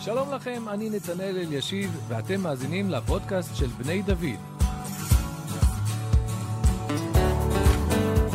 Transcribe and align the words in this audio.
שלום 0.00 0.34
לכם, 0.34 0.68
אני 0.68 0.90
נתנאל 0.90 1.36
אלישיב, 1.38 2.04
ואתם 2.08 2.40
מאזינים 2.40 2.90
לפודקאסט 2.90 3.56
של 3.56 3.66
בני 3.66 4.02
דוד. 4.02 4.40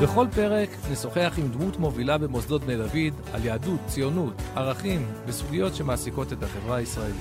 בכל 0.03 0.27
פרק 0.35 0.69
נשוחח 0.91 1.33
עם 1.37 1.47
דמות 1.47 1.77
מובילה 1.77 2.17
במוסדות 2.17 2.61
בני 2.61 2.77
דוד 2.77 3.33
על 3.33 3.45
יהדות, 3.45 3.79
ציונות, 3.87 4.33
ערכים 4.55 5.07
וסוגיות 5.25 5.75
שמעסיקות 5.75 6.33
את 6.33 6.43
החברה 6.43 6.75
הישראלית. 6.75 7.15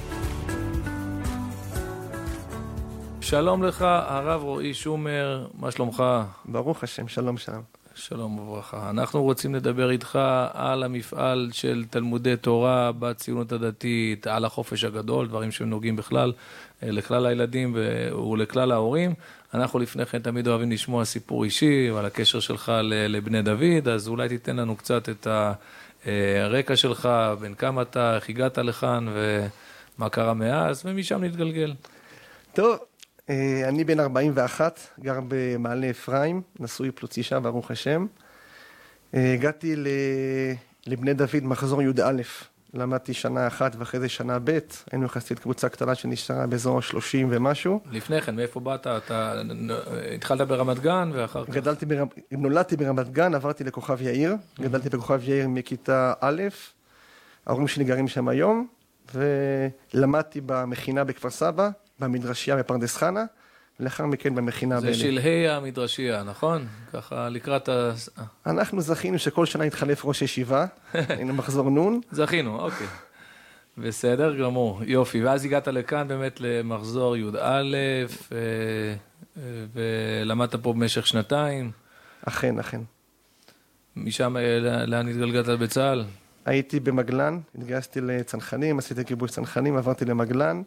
שלום 3.20 3.62
לך, 3.62 3.82
הרב 3.82 4.42
רועי 4.42 4.74
שומר, 4.74 5.46
מה 5.54 5.70
שלומך? 5.70 6.04
ברוך 6.44 6.84
השם, 6.84 7.08
שלום 7.08 7.36
שלום. 7.36 7.83
שלום 7.94 8.38
וברכה. 8.38 8.90
אנחנו 8.90 9.22
רוצים 9.22 9.54
לדבר 9.54 9.90
איתך 9.90 10.18
על 10.52 10.82
המפעל 10.82 11.48
של 11.52 11.84
תלמודי 11.90 12.36
תורה 12.36 12.92
בציונות 12.98 13.52
הדתית, 13.52 14.26
על 14.26 14.44
החופש 14.44 14.84
הגדול, 14.84 15.28
דברים 15.28 15.52
שנוגעים 15.52 15.96
בכלל 15.96 16.32
אה, 16.82 16.90
לכלל 16.90 17.26
הילדים 17.26 17.76
ולכלל 18.30 18.72
ההורים. 18.72 19.14
אנחנו 19.54 19.78
לפני 19.78 20.06
כן 20.06 20.18
תמיד 20.18 20.48
אוהבים 20.48 20.72
לשמוע 20.72 21.04
סיפור 21.04 21.44
אישי 21.44 21.88
על 21.98 22.04
הקשר 22.04 22.40
שלך 22.40 22.72
לבני 22.84 23.42
דוד, 23.42 23.88
אז 23.88 24.08
אולי 24.08 24.28
תיתן 24.28 24.56
לנו 24.56 24.76
קצת 24.76 25.08
את 25.08 25.26
הרקע 26.06 26.76
שלך, 26.76 27.08
בין 27.40 27.54
כמה 27.54 27.82
אתה, 27.82 28.16
איך 28.16 28.28
הגעת 28.28 28.58
לכאן 28.58 29.06
ומה 29.08 30.08
קרה 30.08 30.34
מאז, 30.34 30.82
ומשם 30.84 31.24
נתגלגל. 31.24 31.74
טוב, 32.52 32.78
אני 33.28 33.84
בן 33.84 34.00
41, 34.00 34.80
גר 35.00 35.20
במעלה 35.28 35.90
אפרים, 35.90 36.42
נשוי 36.60 36.90
פלוץ 36.90 37.16
אישה, 37.16 37.40
ברוך 37.40 37.70
השם. 37.70 38.06
אה, 39.14 39.32
הגעתי 39.32 39.74
לבני 40.86 41.14
דוד 41.14 41.42
מחזור 41.42 41.82
י"א, 41.82 42.22
למדתי 42.74 43.14
שנה 43.14 43.46
אחת 43.46 43.76
ואחרי 43.78 44.00
זה 44.00 44.08
שנה 44.08 44.38
ב', 44.44 44.58
היינו 44.92 45.06
יחסית 45.06 45.38
קבוצה 45.38 45.68
קטנה 45.68 45.94
שנשארה 45.94 46.46
באזור 46.46 46.78
ה-30 46.78 47.26
ומשהו. 47.30 47.80
לפני 47.90 48.20
כן, 48.20 48.36
מאיפה 48.36 48.60
באת? 48.60 48.86
אתה 48.86 49.42
התחלת 50.14 50.48
ברמת 50.48 50.78
גן 50.78 51.10
ואחר 51.12 51.44
כך? 51.44 51.50
גדלתי, 51.50 51.86
בר... 51.86 52.04
נולדתי 52.30 52.76
ברמת 52.76 53.12
גן, 53.12 53.34
עברתי 53.34 53.64
לכוכב 53.64 54.02
יאיר, 54.02 54.34
גדלתי 54.60 54.88
בכוכב 54.88 55.28
יאיר 55.28 55.48
מכיתה 55.48 56.12
א', 56.20 56.42
ההורים 57.46 57.68
שלי 57.68 57.84
גרים 57.84 58.08
שם 58.08 58.28
היום, 58.28 58.66
ולמדתי 59.14 60.40
במכינה 60.46 61.04
בכפר 61.04 61.30
סבא, 61.30 61.70
במדרשייה 61.98 62.56
בפרדס 62.56 62.96
חנה, 62.96 63.24
ולאחר 63.80 64.06
מכן 64.06 64.34
במכינה 64.34 64.80
באלי. 64.80 64.94
זה 64.94 65.00
שלהי 65.00 65.48
המדרשייה, 65.48 66.22
נכון? 66.22 66.66
ככה 66.92 67.28
לקראת 67.28 67.68
ה... 67.68 67.92
אנחנו 68.46 68.80
זכינו 68.80 69.18
שכל 69.18 69.46
שנה 69.46 69.64
התחלף 69.64 70.04
ראש 70.04 70.22
ישיבה, 70.22 70.66
הנה 70.94 71.32
מחזור 71.32 71.70
נון. 71.70 72.00
זכינו, 72.10 72.60
אוקיי. 72.60 72.86
בסדר 73.78 74.36
גמור, 74.36 74.80
יופי. 74.84 75.24
ואז 75.24 75.44
הגעת 75.44 75.68
לכאן 75.68 76.08
באמת 76.08 76.40
למחזור 76.40 77.16
י"א, 77.16 77.62
אה, 78.32 79.40
ולמדת 79.72 80.54
פה 80.54 80.72
במשך 80.72 81.06
שנתיים. 81.06 81.70
אכן, 82.24 82.58
אכן. 82.58 82.80
משם 83.96 84.36
אה, 84.36 84.58
לאן 84.86 85.08
התגלגלת 85.08 85.58
בצה"ל? 85.58 86.04
הייתי 86.44 86.80
במגלן, 86.80 87.38
התגייסתי 87.58 88.00
לצנחנים, 88.00 88.78
עשיתי 88.78 89.04
כיבוש 89.04 89.30
צנחנים, 89.30 89.76
עברתי 89.76 90.04
למגלן. 90.04 90.62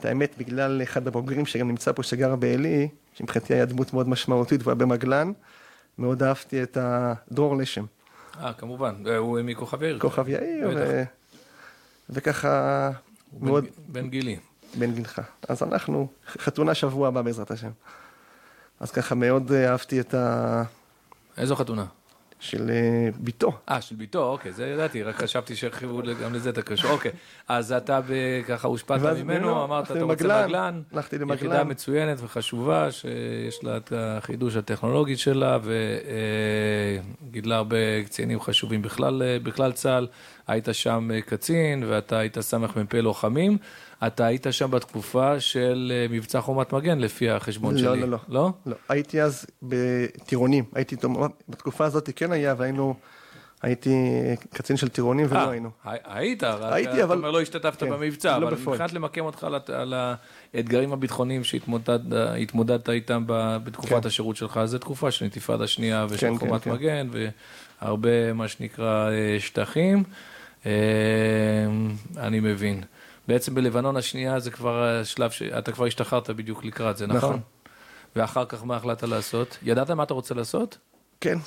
את 0.00 0.04
האמת, 0.04 0.34
בגלל 0.38 0.82
אחד 0.82 1.06
הבוגרים 1.06 1.46
שגם 1.46 1.68
נמצא 1.68 1.92
פה, 1.92 2.02
שגר 2.02 2.36
בעלי, 2.36 2.88
שמבחינתי 3.14 3.54
היה 3.54 3.64
דמות 3.64 3.92
מאוד 3.92 4.08
משמעותית, 4.08 4.60
והוא 4.60 4.70
היה 4.70 4.74
במגלן, 4.74 5.32
מאוד 5.98 6.22
אהבתי 6.22 6.62
את 6.62 6.78
הדרור 6.80 7.56
לשם. 7.56 7.84
אה, 8.40 8.52
כמובן, 8.52 8.94
הוא 9.18 9.40
מכוכב 9.44 9.82
יאיר. 9.82 9.98
כוכב 9.98 10.28
יאיר, 10.28 10.70
ו... 10.74 11.02
וככה 12.10 12.90
מאוד... 13.40 13.66
בן 13.88 14.08
גילי. 14.08 14.36
בן 14.78 14.92
גילך. 14.92 15.20
אז 15.48 15.62
אנחנו, 15.62 16.08
חתונה 16.26 16.74
שבוע 16.74 17.08
הבא 17.08 17.22
בעזרת 17.22 17.50
השם. 17.50 17.70
אז 18.80 18.90
ככה 18.90 19.14
מאוד 19.14 19.52
אהבתי 19.52 20.00
את 20.00 20.14
ה... 20.14 20.62
איזו 21.36 21.56
חתונה? 21.56 21.84
של 22.42 22.70
אה, 22.70 23.08
ביתו. 23.18 23.52
אה, 23.68 23.80
של 23.80 23.96
ביתו, 23.96 24.28
אוקיי, 24.28 24.52
זה 24.52 24.66
ידעתי, 24.66 25.02
רק 25.02 25.14
חשתי 25.14 25.56
שהרחיבו 25.56 26.02
גם 26.22 26.34
לזה 26.34 26.50
את 26.50 26.58
הקשור. 26.58 26.90
אוקיי, 26.90 27.10
אז 27.48 27.72
אתה 27.72 28.00
ככה 28.48 28.68
הושפעת 28.68 29.00
ממנו, 29.00 29.64
אמרת, 29.64 29.90
אתה 29.90 30.02
רוצה 30.02 30.44
מגלן, 30.44 30.82
הלכתי 30.92 31.18
למגלן. 31.18 31.36
יחידה 31.36 31.64
מצוינת 31.64 32.18
וחשובה, 32.20 32.92
שיש 32.92 33.64
לה 33.64 33.76
את 33.76 33.92
החידוש 33.96 34.56
הטכנולוגי 34.56 35.16
שלה, 35.16 35.58
וגידלה 37.22 37.56
הרבה 37.56 38.04
קצינים 38.04 38.40
חשובים 38.40 38.82
בכלל, 38.82 39.22
בכלל 39.42 39.72
צה"ל. 39.72 40.06
היית 40.46 40.68
שם 40.72 41.08
קצין, 41.26 41.84
ואתה 41.88 42.18
היית 42.18 42.40
סמ"ך 42.40 42.76
מ"פ 42.76 42.94
לוחמים. 42.94 43.58
אתה 44.06 44.26
היית 44.26 44.46
שם 44.50 44.70
בתקופה 44.70 45.40
של 45.40 45.92
אה, 45.94 46.06
מבצע 46.10 46.40
חומת 46.40 46.72
מגן, 46.72 46.98
לפי 46.98 47.30
החשבון 47.30 47.74
לא, 47.74 47.80
שלי. 47.80 48.00
לא, 48.00 48.08
לא, 48.08 48.18
לא. 48.28 48.52
לא, 48.66 48.76
הייתי 48.88 49.22
אז 49.22 49.46
בטירונים. 49.62 50.64
הייתי, 50.74 50.96
בתקופה 51.48 51.84
הזאת 51.84 52.10
כן 52.16 52.32
היה, 52.32 52.54
והיינו... 52.58 52.94
הייתי 53.62 53.94
קצין 54.52 54.76
של 54.76 54.88
טירונים 54.88 55.26
ולא 55.30 55.38
אה, 55.38 55.50
היינו. 55.50 55.70
היית, 55.84 56.44
רק 56.44 56.72
הייתי, 56.72 56.92
אתה 56.92 57.04
אבל... 57.04 57.16
אומר 57.16 57.30
לא 57.30 57.40
השתתפת 57.40 57.80
כן, 57.80 57.90
במבצע, 57.90 58.38
לא 58.38 58.48
אבל. 58.48 58.56
מבחינת 58.56 58.92
למקם 58.92 59.20
אותך 59.20 59.46
על, 59.68 59.94
האתגרים 60.54 60.92
הביטחוניים 60.92 61.44
שהתמודדת 61.44 62.88
איתם 62.88 63.24
בתקופת 63.26 64.02
כן. 64.02 64.06
השירות 64.06 64.36
שלך, 64.36 64.60
זו 64.64 64.78
תקופה 64.78 65.10
של 65.10 65.24
אינתיפאדה 65.24 65.66
שנייה 65.66 66.06
ושל 66.08 66.26
כן, 66.26 66.38
כן, 66.38 66.48
חומת. 66.48 66.66
מגן, 66.66 67.08
והרבה 67.82 68.32
מה 68.32 68.48
שנקרא 68.48 69.10
אה, 69.10 69.36
שטחים. 69.40 70.04
אה, 70.66 70.72
אני 72.16 72.40
מבין. 72.40 72.82
בעצם 73.28 73.54
בלבנון 73.54 73.96
השנייה 73.96 74.40
זה 74.40 74.50
כבר 74.50 74.82
השלב 74.82 75.30
שאתה 75.30 75.72
כבר 75.72 75.86
השתחררת 75.86 76.30
בדיוק 76.30 76.64
לקראת 76.64 76.96
זה, 76.96 77.06
נכון? 77.06 77.18
נכון. 77.18 77.40
ואחר 78.16 78.44
כך 78.44 78.64
מה 78.64 78.76
החלטת 78.76 79.02
לעשות? 79.02 79.58
ידעת 79.62 79.90
מה 79.90 80.02
אתה 80.02 80.14
רוצה 80.14 80.34
לעשות? 80.34 80.78
כן, 81.20 81.38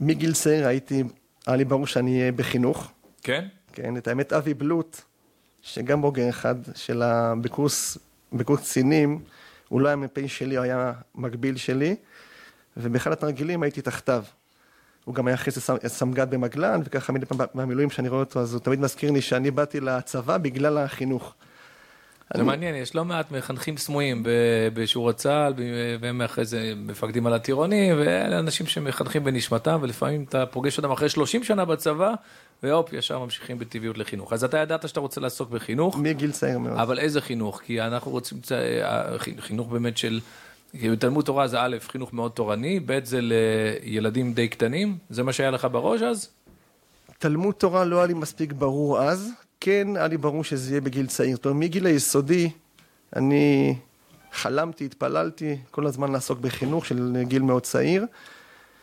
מגיל 0.00 0.34
צעיר 0.34 0.66
הייתי, 0.66 1.04
היה 1.46 1.56
לי 1.56 1.64
ברור 1.64 1.86
שאני 1.86 2.20
אהיה 2.20 2.32
בחינוך. 2.32 2.90
כן. 3.22 3.46
כן, 3.72 3.96
את 3.96 4.08
האמת, 4.08 4.32
אבי 4.32 4.54
בלוט, 4.54 5.00
שגם 5.62 6.02
בוגר 6.02 6.28
אחד 6.28 6.54
של 6.74 7.02
ה... 7.02 7.34
בקורס, 7.40 7.98
בקורס 8.32 8.60
קצינים, 8.60 9.22
הוא 9.68 9.80
לא 9.80 9.88
היה 9.88 9.96
מ"פ 9.96 10.18
שלי, 10.26 10.56
הוא 10.56 10.64
היה 10.64 10.92
מקביל 11.14 11.56
שלי, 11.56 11.96
ובאחד 12.76 13.12
התרגילים 13.12 13.62
הייתי 13.62 13.82
תחתיו. 13.82 14.24
הוא 15.08 15.14
גם 15.14 15.26
היה 15.26 15.34
אחרי 15.34 15.52
זה 15.52 15.60
סמ- 15.60 15.88
סמג"ד 15.88 16.30
במגלן, 16.30 16.80
וככה 16.84 17.12
מדי 17.12 17.26
פעם 17.26 17.38
במילואים 17.54 17.90
שאני 17.90 18.08
רואה 18.08 18.20
אותו, 18.20 18.40
אז 18.40 18.54
הוא 18.54 18.60
תמיד 18.60 18.80
מזכיר 18.80 19.10
לי 19.10 19.20
שאני 19.20 19.50
באתי 19.50 19.80
לצבא 19.80 20.38
בגלל 20.38 20.78
החינוך. 20.78 21.34
זה 22.34 22.40
אני- 22.40 22.46
מעניין, 22.46 22.74
יש 22.74 22.94
לא 22.94 23.04
מעט 23.04 23.30
מחנכים 23.32 23.76
סמויים 23.76 24.22
ב- 24.22 24.28
בשורות 24.74 25.16
צה"ל, 25.16 25.52
ב- 25.56 25.62
והם 26.00 26.22
אחרי 26.22 26.44
זה 26.44 26.72
מפקדים 26.76 27.26
על 27.26 27.32
הטירונים, 27.32 27.96
ואלה 27.98 28.38
אנשים 28.38 28.66
שמחנכים 28.66 29.24
בנשמתם, 29.24 29.78
ולפעמים 29.82 30.24
אתה 30.28 30.46
פוגש 30.46 30.78
אותם 30.78 30.90
אחרי 30.90 31.08
30 31.08 31.44
שנה 31.44 31.64
בצבא, 31.64 32.14
והופ, 32.62 32.92
ישר 32.92 33.18
ממשיכים 33.18 33.58
בטבעיות 33.58 33.98
לחינוך. 33.98 34.32
אז 34.32 34.44
אתה 34.44 34.58
ידעת 34.58 34.88
שאתה 34.88 35.00
רוצה 35.00 35.20
לעסוק 35.20 35.50
בחינוך, 35.50 35.96
מגיל 35.98 36.30
צעיר 36.32 36.58
מאוד. 36.58 36.78
אבל 36.78 36.98
איזה 36.98 37.20
חינוך? 37.20 37.60
כי 37.66 37.80
אנחנו 37.80 38.10
רוצים 38.10 38.38
אה, 38.52 39.18
חינוך 39.40 39.68
באמת 39.68 39.98
של... 39.98 40.20
כי 40.72 40.90
בתלמוד 40.90 41.24
תורה 41.24 41.48
זה 41.48 41.60
א', 41.60 41.76
חינוך 41.80 42.12
מאוד 42.12 42.32
תורני, 42.32 42.80
ב', 42.86 43.04
זה 43.04 43.18
לילדים 43.22 44.32
די 44.32 44.48
קטנים, 44.48 44.98
זה 45.10 45.22
מה 45.22 45.32
שהיה 45.32 45.50
לך 45.50 45.68
בראש 45.72 46.02
אז? 46.02 46.28
תלמוד 47.18 47.54
תורה 47.54 47.84
לא 47.84 47.96
היה 47.96 48.06
לי 48.06 48.14
מספיק 48.14 48.52
ברור 48.52 49.00
אז, 49.02 49.30
כן 49.60 49.88
היה 49.96 50.08
לי 50.08 50.16
ברור 50.16 50.44
שזה 50.44 50.70
יהיה 50.70 50.80
בגיל 50.80 51.06
צעיר. 51.06 51.36
זאת 51.36 51.44
אומרת, 51.44 51.58
מגיל 51.58 51.86
היסודי 51.86 52.50
אני 53.16 53.74
חלמתי, 54.32 54.84
התפללתי 54.84 55.56
כל 55.70 55.86
הזמן 55.86 56.12
לעסוק 56.12 56.38
בחינוך 56.38 56.86
של 56.86 57.22
גיל 57.22 57.42
מאוד 57.42 57.62
צעיר. 57.62 58.06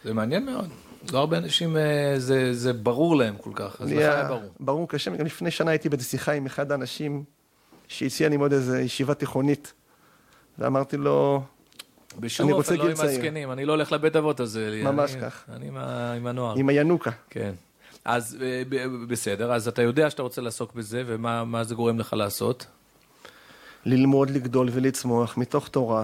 זה 0.03 0.13
מעניין 0.13 0.45
מאוד. 0.45 0.69
לא 1.13 1.19
הרבה 1.19 1.37
אנשים, 1.37 1.77
אה, 1.77 2.13
זה, 2.17 2.53
זה 2.53 2.73
ברור 2.73 3.15
להם 3.15 3.35
כל 3.37 3.51
כך, 3.55 3.81
אז 3.81 3.91
לך 3.91 3.97
היה 3.97 4.23
ברור. 4.27 4.41
ברור 4.59 4.87
כשם, 4.89 5.15
גם 5.15 5.25
לפני 5.25 5.51
שנה 5.51 5.71
הייתי 5.71 5.89
באיזו 5.89 6.05
שיחה 6.05 6.31
עם 6.31 6.45
אחד 6.45 6.71
האנשים 6.71 7.23
שהציע 7.87 8.29
לי 8.29 8.37
מאוד 8.37 8.53
איזו 8.53 8.75
ישיבה 8.75 9.13
תיכונית, 9.13 9.73
ואמרתי 10.59 10.97
לו, 10.97 11.43
בשום 12.19 12.51
אופן 12.53 12.75
לא 12.75 12.83
עם. 12.83 12.91
הזקנים, 12.91 13.51
אני 13.51 13.65
לא 13.65 13.71
הולך 13.71 13.91
לבית 13.91 14.15
אבות 14.15 14.39
הזה. 14.39 14.81
ממש 14.83 15.13
אני, 15.13 15.21
כך. 15.21 15.43
אני 15.49 15.67
עם, 16.17 16.27
הנוער. 16.27 16.55
עם 16.57 16.69
הינוקה. 16.69 17.11
כן. 17.29 17.53
אז 18.05 18.37
אה, 18.41 18.63
בסדר, 19.07 19.53
אז 19.53 19.67
אתה 19.67 19.81
יודע 19.81 20.09
שאתה 20.09 20.21
רוצה 20.21 20.41
לעסוק 20.41 20.73
בזה, 20.73 21.03
ומה 21.05 21.43
מה 21.43 21.63
זה 21.63 21.75
גורם 21.75 21.99
לך 21.99 22.13
לעשות? 22.13 22.65
ללמוד, 23.85 24.29
לגדול 24.29 24.69
ולצמוח 24.71 25.37
מתוך 25.37 25.67
תורה. 25.67 26.03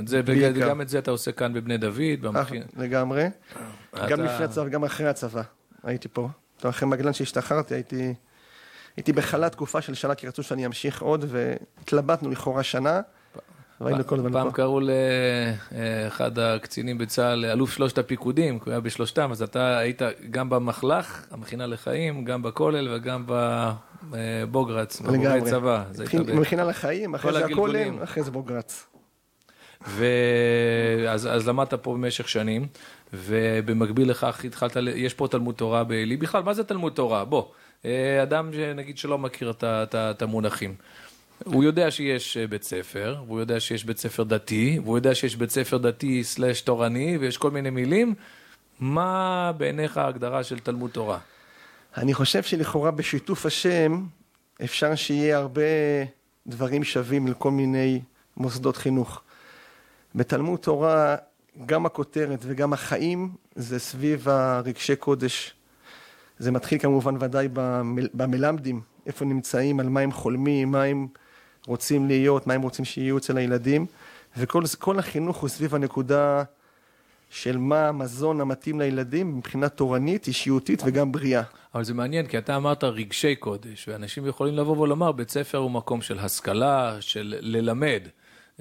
את 0.00 0.08
זה, 0.08 0.22
בעיקר. 0.22 0.50
וגם 0.54 0.80
את 0.80 0.88
זה 0.88 0.98
אתה 0.98 1.10
עושה 1.10 1.32
כאן 1.32 1.52
בבני 1.52 1.78
דוד. 1.78 2.36
אך, 2.36 2.52
לגמרי. 2.76 3.26
אתה- 3.94 4.06
גם 4.08 4.20
לפני 4.20 4.44
הצבא 4.44 4.64
וגם 4.66 4.84
אחרי 4.84 5.08
הצבא 5.08 5.42
הייתי 5.82 6.08
פה. 6.08 6.28
אחרי 6.62 6.88
מגלן 6.88 7.12
שהשתחררתי 7.12 7.74
הייתי... 7.74 8.14
הייתי 8.96 9.12
בחל"ת 9.12 9.52
תקופה 9.52 9.80
של 9.80 9.94
שנה, 9.94 10.14
כי 10.14 10.26
רצו 10.28 10.42
שאני 10.42 10.66
אמשיך 10.66 11.02
עוד, 11.02 11.24
והתלבטנו 11.28 12.30
לכאורה 12.30 12.62
שנה. 12.62 13.00
והיינו 13.80 14.06
כל 14.06 14.18
הזמן 14.18 14.32
פעם 14.32 14.48
פה. 14.50 14.56
קראו 14.56 14.80
לאחד 14.80 16.38
הקצינים 16.38 16.98
בצה"ל, 16.98 17.44
אלוף 17.44 17.72
שלושת 17.72 17.98
הפיקודים, 17.98 18.58
כי 18.58 18.64
הוא 18.64 18.72
היה 18.72 18.80
בשלושתם, 18.80 19.30
אז 19.30 19.42
אתה 19.42 19.78
היית 19.78 20.02
גם 20.30 20.50
במחלך, 20.50 21.26
המכינה 21.30 21.66
לחיים, 21.66 22.24
גם 22.24 22.42
בכולל 22.42 22.88
וגם 22.94 23.24
בבוגרץ, 23.26 25.00
בבוגרי 25.00 25.36
לגמרי. 25.36 25.50
צבא. 25.50 25.84
מכינה 26.34 26.64
לחיים, 26.64 27.14
אחרי 27.14 27.32
זה. 27.32 27.44
הכולל, 27.44 28.02
אחרי 28.04 28.22
זה 28.22 28.30
בוגרץ. 28.30 28.86
ואז 29.86 31.26
אז 31.26 31.48
למדת 31.48 31.74
פה 31.74 31.94
במשך 31.94 32.28
שנים, 32.28 32.66
ובמקביל 33.12 34.10
לכך 34.10 34.44
התחלת, 34.44 34.76
יש 34.94 35.14
פה 35.14 35.28
תלמוד 35.28 35.54
תורה 35.54 35.84
בעלי. 35.84 36.16
בכלל, 36.16 36.42
מה 36.42 36.54
זה 36.54 36.64
תלמוד 36.64 36.92
תורה? 36.92 37.24
בוא, 37.24 37.44
אה, 37.84 38.22
אדם 38.22 38.50
שנגיד 38.52 38.98
שלא 38.98 39.18
מכיר 39.18 39.52
את 39.64 40.22
המונחים. 40.22 40.74
הוא 41.44 41.64
יודע 41.64 41.90
שיש 41.90 42.36
אה, 42.36 42.46
בית 42.46 42.62
ספר, 42.62 43.16
והוא 43.26 43.40
יודע 43.40 43.60
שיש 43.60 43.84
בית 43.84 43.98
ספר 43.98 44.22
דתי, 44.22 44.78
והוא 44.84 44.98
יודע 44.98 45.14
שיש 45.14 45.36
בית 45.36 45.50
ספר 45.50 45.78
דתי 45.78 46.24
סלאש 46.24 46.60
תורני, 46.60 47.18
ויש 47.18 47.36
כל 47.36 47.50
מיני 47.50 47.70
מילים. 47.70 48.14
מה 48.80 49.52
בעיניך 49.56 49.96
ההגדרה 49.96 50.44
של 50.44 50.58
תלמוד 50.58 50.90
תורה? 50.90 51.18
אני 51.96 52.14
חושב 52.14 52.42
שלכאורה 52.42 52.90
בשיתוף 52.90 53.46
השם 53.46 54.04
אפשר 54.64 54.94
שיהיה 54.94 55.38
הרבה 55.38 55.62
דברים 56.46 56.84
שווים 56.84 57.28
לכל 57.28 57.50
מיני 57.50 58.00
מוסדות 58.36 58.76
חינוך. 58.76 59.22
בתלמוד 60.14 60.60
תורה, 60.60 61.16
גם 61.66 61.86
הכותרת 61.86 62.38
וגם 62.42 62.72
החיים 62.72 63.30
זה 63.54 63.78
סביב 63.78 64.28
הרגשי 64.28 64.96
קודש. 64.96 65.54
זה 66.38 66.50
מתחיל 66.50 66.78
כמובן 66.78 67.14
ודאי 67.20 67.48
במל, 67.52 68.08
במלמדים, 68.14 68.80
איפה 69.06 69.24
נמצאים, 69.24 69.80
על 69.80 69.88
מה 69.88 70.00
הם 70.00 70.12
חולמים, 70.12 70.70
מה 70.70 70.82
הם 70.82 71.06
רוצים 71.66 72.06
להיות, 72.06 72.46
מה 72.46 72.54
הם 72.54 72.62
רוצים 72.62 72.84
שיהיו 72.84 73.18
אצל 73.18 73.36
הילדים, 73.36 73.86
וכל 74.36 74.62
כל 74.78 74.98
החינוך 74.98 75.36
הוא 75.36 75.48
סביב 75.48 75.74
הנקודה 75.74 76.42
של 77.30 77.58
מה 77.58 77.88
המזון 77.88 78.40
המתאים 78.40 78.80
לילדים 78.80 79.38
מבחינה 79.38 79.68
תורנית, 79.68 80.26
אישיותית 80.26 80.82
וגם 80.84 81.12
בריאה. 81.12 81.42
אבל 81.74 81.84
זה 81.84 81.94
מעניין, 81.94 82.26
כי 82.26 82.38
אתה 82.38 82.56
אמרת 82.56 82.84
רגשי 82.84 83.36
קודש, 83.36 83.88
ואנשים 83.88 84.26
יכולים 84.26 84.56
לבוא 84.56 84.78
ולומר, 84.78 85.12
בית 85.12 85.30
ספר 85.30 85.58
הוא 85.58 85.70
מקום 85.70 86.02
של 86.02 86.18
השכלה, 86.18 86.96
של 87.00 87.34
ללמד. 87.40 88.02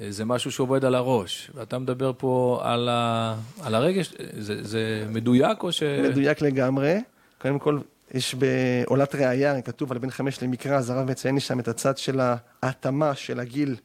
זה 0.10 0.26
משהו 0.26 0.52
שעובד 0.52 0.86
על 0.86 0.96
הראש. 0.96 1.52
ואתה 1.56 1.80
מדבר 1.80 2.12
פה 2.18 2.60
על, 2.64 2.90
ה... 2.90 3.36
על 3.64 3.76
הרגש, 3.76 4.14
זה, 4.38 4.64
זה 4.64 5.06
מדויק 5.10 5.64
או 5.64 5.72
ש... 5.72 5.84
מדויק 5.84 6.42
לגמרי. 6.42 6.98
קודם 7.38 7.60
כל, 7.60 7.80
יש 8.14 8.36
בעולת 8.36 9.16
ראייה, 9.16 9.62
כתוב 9.62 9.92
על 9.92 9.98
בן 9.98 10.10
חמש 10.10 10.44
למקרא, 10.44 10.78
אז 10.78 10.90
הרב 10.90 11.12
מציין 11.12 11.40
שם 11.40 11.60
את 11.60 11.68
הצד 11.68 11.98
של 11.98 12.20
ההתאמה 12.62 13.16
של 13.16 13.40
הגיל 13.40 13.76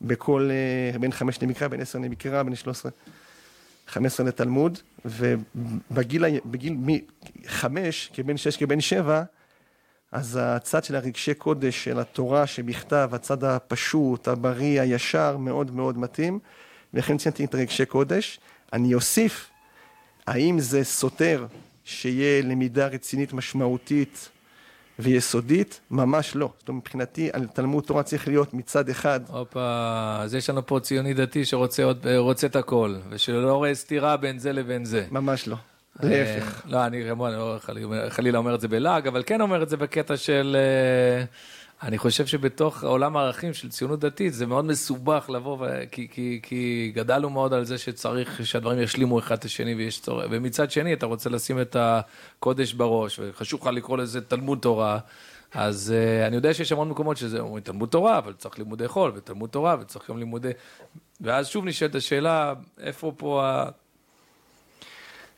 בכל 0.00 0.50
אה, 0.50 0.98
בן 0.98 1.12
חמש 1.12 1.42
למקרא, 1.42 1.68
בן 1.68 1.80
עשר 1.80 1.98
למקרא, 1.98 2.42
בן 2.42 2.54
שלוש 2.54 2.76
עשרה, 2.78 2.92
חמש 3.86 4.12
עשרה 4.12 4.26
לתלמוד, 4.26 4.78
ובגיל 5.04 6.24
בגיל 6.46 6.76
מחמש, 7.42 8.10
כבן 8.14 8.36
שש, 8.36 8.56
כבן 8.56 8.80
שבע, 8.80 9.22
אז 10.12 10.38
הצד 10.42 10.84
של 10.84 10.96
הרגשי 10.96 11.34
קודש, 11.34 11.84
של 11.84 12.00
התורה 12.00 12.46
שבכתב, 12.46 13.10
הצד 13.12 13.44
הפשוט, 13.44 14.28
הבריא, 14.28 14.80
הישר, 14.80 15.36
מאוד 15.36 15.70
מאוד 15.70 15.98
מתאים, 15.98 16.38
ולכן 16.94 17.16
ציינתי 17.16 17.44
את 17.44 17.54
רגשי 17.54 17.86
קודש. 17.86 18.40
אני 18.72 18.94
אוסיף 18.94 19.50
האם 20.26 20.60
זה 20.60 20.84
סותר 20.84 21.46
שיהיה 21.84 22.42
למידה 22.42 22.86
רצינית 22.86 23.32
משמעותית 23.32 24.28
ויסודית? 24.98 25.80
ממש 25.90 26.36
לא. 26.36 26.50
זאת 26.58 26.68
אומרת, 26.68 26.82
מבחינתי, 26.84 27.30
על 27.32 27.46
תלמוד 27.46 27.84
תורה 27.84 28.02
צריך 28.02 28.28
להיות 28.28 28.54
מצד 28.54 28.88
אחד, 28.88 29.20
הופה, 29.28 30.16
אז 30.20 30.34
יש 30.34 30.50
לנו 30.50 30.66
פה 30.66 30.80
ציוני 30.80 31.14
דתי 31.14 31.44
שרוצה 31.44 31.84
עוד, 31.84 32.06
אה, 32.06 32.46
את 32.46 32.56
הכל, 32.56 32.94
ושלא 33.10 33.52
רואה 33.54 33.74
סתירה 33.74 34.16
בין 34.16 34.38
זה 34.38 34.52
לבין 34.52 34.84
זה. 34.84 35.06
ממש 35.10 35.48
לא. 35.48 35.56
אה, 36.02 36.08
להפך. 36.08 36.62
לא, 36.66 36.86
אני 36.86 37.02
כמובן 37.08 37.32
לא 37.32 37.56
חלילה- 37.60 38.10
חלילה 38.10 38.38
אומר 38.38 38.54
את 38.54 38.60
זה 38.60 38.68
בלעג, 38.68 39.06
אבל 39.06 39.22
כן 39.26 39.40
אומר 39.40 39.62
את 39.62 39.68
זה 39.68 39.76
בקטע 39.76 40.16
של... 40.16 40.56
אני 41.84 41.98
חושב 41.98 42.26
שבתוך 42.26 42.84
עולם 42.84 43.16
הערכים 43.16 43.54
של 43.54 43.68
ציונות 43.68 44.00
דתית 44.00 44.34
זה 44.34 44.46
מאוד 44.46 44.64
מסובך 44.64 45.30
לבוא, 45.30 45.56
ו... 45.60 45.82
כי, 45.90 46.08
כי, 46.10 46.40
כי 46.42 46.92
גדלנו 46.94 47.30
מאוד 47.30 47.52
על 47.52 47.64
זה 47.64 47.78
שצריך 47.78 48.46
שהדברים 48.46 48.78
ישלימו 48.78 49.18
אחד 49.18 49.38
את 49.38 49.44
השני 49.44 49.74
ויש 49.74 50.00
צורך, 50.00 50.26
ומצד 50.30 50.70
שני 50.70 50.92
אתה 50.92 51.06
רוצה 51.06 51.30
לשים 51.30 51.60
את 51.60 51.76
הקודש 51.78 52.72
בראש, 52.72 53.20
וחשוב 53.22 53.60
לך 53.60 53.66
לקרוא 53.66 53.98
לזה 53.98 54.20
תלמוד 54.20 54.58
תורה. 54.58 54.98
אז 55.54 55.94
uh, 55.94 56.26
אני 56.26 56.36
יודע 56.36 56.54
שיש 56.54 56.72
המון 56.72 56.88
מקומות 56.88 57.16
שזה 57.16 57.40
אומרים 57.40 57.60
תלמוד 57.60 57.88
תורה, 57.88 58.18
אבל 58.18 58.32
צריך 58.32 58.58
לימודי 58.58 58.88
חול, 58.88 59.12
ותלמוד 59.14 59.50
תורה, 59.50 59.76
וצריך 59.80 60.10
גם 60.10 60.18
לימודי... 60.18 60.50
ואז 61.20 61.46
שוב 61.46 61.64
נשאלת 61.64 61.94
השאלה, 61.94 62.54
איפה 62.80 63.12
פה 63.16 63.44
ה... 63.44 63.68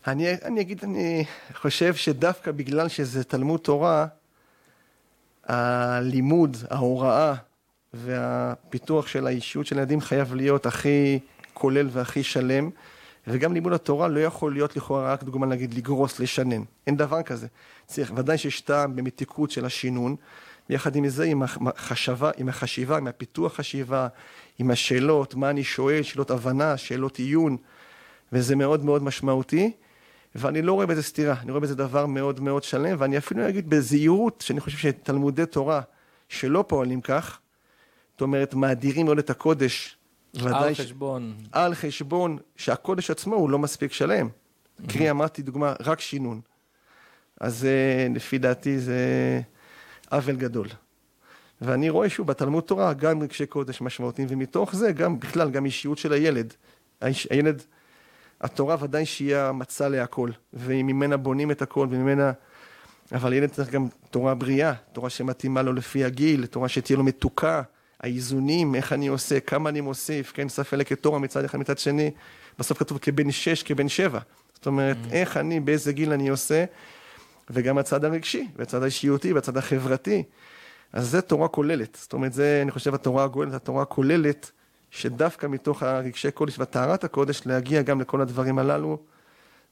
אני, 0.06 0.34
אני 0.44 0.60
אגיד, 0.60 0.80
אני 0.82 1.24
חושב 1.54 1.94
שדווקא 1.94 2.52
בגלל 2.52 2.88
שזה 2.88 3.24
תלמוד 3.24 3.60
תורה, 3.60 4.06
הלימוד, 5.46 6.56
ההוראה 6.70 7.34
והפיתוח 7.94 9.06
של 9.06 9.26
האישיות 9.26 9.66
של 9.66 9.78
הילדים 9.78 10.00
חייב 10.00 10.34
להיות 10.34 10.66
הכי 10.66 11.18
כולל 11.54 11.88
והכי 11.90 12.22
שלם, 12.22 12.70
וגם 13.26 13.54
לימוד 13.54 13.72
התורה 13.72 14.08
לא 14.08 14.20
יכול 14.20 14.52
להיות 14.52 14.76
לכאורה 14.76 15.12
רק 15.12 15.22
דוגמה 15.22 15.46
להגיד 15.46 15.74
לגרוס, 15.74 16.20
לשנן. 16.20 16.62
אין 16.86 16.96
דבר 16.96 17.22
כזה. 17.22 17.46
צריך, 17.86 18.12
ודאי 18.16 18.38
שיש 18.38 18.60
טעם 18.60 18.96
במתיקות 18.96 19.50
של 19.50 19.64
השינון, 19.64 20.16
ויחד 20.70 20.96
עם 20.96 21.08
זה, 21.08 21.24
עם 21.24 21.42
החשבה, 21.42 22.30
עם 22.36 22.48
החשיבה, 22.48 22.96
עם 22.96 23.06
הפיתוח 23.06 23.54
חשיבה, 23.56 24.08
עם 24.58 24.70
השאלות, 24.70 25.34
מה 25.34 25.50
אני 25.50 25.64
שואל, 25.64 26.02
שאלות 26.02 26.30
הבנה, 26.30 26.76
שאלות 26.76 27.16
עיון, 27.16 27.56
וזה 28.32 28.56
מאוד 28.56 28.84
מאוד 28.84 29.02
משמעותי. 29.02 29.72
ואני 30.38 30.62
לא 30.62 30.72
רואה 30.72 30.86
בזה 30.86 31.02
סתירה, 31.02 31.34
אני 31.42 31.50
רואה 31.50 31.60
בזה 31.60 31.74
דבר 31.74 32.06
מאוד 32.06 32.40
מאוד 32.40 32.62
שלם, 32.62 32.96
ואני 32.98 33.18
אפילו 33.18 33.48
אגיד 33.48 33.70
בזהירות, 33.70 34.44
שאני 34.46 34.60
חושב 34.60 34.78
שתלמודי 34.78 35.46
תורה 35.46 35.80
שלא 36.28 36.64
פועלים 36.68 37.00
כך, 37.00 37.38
זאת 38.12 38.20
אומרת, 38.20 38.54
מאדירים 38.54 39.06
מאוד 39.06 39.18
את 39.18 39.30
הקודש, 39.30 39.96
על 40.44 40.74
ש- 40.74 40.80
חשבון... 40.80 41.34
על 41.52 41.74
חשבון 41.74 42.38
שהקודש 42.56 43.10
עצמו 43.10 43.36
הוא 43.36 43.50
לא 43.50 43.58
מספיק 43.58 43.92
שלם. 43.92 44.28
קרי, 44.88 45.10
אמרתי 45.10 45.42
דוגמה, 45.42 45.74
רק 45.80 46.00
שינון. 46.00 46.40
אז 47.40 47.64
אה, 47.64 48.06
לפי 48.14 48.38
דעתי 48.38 48.78
זה 48.78 49.00
עוול 50.10 50.36
גדול. 50.36 50.68
ואני 51.60 51.90
רואה 51.90 52.08
שוב 52.08 52.26
בתלמוד 52.26 52.64
תורה 52.64 52.92
גם 52.92 53.22
רגשי 53.22 53.46
קודש 53.46 53.80
משמעותיים, 53.80 54.28
ומתוך 54.30 54.76
זה 54.76 54.92
גם 54.92 55.20
בכלל, 55.20 55.50
גם 55.50 55.64
אישיות 55.64 55.98
של 55.98 56.12
הילד. 56.12 56.54
הילד, 57.30 57.62
התורה 58.46 58.76
ודאי 58.80 59.06
שהיא 59.06 59.36
המצע 59.36 59.88
להכל, 59.88 60.30
וממנה 60.52 61.16
בונים 61.16 61.50
את 61.50 61.62
הכל, 61.62 61.86
וממנה... 61.90 62.32
אבל 63.12 63.32
ילד 63.32 63.50
צריך 63.50 63.70
גם 63.70 63.86
תורה 64.10 64.34
בריאה, 64.34 64.72
תורה 64.92 65.10
שמתאימה 65.10 65.62
לו 65.62 65.72
לפי 65.72 66.04
הגיל, 66.04 66.46
תורה 66.46 66.68
שתהיה 66.68 66.96
לו 66.96 67.04
מתוקה, 67.04 67.62
האיזונים, 68.00 68.74
איך 68.74 68.92
אני 68.92 69.06
עושה, 69.06 69.40
כמה 69.40 69.68
אני 69.68 69.80
מוסיף, 69.80 70.32
כן, 70.32 70.48
ספר 70.48 70.84
כתורה 70.84 71.18
מצד 71.18 71.44
אחד, 71.44 71.58
מצד 71.58 71.78
שני, 71.78 72.10
בסוף 72.58 72.78
כתוב 72.78 72.98
כבן 72.98 73.30
שש, 73.30 73.62
כבן 73.62 73.88
שבע. 73.88 74.20
זאת 74.54 74.66
אומרת, 74.66 74.96
mm-hmm. 74.96 75.12
איך 75.12 75.36
אני, 75.36 75.60
באיזה 75.60 75.92
גיל 75.92 76.12
אני 76.12 76.28
עושה, 76.28 76.64
וגם 77.50 77.78
הצד 77.78 78.04
הרגשי, 78.04 78.48
והצד 78.56 78.82
האישיותי, 78.82 79.32
והצד 79.32 79.56
החברתי. 79.56 80.22
אז 80.92 81.10
זה 81.10 81.20
תורה 81.20 81.48
כוללת. 81.48 81.98
זאת 82.00 82.12
אומרת, 82.12 82.32
זה, 82.32 82.60
אני 82.62 82.70
חושב, 82.70 82.94
התורה 82.94 83.24
הגואלת, 83.24 83.54
התורה 83.54 83.82
הכוללת, 83.82 84.50
שדווקא 84.90 85.46
מתוך 85.46 85.82
הרגשי 85.82 86.30
קודש 86.30 86.58
וטהרת 86.58 87.04
הקודש, 87.04 87.42
להגיע 87.46 87.82
גם 87.82 88.00
לכל 88.00 88.20
הדברים 88.20 88.58
הללו, 88.58 88.98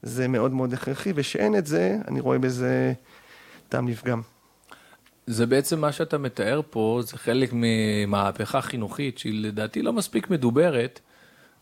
זה 0.03 0.27
מאוד 0.27 0.51
מאוד 0.51 0.73
הכרחי, 0.73 1.11
ושאין 1.15 1.55
את 1.55 1.65
זה, 1.65 1.97
אני 2.07 2.19
רואה 2.19 2.39
בזה 2.39 2.93
טעם 3.69 3.87
לפגם. 3.87 4.21
זה 5.27 5.45
בעצם 5.45 5.81
מה 5.81 5.91
שאתה 5.91 6.17
מתאר 6.17 6.61
פה, 6.69 7.01
זה 7.03 7.17
חלק 7.17 7.49
ממהפכה 7.53 8.61
חינוכית 8.61 9.17
שהיא 9.17 9.43
לדעתי 9.43 9.81
לא 9.81 9.93
מספיק 9.93 10.29
מדוברת, 10.29 10.99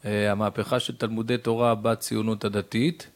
אה, 0.05 0.31
המהפכה 0.31 0.79
של 0.79 0.95
תלמודי 0.95 1.37
תורה 1.37 1.75
בציונות 1.75 2.45
הדתית. 2.45 3.07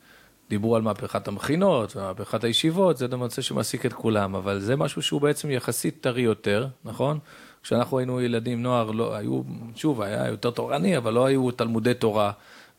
דיברו 0.50 0.76
על 0.76 0.82
מהפכת 0.82 1.28
המכינות 1.28 1.96
ומהפכת 1.96 2.44
הישיבות, 2.44 2.98
זה 2.98 3.08
נושא 3.08 3.42
שמעסיק 3.42 3.86
את 3.86 3.94
כולם, 3.94 4.36
אבל 4.36 4.60
זה 4.60 4.76
משהו 4.76 5.02
שהוא 5.02 5.22
בעצם 5.22 5.52
יחסית 5.52 6.02
טרי 6.02 6.22
יותר, 6.22 6.68
נכון? 6.86 7.20
כשאנחנו 7.68 8.00
היינו 8.00 8.22
ילדים, 8.22 8.64
נוער, 8.64 8.92
לא, 8.92 9.16
היו, 9.16 9.42
שוב, 9.76 10.02
היה 10.02 10.28
יותר 10.28 10.52
תורני, 10.52 10.98
אבל 10.98 11.14
לא 11.14 11.26
היו 11.26 11.52
תלמודי 11.52 11.94
תורה, 11.94 12.32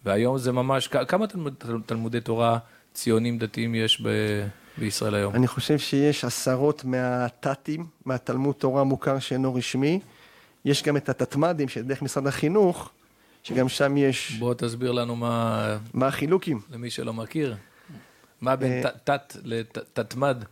והיום 0.04 0.38
זה 0.38 0.52
ממש, 0.52 0.88
כמה 0.88 1.26
תלמוד, 1.26 1.54
תלמודי 1.86 2.20
תורה 2.20 2.58
ציונים 2.94 3.38
דתיים 3.38 3.74
יש 3.74 4.00
ב, 4.00 4.08
בישראל 4.78 5.14
היום? 5.14 5.34
אני 5.34 5.46
חושב 5.46 5.78
שיש 5.78 6.24
עשרות 6.24 6.84
מהתתים, 6.84 7.86
מהתלמוד 8.04 8.54
תורה 8.54 8.84
מוכר 8.84 9.18
שאינו 9.18 9.54
רשמי. 9.54 10.00
יש 10.64 10.82
גם 10.82 10.96
את 10.96 11.08
התתמ"דים, 11.08 11.68
שדרך 11.68 12.02
משרד 12.02 12.26
החינוך, 12.26 12.90
שגם 13.42 13.68
שם 13.68 13.96
יש... 13.96 14.32
בוא 14.38 14.54
תסביר 14.54 14.92
לנו 14.92 15.16
מה, 15.16 15.76
מה 15.94 16.06
החילוקים? 16.06 16.60
למי 16.70 16.90
שלא 16.90 17.12
מכיר, 17.12 17.56
מה 18.40 18.56
בין 18.56 18.72
אה, 18.72 18.90
תת 19.04 19.36
לתתמד? 19.44 20.44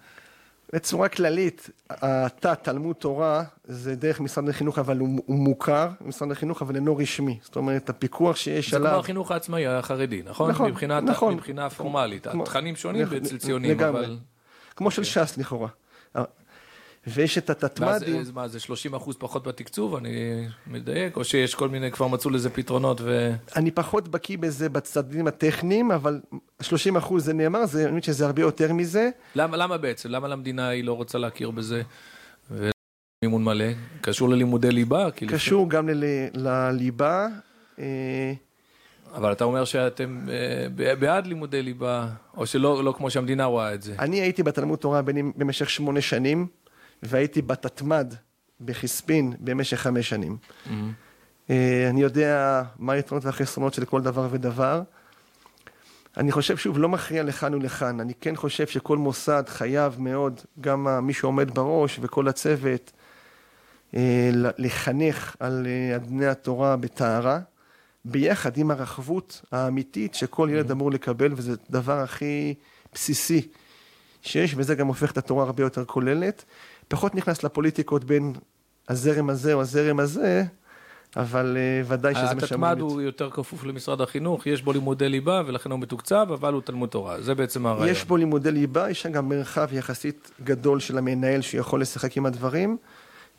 בצורה 0.77 1.09
כללית, 1.09 1.71
התא 1.91 2.55
תלמוד 2.63 2.97
תורה 2.97 3.45
זה 3.65 3.97
דרך 3.97 4.21
משרד 4.21 4.49
החינוך, 4.49 4.79
אבל 4.79 4.99
הוא, 4.99 5.23
הוא 5.27 5.37
מוכר, 5.37 5.89
משרד 6.01 6.31
החינוך, 6.31 6.63
אבל 6.63 6.77
אינו 6.77 6.97
רשמי. 6.97 7.39
זאת 7.43 7.57
אומרת, 7.57 7.91
הפיקוח 7.91 8.37
שיש 8.37 8.71
זה 8.71 8.77
עליו... 8.77 8.91
כמו 8.91 9.01
החינוך 9.01 9.31
העצמאי 9.31 9.67
החרדי, 9.67 10.23
נכון? 10.25 10.51
נכון, 10.51 10.71
מבחינת, 10.71 11.03
נכון. 11.03 11.35
מבחינה 11.35 11.71
פורמלית. 11.71 12.27
התכנים 12.27 12.77
שונים 12.77 13.07
אצל 13.17 13.39
ציונים, 13.39 13.71
לגמרי. 13.71 14.07
אבל... 14.07 14.19
כמו 14.77 14.91
של 14.91 15.05
ש"ס 15.05 15.39
לכאורה. 15.39 15.69
ויש 17.07 17.39
את 17.39 17.51
התתמ"דים, 17.51 18.23
מה, 18.35 18.49
זה 18.49 18.61
30 18.61 18.95
אחוז 18.95 19.17
פחות 19.19 19.47
בתקצוב? 19.47 19.95
אני 19.95 20.47
מדייק? 20.67 21.17
או 21.17 21.25
שיש 21.25 21.55
כל 21.55 21.69
מיני, 21.69 21.91
כבר 21.91 22.07
מצאו 22.07 22.31
לזה 22.31 22.51
פתרונות 22.51 23.01
ו... 23.01 23.33
אני 23.57 23.71
פחות 23.71 24.09
בקיא 24.09 24.39
בזה 24.39 24.69
בצדדים 24.69 25.27
הטכניים, 25.27 25.91
אבל 25.91 26.21
30 26.61 26.97
אחוז 26.97 27.25
זה 27.25 27.33
נאמר, 27.33 27.67
זה, 27.67 27.89
אני 27.89 28.01
חושב 28.01 28.13
שזה 28.13 28.27
הרבה 28.27 28.43
יותר 28.43 28.73
מזה. 28.73 29.11
למה, 29.35 29.57
למה 29.57 29.79
בעצם? 29.79 30.09
למה 30.11 30.29
למדינה 30.29 30.69
היא 30.69 30.85
לא 30.85 30.93
רוצה 30.93 31.19
להכיר 31.19 31.51
בזה? 31.51 31.83
ומימון 32.51 33.45
מלא? 33.45 33.65
קשור 34.01 34.29
ללימודי 34.29 34.71
ליבה? 34.73 35.11
קשור 35.11 35.71
גם 35.71 35.89
ל- 35.89 36.05
לליבה. 36.35 37.27
אה, 37.79 38.33
אבל 39.15 39.33
אתה 39.33 39.45
אומר 39.45 39.65
שאתם 39.65 40.27
אה, 40.81 40.95
בעד 40.95 41.27
לימודי 41.27 41.63
ליבה, 41.63 42.09
או 42.37 42.47
שלא 42.47 42.85
לא 42.85 42.95
כמו 42.97 43.11
שהמדינה 43.11 43.45
רואה 43.45 43.75
את 43.75 43.83
זה. 43.83 43.95
אני 43.99 44.21
הייתי 44.21 44.43
בתלמוד 44.43 44.79
תורה 44.79 45.03
במשך 45.37 45.71
שמונה 45.71 46.01
שנים, 46.01 46.47
והייתי 47.07 47.43
בתתמ"ד 47.43 48.15
בחיספין 48.61 49.33
במשך 49.41 49.81
חמש 49.81 50.09
שנים. 50.09 50.37
אה, 51.51 51.87
אני 51.91 52.03
יודע 52.03 52.63
מה 52.79 52.93
היתרונות 52.93 53.25
והחסרונות 53.25 53.75
של 53.75 53.85
כל 53.85 54.03
דבר 54.03 54.29
ודבר. 54.31 54.83
אני 56.17 56.33
חושב, 56.33 56.57
שוב, 56.57 56.79
לא 56.79 56.89
מכריע 56.89 57.23
לכאן 57.23 57.55
ולכאן. 57.55 58.01
אני 58.01 58.15
כן 58.21 58.37
חושב 58.37 58.67
שכל 58.67 58.99
מוסד 58.99 59.43
חייב 59.47 59.97
מאוד, 59.99 60.41
גם 60.61 61.07
מי 61.07 61.13
שעומד 61.13 61.55
בראש 61.55 61.99
וכל 62.03 62.29
הצוות, 62.29 62.93
אה, 63.95 64.31
לחנך 64.35 65.37
על 65.41 65.67
אה, 65.67 65.97
אדני 65.97 66.27
התורה 66.27 66.77
בטהרה, 66.77 67.41
ביחד 68.05 68.57
עם 68.57 68.71
הרחבות 68.71 69.43
האמיתית 69.53 70.15
שכל 70.15 70.49
ילד 70.53 70.71
אמור 70.71 70.91
לקבל, 70.91 71.33
וזה 71.37 71.55
הדבר 71.69 72.01
הכי 72.01 72.55
בסיסי 72.95 73.49
שיש, 74.23 74.55
וזה 74.57 74.75
גם 74.75 74.87
הופך 74.87 75.13
את 75.13 75.19
התורה 75.19 75.45
הרבה 75.45 75.63
יותר 75.63 75.85
כוללת. 75.85 76.45
פחות 76.89 77.15
נכנס 77.15 77.43
לפוליטיקות 77.43 78.05
בין 78.05 78.33
הזרם 78.89 79.31
הזה 79.31 79.53
או 79.55 79.61
הזרם 79.61 80.01
הזה, 80.01 80.45
אבל 81.17 81.57
אה, 81.61 81.83
ודאי 81.89 82.15
שזה 82.15 82.27
שאמור 82.27 82.69
התתמ"ד. 82.69 82.81
הוא 82.81 83.01
יותר 83.03 83.31
כפוף 83.31 83.65
למשרד 83.65 84.01
החינוך, 84.01 84.47
יש 84.47 84.63
בו 84.63 84.73
לימודי 84.73 85.09
ליבה 85.09 85.43
ולכן 85.47 85.71
הוא 85.71 85.81
מתוקצב, 85.81 86.27
אבל 86.35 86.53
הוא 86.53 86.63
תלמוד 86.63 86.89
תורה. 86.89 87.21
זה 87.23 87.35
בעצם 87.35 87.67
הרעיון. 87.67 87.89
יש 87.89 88.05
בו 88.05 88.17
לימודי 88.17 88.51
ליבה, 88.53 88.91
יש 88.91 89.03
שם 89.03 89.13
גם 89.13 89.29
מרחב 89.29 89.69
יחסית 89.73 90.31
גדול 90.45 90.81
של 90.81 90.99
המנהל 90.99 91.41
שיכול 91.41 91.81
לשחק 91.81 92.17
עם 92.17 92.27
הדברים. 92.27 92.77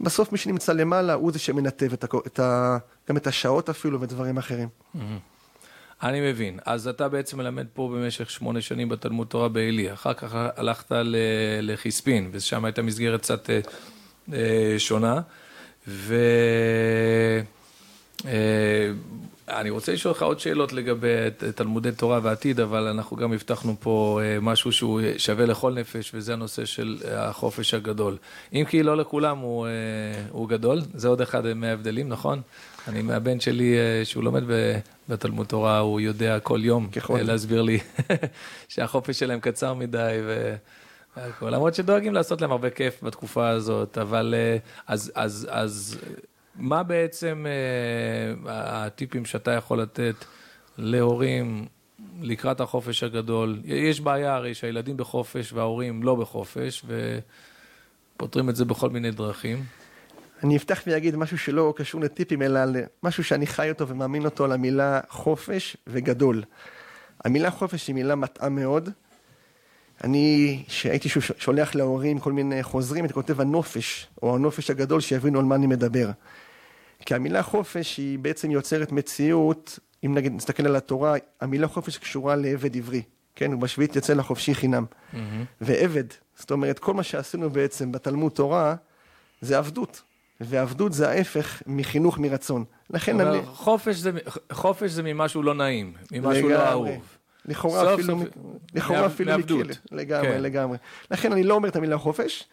בסוף 0.02 0.32
מי 0.32 0.38
שנמצא 0.38 0.74
למעלה 0.74 1.14
הוא 1.14 1.32
זה 1.32 1.40
שמנתב 1.40 1.94
את 1.94 2.04
הכ- 2.04 2.28
את 2.28 2.40
ה... 2.40 2.78
גם 3.10 3.18
את 3.18 3.28
השעות 3.28 3.70
אפילו 3.70 4.02
ודברים 4.02 4.38
אחרים. 4.38 4.68
אני 6.04 6.32
מבין. 6.32 6.60
אז 6.66 6.88
אתה 6.88 7.08
בעצם 7.08 7.38
מלמד 7.38 7.66
פה 7.74 7.90
במשך 7.94 8.30
שמונה 8.30 8.62
שנים 8.62 8.90
בתלמוד 8.90 9.28
תורה 9.28 9.50
בעלי. 9.50 9.94
אחר 9.94 10.14
כך 10.14 10.30
הלכת 10.34 10.92
לחיספין, 11.62 12.30
ושם 12.32 12.66
הייתה 12.66 12.82
מסגרת 12.82 13.22
קצת 13.22 13.50
אה, 13.50 13.60
אה, 14.34 14.76
שונה. 14.80 15.22
ו... 15.88 16.16
אה, 18.26 18.92
רוצה 19.70 19.94
לשאול 19.94 20.12
אותך 20.12 20.24
עוד 20.24 20.40
שאלות 20.40 20.74
לגבי 20.74 21.08
תלמודי 21.56 21.92
תורה 21.92 22.20
ועתיד, 22.24 22.60
אבל 22.60 22.88
אנחנו 22.88 23.18
גם 23.18 23.34
הבטחנו 23.34 23.76
פה 23.80 24.20
משהו 24.42 24.72
שהוא 24.72 25.02
שווה 25.18 25.46
לכל 25.46 25.74
נפש, 25.74 26.12
וזה 26.14 26.34
הנושא 26.34 26.66
של 26.66 26.98
החופש 27.12 27.74
הגדול. 27.74 28.18
אם 28.54 28.66
כי 28.70 28.84
לא 28.84 28.98
לכולם 28.98 29.38
הוא, 29.38 29.68
הוא 30.30 30.50
גדול, 30.50 30.82
זה 30.94 31.08
עוד 31.08 31.22
אחד 31.22 31.54
מההבדלים, 31.54 32.10
נכון? 32.10 32.42
אני 32.88 33.02
מהבן 33.02 33.40
שלי, 33.40 33.78
אה, 33.78 34.06
שהוא 34.06 34.24
לומד 34.24 34.44
בתלמוד 35.10 35.48
תורה, 35.48 35.80
הוא 35.80 36.00
יודע 36.00 36.40
כל 36.40 36.60
יום 36.64 36.90
ככל. 36.90 37.18
אה, 37.18 37.24
להסביר 37.24 37.62
לי 37.62 37.80
שהחופש 38.70 39.20
שלהם 39.20 39.40
קצר 39.40 39.74
מדי. 39.74 40.20
והכל. 41.18 41.50
למרות 41.50 41.76
שדואגים 41.76 42.14
לעשות 42.14 42.42
להם 42.42 42.52
הרבה 42.52 42.70
כיף 42.70 43.04
בתקופה 43.04 43.50
הזאת, 43.50 43.98
אבל 43.98 44.36
אה, 44.38 44.58
אז, 44.88 45.12
אז, 45.16 45.48
אז 45.52 45.98
מה 46.56 46.84
בעצם 46.84 47.46
הטיפים 48.46 49.26
שאתה 49.26 49.52
יכול 49.52 49.82
לתת 49.82 50.16
להורים 50.78 51.66
לקראת 52.22 52.62
החופש 52.62 53.04
הגדול? 53.04 53.60
יש 53.66 54.02
בעיה 54.02 54.36
הרי 54.36 54.54
שהילדים 54.54 54.98
בחופש 54.98 55.54
וההורים 55.54 56.04
לא 56.04 56.16
בחופש, 56.16 56.86
ופותרים 58.16 58.50
את 58.50 58.56
זה 58.56 58.66
בכל 58.66 58.90
מיני 58.90 59.12
דרכים. 59.12 59.64
אני 60.44 60.58
אפתח 60.58 60.82
ואגיד 60.88 61.16
משהו 61.16 61.38
שלא 61.38 61.74
קשור 61.78 62.02
לטיפים, 62.02 62.42
אלא 62.42 62.60
משהו 63.04 63.24
שאני 63.24 63.48
חי 63.48 63.70
אותו 63.70 63.88
ומאמין 63.88 64.26
אותו 64.26 64.46
על 64.46 64.52
המילה 64.52 65.00
חופש 65.10 65.78
וגדול. 65.88 66.44
המילה 67.26 67.52
חופש 67.52 67.88
היא 67.88 67.96
מילה 67.96 68.16
מטעה 68.16 68.50
מאוד. 68.50 68.90
אני, 70.04 70.64
שהייתי 70.68 71.10
ש- 71.10 71.32
שולח 71.38 71.76
להורים 71.76 72.20
כל 72.20 72.32
מיני 72.32 72.64
חוזרים, 72.64 73.04
הייתי 73.04 73.14
כותב 73.14 73.42
הנופש, 73.42 74.08
או 74.24 74.36
הנופש 74.36 74.70
הגדול, 74.70 75.02
שיבינו 75.02 75.40
על 75.40 75.46
מה 75.46 75.56
אני 75.56 75.68
מדבר. 75.68 76.10
כי 77.06 77.16
המילה 77.16 77.44
חופש 77.44 77.98
היא 77.98 78.20
בעצם 78.20 78.52
יוצרת 78.52 78.92
מציאות, 78.92 79.80
אם 80.06 80.14
נגיד 80.14 80.34
נסתכל 80.34 80.66
על 80.66 80.76
התורה, 80.76 81.16
המילה 81.42 81.68
חופש 81.68 81.98
קשורה 81.98 82.36
לעבד 82.36 82.78
עברי, 82.78 83.02
כן? 83.36 83.54
ובשביעית 83.54 83.96
יצא 83.96 84.14
לחופשי 84.14 84.56
חינם. 84.56 84.86
ועבד, 85.62 86.04
זאת 86.36 86.52
אומרת, 86.52 86.80
כל 86.80 86.94
מה 86.94 87.04
שעשינו 87.04 87.50
בעצם 87.50 87.92
בתלמוד 87.92 88.32
תורה, 88.32 88.76
זה 89.42 89.58
עבדות. 89.58 90.02
ועבדות 90.42 90.94
זה 90.94 91.10
ההפך 91.10 91.62
מחינוך 91.68 92.20
מרצון. 92.20 92.66
לכן 92.90 93.20
אני... 93.22 93.40
חופש 93.46 93.96
זה, 93.96 94.12
חופש 94.52 94.92
זה 94.92 95.04
ממשהו 95.04 95.44
לא 95.44 95.54
נעים, 95.54 95.94
ממשהו 96.12 96.50
לא. 96.50 96.68
אהוב. 96.68 97.18
לכאורה 97.46 97.94
אפילו, 97.94 98.20
סוף- 98.20 98.30
לכאורה 98.76 99.02
מעב- 99.02 99.12
אפילו 99.12 99.32
מעבדות. 99.32 99.60
מכלא. 99.60 99.76
לגמרי, 99.92 100.28
כן. 100.32 100.42
לגמרי. 100.42 100.78
לכן 101.12 101.32
אני 101.32 101.44
לא 101.44 101.54
אומר 101.54 101.70
את 101.70 101.76
המילה 101.76 101.98
חופש. 101.98 102.44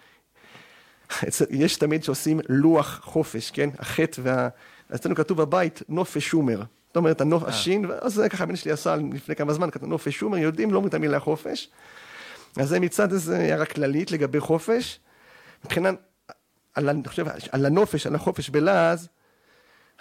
יש 1.50 1.76
תמיד 1.76 2.04
שעושים 2.04 2.40
לוח 2.48 3.00
חופש, 3.02 3.50
כן? 3.50 3.70
החטא 3.78 4.20
וה... 4.24 4.48
אצלנו 4.94 5.14
כתוב 5.14 5.38
בבית 5.42 5.82
נופש 5.88 6.26
שומר. 6.28 6.62
זאת 6.86 6.96
אומרת, 6.96 7.20
הנוף, 7.20 7.42
אה. 7.42 7.48
השין, 7.48 7.84
אז 8.00 8.14
זה 8.14 8.28
ככה 8.28 8.44
הבן 8.44 8.56
שלי 8.56 8.72
עשה 8.72 8.96
לפני 9.12 9.36
כמה 9.36 9.52
זמן, 9.52 9.70
כתוב 9.70 9.88
נופש 9.88 10.14
שומר, 10.18 10.38
יודעים, 10.38 10.70
לא 10.70 10.76
אומרים 10.76 10.88
את 10.88 10.94
המילה 10.94 11.20
חופש. 11.20 11.68
אז 12.56 12.68
זה 12.68 12.80
מצד 12.80 13.12
איזה 13.12 13.38
הערה 13.38 13.64
כללית 13.66 14.10
לגבי 14.12 14.40
חופש. 14.40 15.00
מבחינת, 15.64 15.94
על, 16.74 16.88
אני 16.88 17.08
חושב, 17.08 17.26
על 17.52 17.66
הנופש, 17.66 18.06
על 18.06 18.14
החופש 18.14 18.50
בלעז, 18.50 19.08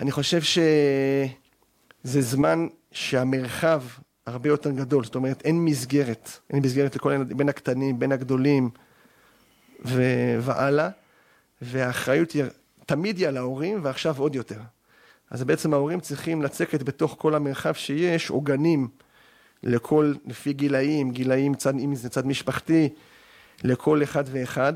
אני 0.01 0.11
חושב 0.11 0.41
שזה 0.41 2.21
זמן 2.21 2.67
שהמרחב 2.91 3.83
הרבה 4.25 4.49
יותר 4.49 4.71
גדול, 4.71 5.03
זאת 5.03 5.15
אומרת, 5.15 5.41
אין 5.45 5.65
מסגרת, 5.65 6.29
אין 6.49 6.61
מסגרת 6.63 6.95
לכל 6.95 7.11
הילדים, 7.11 7.37
בין 7.37 7.49
הקטנים, 7.49 7.99
בין 7.99 8.11
הגדולים 8.11 8.69
ו- 9.85 10.37
והלאה, 10.41 10.89
והאחריות 11.61 12.31
היא, 12.31 12.43
תמיד 12.85 13.17
היא 13.17 13.27
על 13.27 13.37
ההורים, 13.37 13.79
ועכשיו 13.83 14.19
עוד 14.19 14.35
יותר. 14.35 14.59
אז 15.31 15.43
בעצם 15.43 15.73
ההורים 15.73 15.99
צריכים 15.99 16.41
לצקת 16.41 16.83
בתוך 16.83 17.15
כל 17.19 17.35
המרחב 17.35 17.73
שיש 17.73 18.29
עוגנים 18.29 18.87
לכל, 19.63 20.13
לפי 20.25 20.53
גילאים, 20.53 21.11
גילאים, 21.11 21.55
צד, 21.55 21.73
אם 21.75 21.95
זה 21.95 22.09
צד 22.09 22.27
משפחתי, 22.27 22.89
לכל 23.63 24.03
אחד 24.03 24.23
ואחד, 24.31 24.73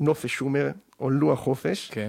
בנופש 0.00 0.34
שומר, 0.34 0.70
או 1.00 1.10
לוח 1.10 1.38
חופש. 1.38 1.90
כן. 1.92 2.08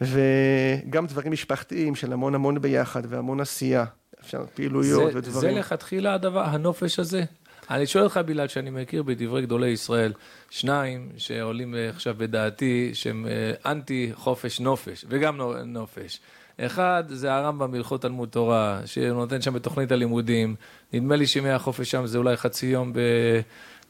וגם 0.00 1.06
דברים 1.06 1.32
משפחתיים 1.32 1.94
של 1.94 2.12
המון 2.12 2.34
המון 2.34 2.60
ביחד 2.60 3.02
והמון 3.08 3.40
עשייה, 3.40 3.84
אפשר 4.20 4.44
פעילויות 4.54 5.12
זה, 5.12 5.18
ודברים. 5.18 5.40
זה 5.40 5.60
לכתחילה 5.60 6.14
הדבר, 6.14 6.40
הנופש 6.44 6.98
הזה? 6.98 7.24
אני 7.70 7.86
שואל 7.86 8.04
אותך 8.04 8.20
בגלל 8.26 8.48
שאני 8.48 8.70
מכיר 8.70 9.02
בדברי 9.02 9.42
גדולי 9.42 9.68
ישראל 9.68 10.12
שניים 10.50 11.08
שעולים 11.16 11.74
עכשיו 11.94 12.14
בדעתי 12.18 12.90
שהם 12.94 13.26
אה, 13.26 13.70
אנטי 13.72 14.10
חופש 14.14 14.60
נופש 14.60 15.04
וגם 15.08 15.36
נו- 15.36 15.64
נופש. 15.64 16.20
אחד 16.60 17.04
זה 17.08 17.34
הרמב"ם 17.34 17.70
בהלכות 17.70 18.02
תלמוד 18.02 18.28
תורה, 18.28 18.80
שנותן 18.84 19.42
שם 19.42 19.54
בתוכנית 19.54 19.92
הלימודים. 19.92 20.54
נדמה 20.92 21.16
לי 21.16 21.26
שימי 21.26 21.50
החופש 21.50 21.90
שם 21.90 22.06
זה 22.06 22.18
אולי 22.18 22.36
חצי 22.36 22.66
יום 22.66 22.92
ב... 22.92 22.98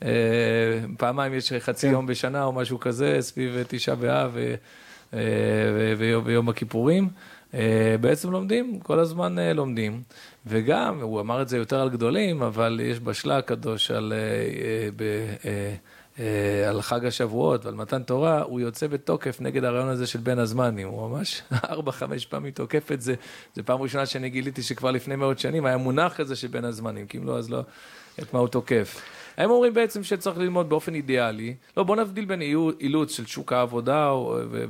אה, 0.02 0.08
פעמיים 0.98 1.34
יש 1.34 1.52
חצי 1.52 1.86
כן. 1.86 1.92
יום 1.92 2.06
בשנה 2.06 2.44
או 2.44 2.52
משהו 2.52 2.80
כזה, 2.80 3.16
סביב 3.20 3.62
תשעה 3.68 3.94
באב 3.94 4.30
ו- 4.34 4.54
אה, 5.14 5.20
ו- 5.74 5.94
ויום, 5.98 6.22
ויום 6.26 6.48
הכיפורים. 6.48 7.08
אה, 7.54 7.96
בעצם 8.00 8.30
לומדים, 8.30 8.80
כל 8.80 8.98
הזמן 8.98 9.38
אה, 9.38 9.52
לומדים. 9.52 10.02
וגם, 10.46 11.00
הוא 11.02 11.20
אמר 11.20 11.42
את 11.42 11.48
זה 11.48 11.56
יותר 11.56 11.80
על 11.80 11.90
גדולים, 11.90 12.42
אבל 12.42 12.80
יש 12.82 13.00
בשלה 13.00 13.38
הקדוש 13.38 13.90
על, 13.90 14.12
אה, 14.16 14.18
אה, 14.18 14.88
ב, 14.96 15.02
אה, 15.02 15.50
אה, 15.50 15.74
על 16.68 16.82
חג 16.82 17.04
השבועות 17.04 17.64
ועל 17.64 17.74
מתן 17.74 18.02
תורה, 18.02 18.42
הוא 18.42 18.60
יוצא 18.60 18.86
בתוקף 18.86 19.40
נגד 19.40 19.64
הרעיון 19.64 19.88
הזה 19.88 20.06
של 20.06 20.18
בין 20.18 20.38
הזמנים. 20.38 20.88
הוא 20.88 21.10
ממש 21.10 21.42
ארבע, 21.70 21.92
חמש 21.92 22.26
פעמים 22.26 22.50
תוקף 22.50 22.92
את 22.92 23.00
זה. 23.00 23.14
זו 23.54 23.62
פעם 23.64 23.82
ראשונה 23.82 24.06
שאני 24.06 24.30
גיליתי 24.30 24.62
שכבר 24.62 24.90
לפני 24.90 25.16
מאות 25.16 25.38
שנים 25.38 25.66
היה 25.66 25.76
מונח 25.76 26.16
כזה 26.16 26.36
של 26.36 26.48
בין 26.48 26.64
הזמנים, 26.64 27.06
כי 27.06 27.18
אם 27.18 27.26
לא, 27.26 27.38
אז 27.38 27.50
לא, 27.50 27.62
את 28.22 28.34
מה 28.34 28.40
הוא 28.40 28.48
תוקף. 28.48 29.02
הם 29.36 29.50
אומרים 29.50 29.74
בעצם 29.74 30.02
שצריך 30.02 30.38
ללמוד 30.38 30.68
באופן 30.68 30.94
אידיאלי. 30.94 31.54
לא, 31.76 31.82
בוא 31.82 31.96
נבדיל 31.96 32.24
בין 32.24 32.40
אילוץ 32.80 33.16
של 33.16 33.26
שוק 33.26 33.52
העבודה 33.52 34.10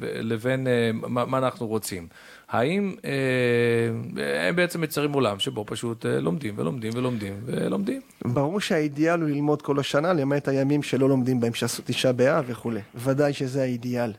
לבין 0.02 0.66
אה, 0.66 0.90
מה 1.08 1.38
אנחנו 1.38 1.66
רוצים. 1.66 2.08
האם 2.48 2.94
אה, 3.04 4.48
הם 4.48 4.56
בעצם 4.56 4.80
מציירים 4.80 5.12
עולם 5.12 5.38
שבו 5.38 5.64
פשוט 5.66 6.06
אה, 6.06 6.20
לומדים 6.20 6.54
ולומדים 6.58 6.92
ולומדים 6.94 7.40
ולומדים? 7.44 8.00
ברור 8.24 8.60
שהאידיאל 8.60 9.20
הוא 9.20 9.28
ללמוד 9.28 9.62
כל 9.62 9.80
השנה, 9.80 10.12
למעט 10.12 10.48
הימים 10.48 10.82
שלא 10.82 11.08
לומדים 11.08 11.40
בהם, 11.40 11.54
שעשו 11.54 11.82
תשעה 11.86 12.12
באב 12.12 12.44
וכולי. 12.46 12.80
ודאי 12.94 13.32
שזה 13.32 13.62
האידיאל. 13.62 14.12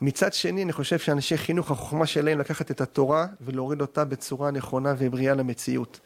מצד 0.00 0.32
שני, 0.32 0.62
אני 0.62 0.72
חושב 0.72 0.98
שאנשי 0.98 1.36
חינוך, 1.36 1.70
החוכמה 1.70 2.06
שלהם 2.06 2.38
לקחת 2.38 2.70
את 2.70 2.80
התורה 2.80 3.26
ולהוריד 3.40 3.80
אותה 3.80 4.04
בצורה 4.04 4.50
נכונה 4.50 4.94
ובריאה 4.98 5.34
למציאות. 5.34 6.00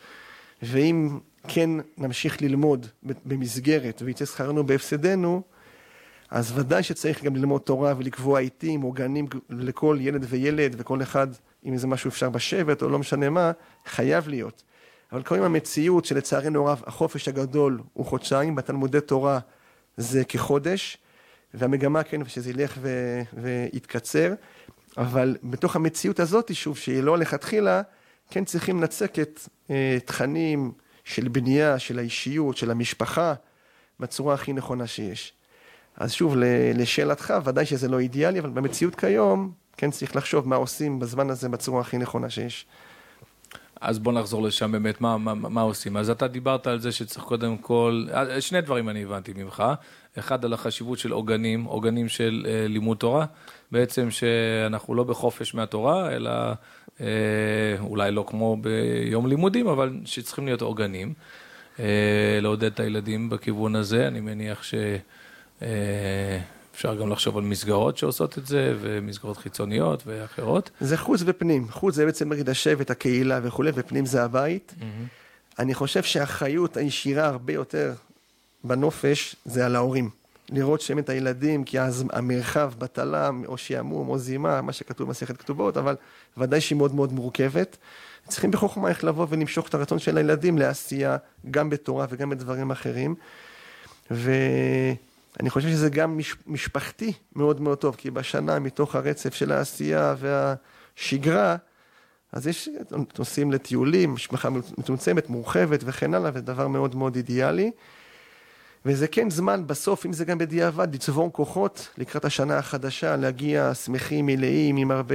ואם 0.62 1.18
כן 1.48 1.70
נמשיך 1.98 2.42
ללמוד 2.42 2.86
במסגרת 3.02 4.02
ויצא 4.04 4.24
שכרנו 4.24 4.64
בהפסדנו, 4.64 5.42
אז 6.30 6.58
ודאי 6.58 6.82
שצריך 6.82 7.24
גם 7.24 7.36
ללמוד 7.36 7.60
תורה 7.60 7.94
ולקבוע 7.98 8.40
עיתים 8.40 8.84
או 8.84 8.92
גנים 8.92 9.26
לכל 9.50 9.98
ילד 10.00 10.26
וילד, 10.28 10.74
וכל 10.78 11.02
אחד, 11.02 11.26
אם 11.64 11.72
איזה 11.72 11.86
משהו 11.86 12.08
אפשר 12.08 12.30
בשבט 12.30 12.82
או 12.82 12.88
לא 12.88 12.98
משנה 12.98 13.30
מה, 13.30 13.52
חייב 13.86 14.28
להיות. 14.28 14.62
אבל 15.12 15.22
קוראים 15.22 15.44
המציאות 15.44 16.04
שלצערנו 16.04 16.68
הרב, 16.68 16.82
החופש 16.86 17.28
הגדול 17.28 17.80
הוא 17.92 18.06
חודשיים, 18.06 18.54
בתלמודי 18.54 19.00
תורה 19.00 19.38
זה 19.96 20.24
כחודש, 20.24 20.98
והמגמה 21.54 22.02
כן, 22.02 22.28
שזה 22.28 22.50
ילך 22.50 22.78
ו- 22.80 23.22
ויתקצר, 23.32 24.34
אבל 24.96 25.36
בתוך 25.42 25.76
המציאות 25.76 26.20
הזאת, 26.20 26.54
שוב, 26.54 26.76
שהיא 26.76 27.02
לא 27.02 27.18
לכתחילה, 27.18 27.82
כן 28.30 28.44
צריכים 28.44 28.82
לצקת 28.82 29.40
אה, 29.70 29.98
תכנים 30.04 30.72
של 31.04 31.28
בנייה, 31.28 31.78
של 31.78 31.98
האישיות, 31.98 32.56
של 32.56 32.70
המשפחה, 32.70 33.34
בצורה 34.00 34.34
הכי 34.34 34.52
נכונה 34.52 34.86
שיש. 34.86 35.32
אז 35.96 36.12
שוב, 36.12 36.34
לשאלתך, 36.74 37.34
ודאי 37.44 37.66
שזה 37.66 37.88
לא 37.88 37.98
אידיאלי, 37.98 38.40
אבל 38.40 38.50
במציאות 38.50 38.94
כיום, 38.94 39.52
כן 39.76 39.90
צריך 39.90 40.16
לחשוב 40.16 40.48
מה 40.48 40.56
עושים 40.56 40.98
בזמן 40.98 41.30
הזה 41.30 41.48
בצורה 41.48 41.80
הכי 41.80 41.98
נכונה 41.98 42.30
שיש. 42.30 42.66
אז 43.80 43.98
בוא 43.98 44.12
נחזור 44.12 44.42
לשם 44.42 44.72
באמת, 44.72 45.00
מה, 45.00 45.18
מה, 45.18 45.34
מה 45.34 45.60
עושים? 45.60 45.96
אז 45.96 46.10
אתה 46.10 46.28
דיברת 46.28 46.66
על 46.66 46.80
זה 46.80 46.92
שצריך 46.92 47.24
קודם 47.24 47.56
כל, 47.56 48.06
אה, 48.14 48.40
שני 48.40 48.60
דברים 48.60 48.88
אני 48.88 49.02
הבנתי 49.02 49.32
ממך. 49.36 49.64
אחד 50.18 50.44
על 50.44 50.52
החשיבות 50.52 50.98
של 50.98 51.12
עוגנים, 51.12 51.64
עוגנים 51.64 52.08
של 52.08 52.46
אה, 52.48 52.68
לימוד 52.68 52.96
תורה, 52.96 53.26
בעצם 53.72 54.10
שאנחנו 54.10 54.94
לא 54.94 55.04
בחופש 55.04 55.54
מהתורה, 55.54 56.10
אלא 56.10 56.30
אה, 57.00 57.06
אולי 57.80 58.10
לא 58.10 58.24
כמו 58.28 58.56
ביום 58.56 59.26
לימודים, 59.26 59.66
אבל 59.66 59.92
שצריכים 60.04 60.46
להיות 60.46 60.62
עוגנים. 60.62 61.12
אה, 61.80 62.38
לעודד 62.42 62.64
את 62.64 62.80
הילדים 62.80 63.30
בכיוון 63.30 63.76
הזה, 63.76 64.08
אני 64.08 64.20
מניח 64.20 64.62
ש... 64.62 64.74
אה, 64.74 64.96
אפשר 66.74 66.94
גם 66.94 67.10
לחשוב 67.10 67.36
על 67.36 67.42
מסגרות 67.42 67.98
שעושות 67.98 68.38
את 68.38 68.46
זה, 68.46 68.74
ומסגרות 68.80 69.36
חיצוניות 69.36 70.02
ואחרות. 70.06 70.70
זה 70.80 70.96
חוץ 70.96 71.20
ופנים. 71.26 71.68
חוץ 71.70 71.94
זה 71.94 72.06
בעצם 72.06 72.32
נגיד 72.32 72.48
השבט, 72.48 72.90
הקהילה 72.90 73.40
וכולי, 73.42 73.70
ופנים 73.74 74.06
זה 74.06 74.24
הבית. 74.24 74.74
Mm-hmm. 74.78 74.84
אני 75.58 75.74
חושב 75.74 76.02
שהאחריות 76.02 76.76
הישירה 76.76 77.26
הרבה 77.26 77.52
יותר 77.52 77.94
בנופש 78.64 79.36
זה 79.44 79.66
על 79.66 79.76
ההורים. 79.76 80.10
לראות 80.50 80.80
שהם 80.80 80.98
את 80.98 81.08
הילדים, 81.08 81.64
כי 81.64 81.80
אז 81.80 82.04
המרחב 82.12 82.72
בתלם, 82.78 83.42
או 83.46 83.58
שעמום, 83.58 84.08
או 84.08 84.18
זימה, 84.18 84.62
מה 84.62 84.72
שכתוב 84.72 85.06
במסכת 85.06 85.36
כתובות, 85.36 85.76
אבל 85.76 85.96
ודאי 86.38 86.60
שהיא 86.60 86.78
מאוד 86.78 86.94
מאוד 86.94 87.12
מורכבת. 87.12 87.76
צריכים 88.28 88.50
בחוכמה 88.50 88.88
איך 88.88 89.04
לבוא 89.04 89.26
ולמשוך 89.30 89.68
את 89.68 89.74
הרצון 89.74 89.98
של 89.98 90.16
הילדים 90.16 90.58
לעשייה, 90.58 91.16
גם 91.50 91.70
בתורה 91.70 92.06
וגם 92.10 92.30
בדברים 92.30 92.70
אחרים. 92.70 93.14
ו... 94.10 94.32
אני 95.40 95.50
חושב 95.50 95.68
שזה 95.68 95.88
גם 95.88 96.16
מש, 96.16 96.36
משפחתי 96.46 97.12
מאוד 97.36 97.60
מאוד 97.60 97.78
טוב, 97.78 97.94
כי 97.94 98.10
בשנה 98.10 98.58
מתוך 98.58 98.94
הרצף 98.94 99.34
של 99.34 99.52
העשייה 99.52 100.14
והשגרה, 100.18 101.56
אז 102.32 102.46
יש 102.46 102.68
נוסעים 103.18 103.52
לטיולים, 103.52 104.14
משפחה 104.14 104.48
מצומצמת, 104.50 105.28
מורחבת 105.28 105.80
וכן 105.84 106.14
הלאה, 106.14 106.30
ודבר 106.34 106.68
מאוד 106.68 106.94
מאוד 106.94 107.16
אידיאלי. 107.16 107.70
וזה 108.86 109.08
כן 109.08 109.30
זמן 109.30 109.66
בסוף, 109.66 110.06
אם 110.06 110.12
זה 110.12 110.24
גם 110.24 110.38
בדיעבד, 110.38 110.94
לצבור 110.94 111.32
כוחות 111.32 111.88
לקראת 111.98 112.24
השנה 112.24 112.58
החדשה, 112.58 113.16
להגיע 113.16 113.74
שמחים, 113.74 114.26
מלאים, 114.26 114.76
עם 114.76 114.90
הרבה 114.90 115.14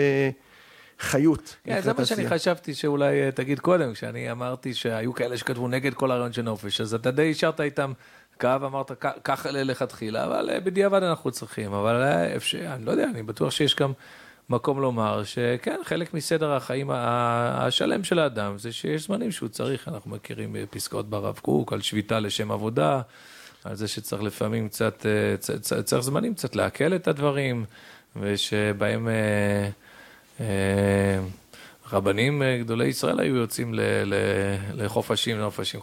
חיות. 1.00 1.56
כן, 1.64 1.82
זה 1.82 1.94
מה 1.94 2.06
שאני 2.06 2.30
חשבתי 2.30 2.74
שאולי 2.74 3.22
אה, 3.22 3.32
תגיד 3.32 3.60
קודם, 3.60 3.94
כשאני 3.94 4.32
אמרתי 4.32 4.74
שהיו 4.74 5.14
כאלה 5.14 5.38
שכתבו 5.38 5.68
נגד 5.68 5.94
כל 5.94 6.12
הרעיון 6.12 6.34
של 6.34 6.42
נופש, 6.42 6.82
אז 6.82 6.94
אתה 6.94 7.12
די 7.12 7.32
השארת 7.32 7.62
איתם 7.62 7.94
קו, 8.40 8.48
אמרת 8.66 8.92
ככה 9.24 9.52
לכתחילה, 9.52 10.26
אבל 10.26 10.50
אה, 10.50 10.60
בדיעבד 10.60 11.04
אנחנו 11.04 11.32
צריכים, 11.32 11.74
אבל 11.74 11.96
אה, 11.96 12.36
אפשר, 12.36 12.74
אני 12.74 12.86
לא 12.86 12.92
יודע, 12.92 13.04
אני 13.04 13.24
בטוח 13.24 13.52
שיש 13.52 13.76
גם 13.76 13.92
מקום 14.50 14.82
לומר 14.82 15.24
שכן, 15.24 15.80
חלק 15.84 16.14
מסדר 16.14 16.52
החיים 16.52 16.90
השלם 16.94 18.04
של 18.04 18.20
האדם 18.20 18.58
זה 18.58 18.72
שיש 18.72 19.04
זמנים 19.04 19.32
שהוא 19.32 19.50
צריך, 19.50 19.88
אנחנו 19.88 20.12
מכירים 20.12 20.56
פסקאות 20.70 21.10
ברב 21.10 21.40
קוק 21.42 21.74
על 21.74 21.82
שביתה 21.82 22.20
לשם 22.20 22.52
עבודה, 22.52 23.02
על 23.64 23.76
זה 23.76 23.88
שצריך 23.88 24.24
לפעמים 24.24 24.70
קצת, 24.70 25.06
צריך 25.84 26.02
זמנים 26.02 26.34
קצת 26.34 26.56
לעכל 26.56 26.96
את 26.96 27.08
הדברים, 27.08 27.66
ושבהם... 28.16 29.08
אה, 30.40 31.20
רבנים 31.92 32.42
אה, 32.42 32.58
גדולי 32.58 32.88
ישראל 32.88 33.20
היו 33.20 33.36
יוצאים 33.36 33.74
לחופשים, 34.74 35.38
לנופשים. 35.38 35.80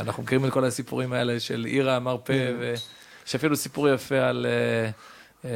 אנחנו 0.00 0.22
מכירים 0.22 0.44
את 0.44 0.52
כל 0.52 0.64
הסיפורים 0.64 1.12
האלה 1.12 1.40
של 1.40 1.64
עיר 1.64 1.90
המרפא, 1.90 2.32
כן. 2.32 2.56
ויש 2.60 3.34
אפילו 3.34 3.56
סיפור 3.56 3.88
יפה 3.88 4.18
על, 4.18 4.46
אה, 5.44 5.50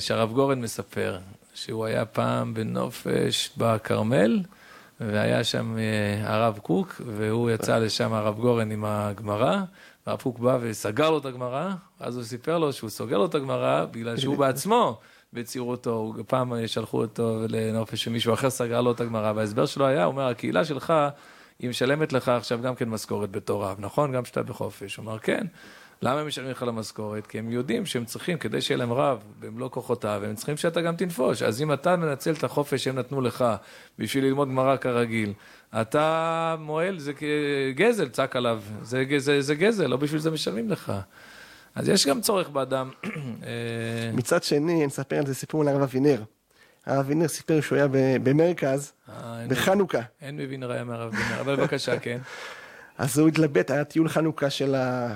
שהרב 0.00 0.32
גורן 0.32 0.60
מספר, 0.60 1.18
שהוא 1.54 1.84
היה 1.84 2.04
פעם 2.04 2.54
בנופש 2.54 3.50
בכרמל, 3.56 4.40
והיה 5.00 5.44
שם 5.44 5.76
הרב 6.22 6.58
קוק, 6.58 7.00
והוא 7.06 7.50
יצא 7.50 7.78
לשם, 7.78 8.12
הרב 8.12 8.38
גורן, 8.38 8.70
עם 8.70 8.84
הגמרא, 8.84 9.56
והרב 10.06 10.20
קוק 10.22 10.38
בא 10.38 10.58
וסגר 10.60 11.10
לו 11.10 11.18
את 11.18 11.24
הגמרא, 11.24 11.70
אז 12.00 12.16
הוא 12.16 12.24
סיפר 12.24 12.58
לו 12.58 12.72
שהוא 12.72 12.90
סוגר 12.90 13.18
לו 13.18 13.26
את 13.26 13.34
הגמרא 13.34 13.84
בגלל 13.90 14.16
שהוא 14.16 14.36
בעצמו. 14.46 15.00
בצעירותו, 15.32 16.14
פעם 16.26 16.66
שלחו 16.66 17.02
אותו 17.02 17.40
לנופש 17.48 18.04
שמישהו 18.04 18.34
אחר 18.34 18.50
סגר 18.50 18.80
לו 18.80 18.92
את 18.92 19.00
הגמרא, 19.00 19.32
וההסבר 19.36 19.66
שלו 19.66 19.86
היה, 19.86 20.04
הוא 20.04 20.12
אומר, 20.12 20.26
הקהילה 20.28 20.64
שלך, 20.64 20.92
היא 21.58 21.70
משלמת 21.70 22.12
לך 22.12 22.28
עכשיו 22.28 22.60
גם 22.62 22.74
כן 22.74 22.88
משכורת 22.88 23.30
בתור 23.30 23.64
רב, 23.64 23.76
נכון? 23.80 24.12
גם 24.12 24.22
כשאתה 24.22 24.42
בחופש. 24.42 24.96
הוא 24.96 25.04
אמר, 25.04 25.18
כן. 25.18 25.46
למה 26.02 26.20
הם 26.20 26.26
משלמים 26.26 26.50
לך 26.50 26.62
למשכורת? 26.62 27.26
כי 27.26 27.38
הם 27.38 27.50
יודעים 27.50 27.86
שהם 27.86 28.04
צריכים, 28.04 28.38
כדי 28.38 28.60
שיהיה 28.60 28.78
להם 28.78 28.92
רב 28.92 29.18
במלוא 29.40 29.68
כוחותיו, 29.68 30.22
הם 30.24 30.34
צריכים 30.34 30.56
שאתה 30.56 30.80
גם 30.80 30.96
תנפוש. 30.96 31.42
אז 31.42 31.62
אם 31.62 31.72
אתה 31.72 31.96
מנצל 31.96 32.32
את 32.32 32.44
החופש 32.44 32.84
שהם 32.84 32.98
נתנו 32.98 33.20
לך 33.20 33.44
בשביל 33.98 34.24
ללמוד 34.24 34.48
גמרא 34.48 34.76
כרגיל, 34.76 35.32
אתה 35.80 36.56
מועל, 36.58 36.98
זה 36.98 37.12
גזל, 37.74 38.08
צעק 38.08 38.36
עליו. 38.36 38.62
זה, 38.82 39.04
זה, 39.18 39.40
זה 39.40 39.54
גזל, 39.54 39.86
לא 39.86 39.96
בשביל 39.96 40.20
זה 40.20 40.30
משלמים 40.30 40.70
לך. 40.70 40.92
אז 41.76 41.88
יש 41.88 42.06
גם 42.06 42.20
צורך 42.20 42.48
באדם. 42.48 42.90
אה, 43.04 44.10
מצד 44.12 44.42
שני, 44.42 44.74
אני 44.74 44.86
אספר 44.86 45.16
על 45.16 45.26
זה 45.26 45.34
סיפור 45.34 45.62
על 45.62 45.68
הרב 45.68 45.82
אבינר. 45.82 46.22
הרב 46.86 46.98
אבינר 46.98 47.28
סיפר 47.28 47.60
שהוא 47.60 47.78
היה 47.78 47.88
במרכז, 48.22 48.92
אה, 49.08 49.46
בחנוכה. 49.48 50.00
אין 50.22 50.36
מבין 50.36 50.62
ראיה 50.62 50.84
מהרב 50.84 51.14
אבינר, 51.14 51.40
אבל 51.40 51.56
בבקשה, 51.56 51.98
כן. 52.04 52.18
אז 52.98 53.18
הוא 53.18 53.28
התלבט, 53.28 53.70
היה 53.70 53.84
טיול 53.84 54.08
חנוכה 54.08 54.50
של, 54.50 54.74
ה... 54.74 55.14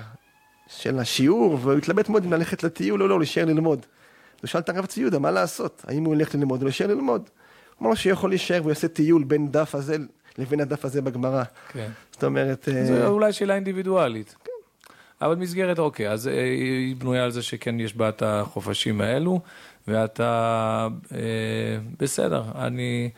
של 0.66 0.98
השיעור, 0.98 1.58
והוא 1.60 1.78
התלבט 1.78 2.08
מאוד 2.08 2.24
אם 2.24 2.32
ללכת 2.32 2.62
לטיול 2.62 3.02
או 3.02 3.08
לא, 3.08 3.18
להישאר 3.18 3.44
ללמוד. 3.44 3.86
הוא 4.40 4.48
שאל 4.48 4.60
את 4.60 4.68
הרב 4.68 4.86
ציודה, 4.86 5.18
מה 5.18 5.30
לעשות? 5.30 5.84
האם 5.88 6.04
הוא 6.04 6.14
ילך 6.14 6.34
ללמוד 6.34 6.60
או 6.60 6.64
להישאר 6.64 6.86
ללמוד? 6.86 7.20
הוא 7.20 7.82
אמר 7.82 7.90
לו 7.90 7.96
שיכול 7.96 8.30
להישאר 8.30 8.58
והוא 8.60 8.70
יעשה 8.70 8.88
טיול 8.88 9.24
בין 9.24 9.48
דף 9.50 9.74
הזה 9.74 9.96
לבין 10.38 10.60
הדף 10.60 10.84
הזה 10.84 11.02
בגמרא. 11.02 11.42
כן. 11.68 11.90
זאת 12.12 12.24
אומרת... 12.24 12.68
זו 12.86 12.94
אה, 12.94 13.06
אולי 13.06 13.32
שאלה 13.32 13.54
אינדיבידואלית. 13.54 14.36
אבל 15.22 15.34
מסגרת, 15.34 15.78
אוקיי, 15.78 16.10
אז 16.10 16.28
אה, 16.28 16.44
היא 16.44 16.96
בנויה 16.96 17.24
על 17.24 17.30
זה 17.30 17.42
שכן 17.42 17.80
יש 17.80 17.94
בה 17.94 18.08
את 18.08 18.22
החופשים 18.22 19.00
האלו, 19.00 19.40
ואתה, 19.88 20.88
אה, 21.12 21.18
בסדר, 21.98 22.44
אני, 22.54 23.10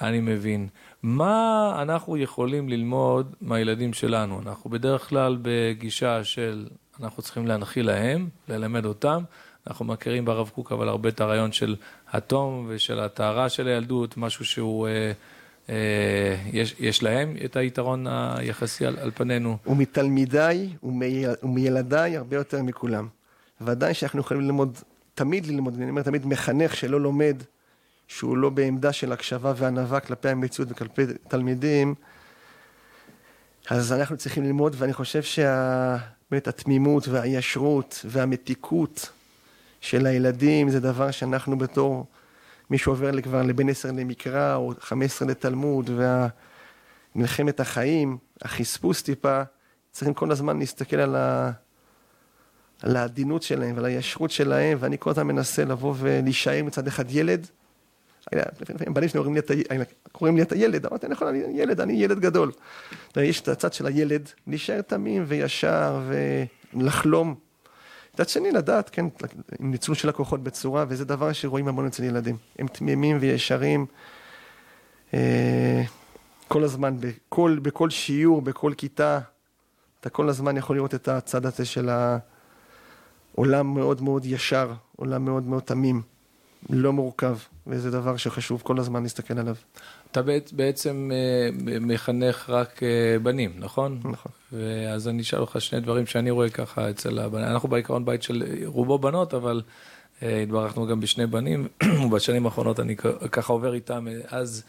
אני 0.00 0.20
מבין. 0.20 0.68
מה 1.02 1.72
אנחנו 1.82 2.16
יכולים 2.16 2.68
ללמוד 2.68 3.34
מהילדים 3.40 3.92
שלנו? 3.92 4.40
אנחנו 4.42 4.70
בדרך 4.70 5.08
כלל 5.08 5.38
בגישה 5.42 6.24
של 6.24 6.66
אנחנו 7.00 7.22
צריכים 7.22 7.46
להנחיל 7.46 7.86
להם, 7.86 8.28
ללמד 8.48 8.84
אותם. 8.84 9.22
אנחנו 9.66 9.84
מכירים 9.84 10.24
ברב 10.24 10.48
קוק 10.54 10.72
אבל 10.72 10.88
הרבה 10.88 11.08
את 11.08 11.20
הרעיון 11.20 11.52
של 11.52 11.76
התום 12.12 12.66
ושל 12.68 13.00
הטהרה 13.00 13.48
של 13.48 13.68
הילדות, 13.68 14.16
משהו 14.16 14.44
שהוא... 14.44 14.88
אה, 15.68 16.36
יש, 16.52 16.74
יש 16.78 17.02
להם 17.02 17.36
את 17.44 17.56
היתרון 17.56 18.06
היחסי 18.06 18.86
על, 18.86 18.98
על 18.98 19.10
פנינו. 19.14 19.56
ומתלמידיי 19.66 20.68
ומילדיי 21.42 22.16
הרבה 22.16 22.36
יותר 22.36 22.62
מכולם. 22.62 23.08
ודאי 23.60 23.94
שאנחנו 23.94 24.20
יכולים 24.20 24.42
ללמוד, 24.42 24.78
תמיד 25.14 25.46
ללמוד, 25.46 25.74
אני 25.74 25.90
אומר 25.90 26.02
תמיד 26.02 26.26
מחנך 26.26 26.76
שלא 26.76 27.00
לומד, 27.00 27.42
שהוא 28.08 28.36
לא 28.36 28.50
בעמדה 28.50 28.92
של 28.92 29.12
הקשבה 29.12 29.52
וענווה 29.56 30.00
כלפי 30.00 30.28
המציאות 30.28 30.72
וכלפי 30.72 31.02
תלמידים, 31.28 31.94
אז 33.70 33.92
אנחנו 33.92 34.16
צריכים 34.16 34.44
ללמוד, 34.44 34.76
ואני 34.78 34.92
חושב 34.92 35.22
שבאמת 35.22 36.48
התמימות 36.48 37.08
והישרות 37.08 38.04
והמתיקות 38.04 39.10
של 39.80 40.06
הילדים 40.06 40.70
זה 40.70 40.80
דבר 40.80 41.10
שאנחנו 41.10 41.58
בתור 41.58 42.06
מי 42.70 42.78
שעובר 42.78 43.20
כבר 43.20 43.42
לבין 43.42 43.68
עשר 43.68 43.90
למקרא 43.90 44.54
או 44.54 44.72
חמש 44.80 45.06
עשרה 45.06 45.28
לתלמוד 45.28 45.90
ומלחמת 47.16 47.60
החיים, 47.60 48.18
החספוס 48.42 49.02
טיפה, 49.02 49.42
צריכים 49.92 50.14
כל 50.14 50.30
הזמן 50.30 50.58
להסתכל 50.58 50.96
על, 50.96 51.16
ה... 51.16 51.50
על 52.82 52.96
העדינות 52.96 53.42
שלהם 53.42 53.74
ועל 53.76 53.84
הישרות 53.84 54.30
שלהם, 54.30 54.78
ואני 54.80 54.96
כל 54.98 55.10
הזמן 55.10 55.26
מנסה 55.26 55.64
לבוא 55.64 55.94
ולהישאר 55.98 56.64
מצד 56.64 56.86
אחד 56.86 57.04
ילד. 57.10 57.46
בנים 58.86 59.08
שלי 59.08 59.20
קוראים 60.12 60.36
לי 60.36 60.42
את 60.42 60.52
הילד, 60.52 60.86
אמרתי, 60.86 61.08
נכון, 61.08 61.28
אני 61.28 61.38
ילד, 61.38 61.80
אני 61.80 61.92
ילד 61.92 62.20
גדול. 62.20 62.52
יש 63.16 63.40
את 63.40 63.48
הצד 63.48 63.72
של 63.72 63.86
הילד, 63.86 64.28
להישאר 64.46 64.80
תמים 64.80 65.24
וישר 65.26 66.00
ולחלום. 66.74 67.49
מצד 68.20 68.28
שני, 68.28 68.52
לדעת, 68.52 68.90
כן, 68.90 69.06
עם 69.60 69.70
ניצול 69.70 69.94
של 69.94 70.08
הכוחות 70.08 70.42
בצורה, 70.42 70.84
וזה 70.88 71.04
דבר 71.04 71.32
שרואים 71.32 71.68
המון 71.68 71.86
אצל 71.86 72.04
ילדים. 72.04 72.36
הם 72.58 72.66
תמימים 72.66 73.18
וישרים. 73.20 73.86
אה, 75.14 75.82
כל 76.48 76.64
הזמן, 76.64 76.96
בכל, 77.00 77.58
בכל 77.62 77.90
שיעור, 77.90 78.42
בכל 78.42 78.72
כיתה, 78.76 79.18
אתה 80.00 80.10
כל 80.10 80.28
הזמן 80.28 80.56
יכול 80.56 80.76
לראות 80.76 80.94
את 80.94 81.08
הצד 81.08 81.46
הזה 81.46 81.64
של 81.64 81.90
העולם 83.34 83.74
מאוד 83.74 84.02
מאוד 84.02 84.24
ישר, 84.26 84.72
עולם 84.96 85.24
מאוד 85.24 85.46
מאוד 85.46 85.62
תמים, 85.62 86.02
לא 86.70 86.92
מורכב, 86.92 87.38
וזה 87.66 87.90
דבר 87.90 88.16
שחשוב 88.16 88.62
כל 88.64 88.78
הזמן 88.78 89.02
להסתכל 89.02 89.38
עליו. 89.38 89.54
אתה 90.12 90.20
בעצם 90.52 91.10
אה, 91.12 91.48
מחנך 91.80 92.50
רק 92.50 92.82
אה, 92.82 93.18
בנים, 93.22 93.52
נכון? 93.58 94.00
נכון. 94.04 94.32
אז 94.94 95.08
אני 95.08 95.22
אשאל 95.22 95.40
אותך 95.40 95.60
שני 95.60 95.80
דברים 95.80 96.06
שאני 96.06 96.30
רואה 96.30 96.50
ככה 96.50 96.90
אצל 96.90 97.18
הבנים. 97.18 97.44
אנחנו 97.44 97.68
בעיקרון 97.68 98.04
בית 98.04 98.22
של 98.22 98.42
רובו 98.64 98.98
בנות, 98.98 99.34
אבל 99.34 99.62
אה, 100.22 100.42
התברכנו 100.42 100.86
גם 100.86 101.00
בשני 101.00 101.26
בנים, 101.26 101.68
ובשנים 102.06 102.46
האחרונות 102.46 102.80
אני 102.80 102.96
ככה 103.32 103.52
עובר 103.52 103.74
איתם. 103.74 104.06
אז 104.28 104.64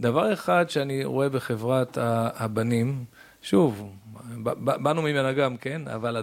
דבר 0.00 0.32
אחד 0.32 0.70
שאני 0.70 1.04
רואה 1.04 1.28
בחברת 1.28 1.98
הבנים, 2.00 3.04
שוב, 3.42 3.92
באנו 4.64 5.02
ממנה 5.02 5.32
גם, 5.32 5.56
כן? 5.56 5.88
אבל 5.88 6.22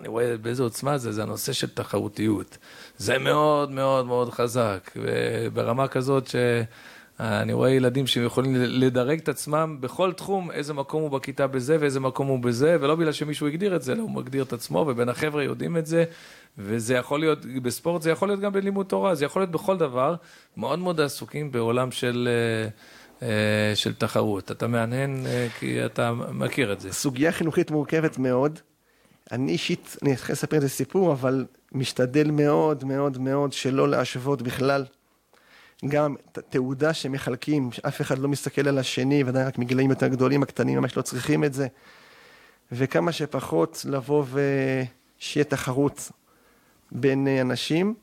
אני 0.00 0.08
רואה 0.08 0.36
באיזה 0.36 0.62
עוצמה 0.62 0.98
זה, 0.98 1.12
זה 1.12 1.22
הנושא 1.22 1.52
של 1.52 1.74
תחרותיות. 1.74 2.58
זה 2.96 3.18
מאוד 3.18 3.70
מאוד 3.70 4.06
מאוד 4.06 4.30
חזק, 4.30 4.90
וברמה 4.96 5.88
כזאת 5.88 6.26
ש... 6.26 6.36
אני 7.20 7.52
רואה 7.52 7.70
ילדים 7.70 8.06
שיכולים 8.06 8.54
לדרג 8.56 9.18
את 9.18 9.28
עצמם 9.28 9.76
בכל 9.80 10.12
תחום, 10.12 10.50
איזה 10.50 10.74
מקום 10.74 11.02
הוא 11.02 11.10
בכיתה 11.10 11.46
בזה 11.46 11.76
ואיזה 11.80 12.00
מקום 12.00 12.26
הוא 12.26 12.38
בזה, 12.38 12.76
ולא 12.80 12.94
בגלל 12.94 13.12
שמישהו 13.12 13.46
הגדיר 13.46 13.76
את 13.76 13.82
זה, 13.82 13.92
אלא 13.92 14.02
הוא 14.02 14.10
מגדיר 14.10 14.42
את 14.42 14.52
עצמו, 14.52 14.84
ובין 14.88 15.08
החבר'ה 15.08 15.42
יודעים 15.42 15.76
את 15.76 15.86
זה, 15.86 16.04
וזה 16.58 16.94
יכול 16.94 17.20
להיות, 17.20 17.46
בספורט 17.62 18.02
זה 18.02 18.10
יכול 18.10 18.28
להיות 18.28 18.40
גם 18.40 18.52
בלימוד 18.52 18.86
תורה, 18.86 19.14
זה 19.14 19.24
יכול 19.24 19.42
להיות 19.42 19.50
בכל 19.50 19.76
דבר, 19.76 20.14
מאוד 20.56 20.78
מאוד 20.78 21.00
עסוקים 21.00 21.52
בעולם 21.52 21.90
של... 21.90 22.28
אה, 22.30 22.68
אה, 23.22 23.76
של 23.76 23.94
תחרות. 23.94 24.50
אתה 24.50 24.66
מהנהן 24.66 25.26
אה, 25.26 25.46
כי 25.58 25.86
אתה 25.86 26.12
מכיר 26.12 26.72
את 26.72 26.80
זה. 26.80 26.92
סוגיה 26.92 27.32
חינוכית 27.32 27.70
מורכבת 27.70 28.18
מאוד. 28.18 28.58
אני 29.32 29.52
אישית, 29.52 29.96
אני 30.02 30.12
אתחיל 30.14 30.32
לספר 30.32 30.58
את 30.58 30.62
הסיפור, 30.62 31.12
אבל 31.12 31.46
משתדל 31.72 32.30
מאוד 32.30 32.84
מאוד 32.84 33.18
מאוד 33.18 33.52
שלא 33.52 33.88
להשוות 33.88 34.42
בכלל 34.42 34.84
גם 35.88 36.14
תעודה 36.48 36.94
שמחלקים, 36.94 37.72
שאף 37.72 38.00
אחד 38.00 38.18
לא 38.18 38.28
מסתכל 38.28 38.68
על 38.68 38.78
השני, 38.78 39.24
ודאי 39.26 39.44
רק 39.44 39.58
מגילאים 39.58 39.90
יותר 39.90 40.08
גדולים, 40.08 40.42
הקטנים 40.42 40.78
ממש 40.78 40.96
לא 40.96 41.02
צריכים 41.02 41.44
את 41.44 41.54
זה. 41.54 41.66
וכמה 42.72 43.12
שפחות 43.12 43.84
לבוא 43.88 44.24
ושיהיה 44.30 45.44
תחרות 45.44 46.10
בין 46.92 47.28
אנשים. 47.40 47.94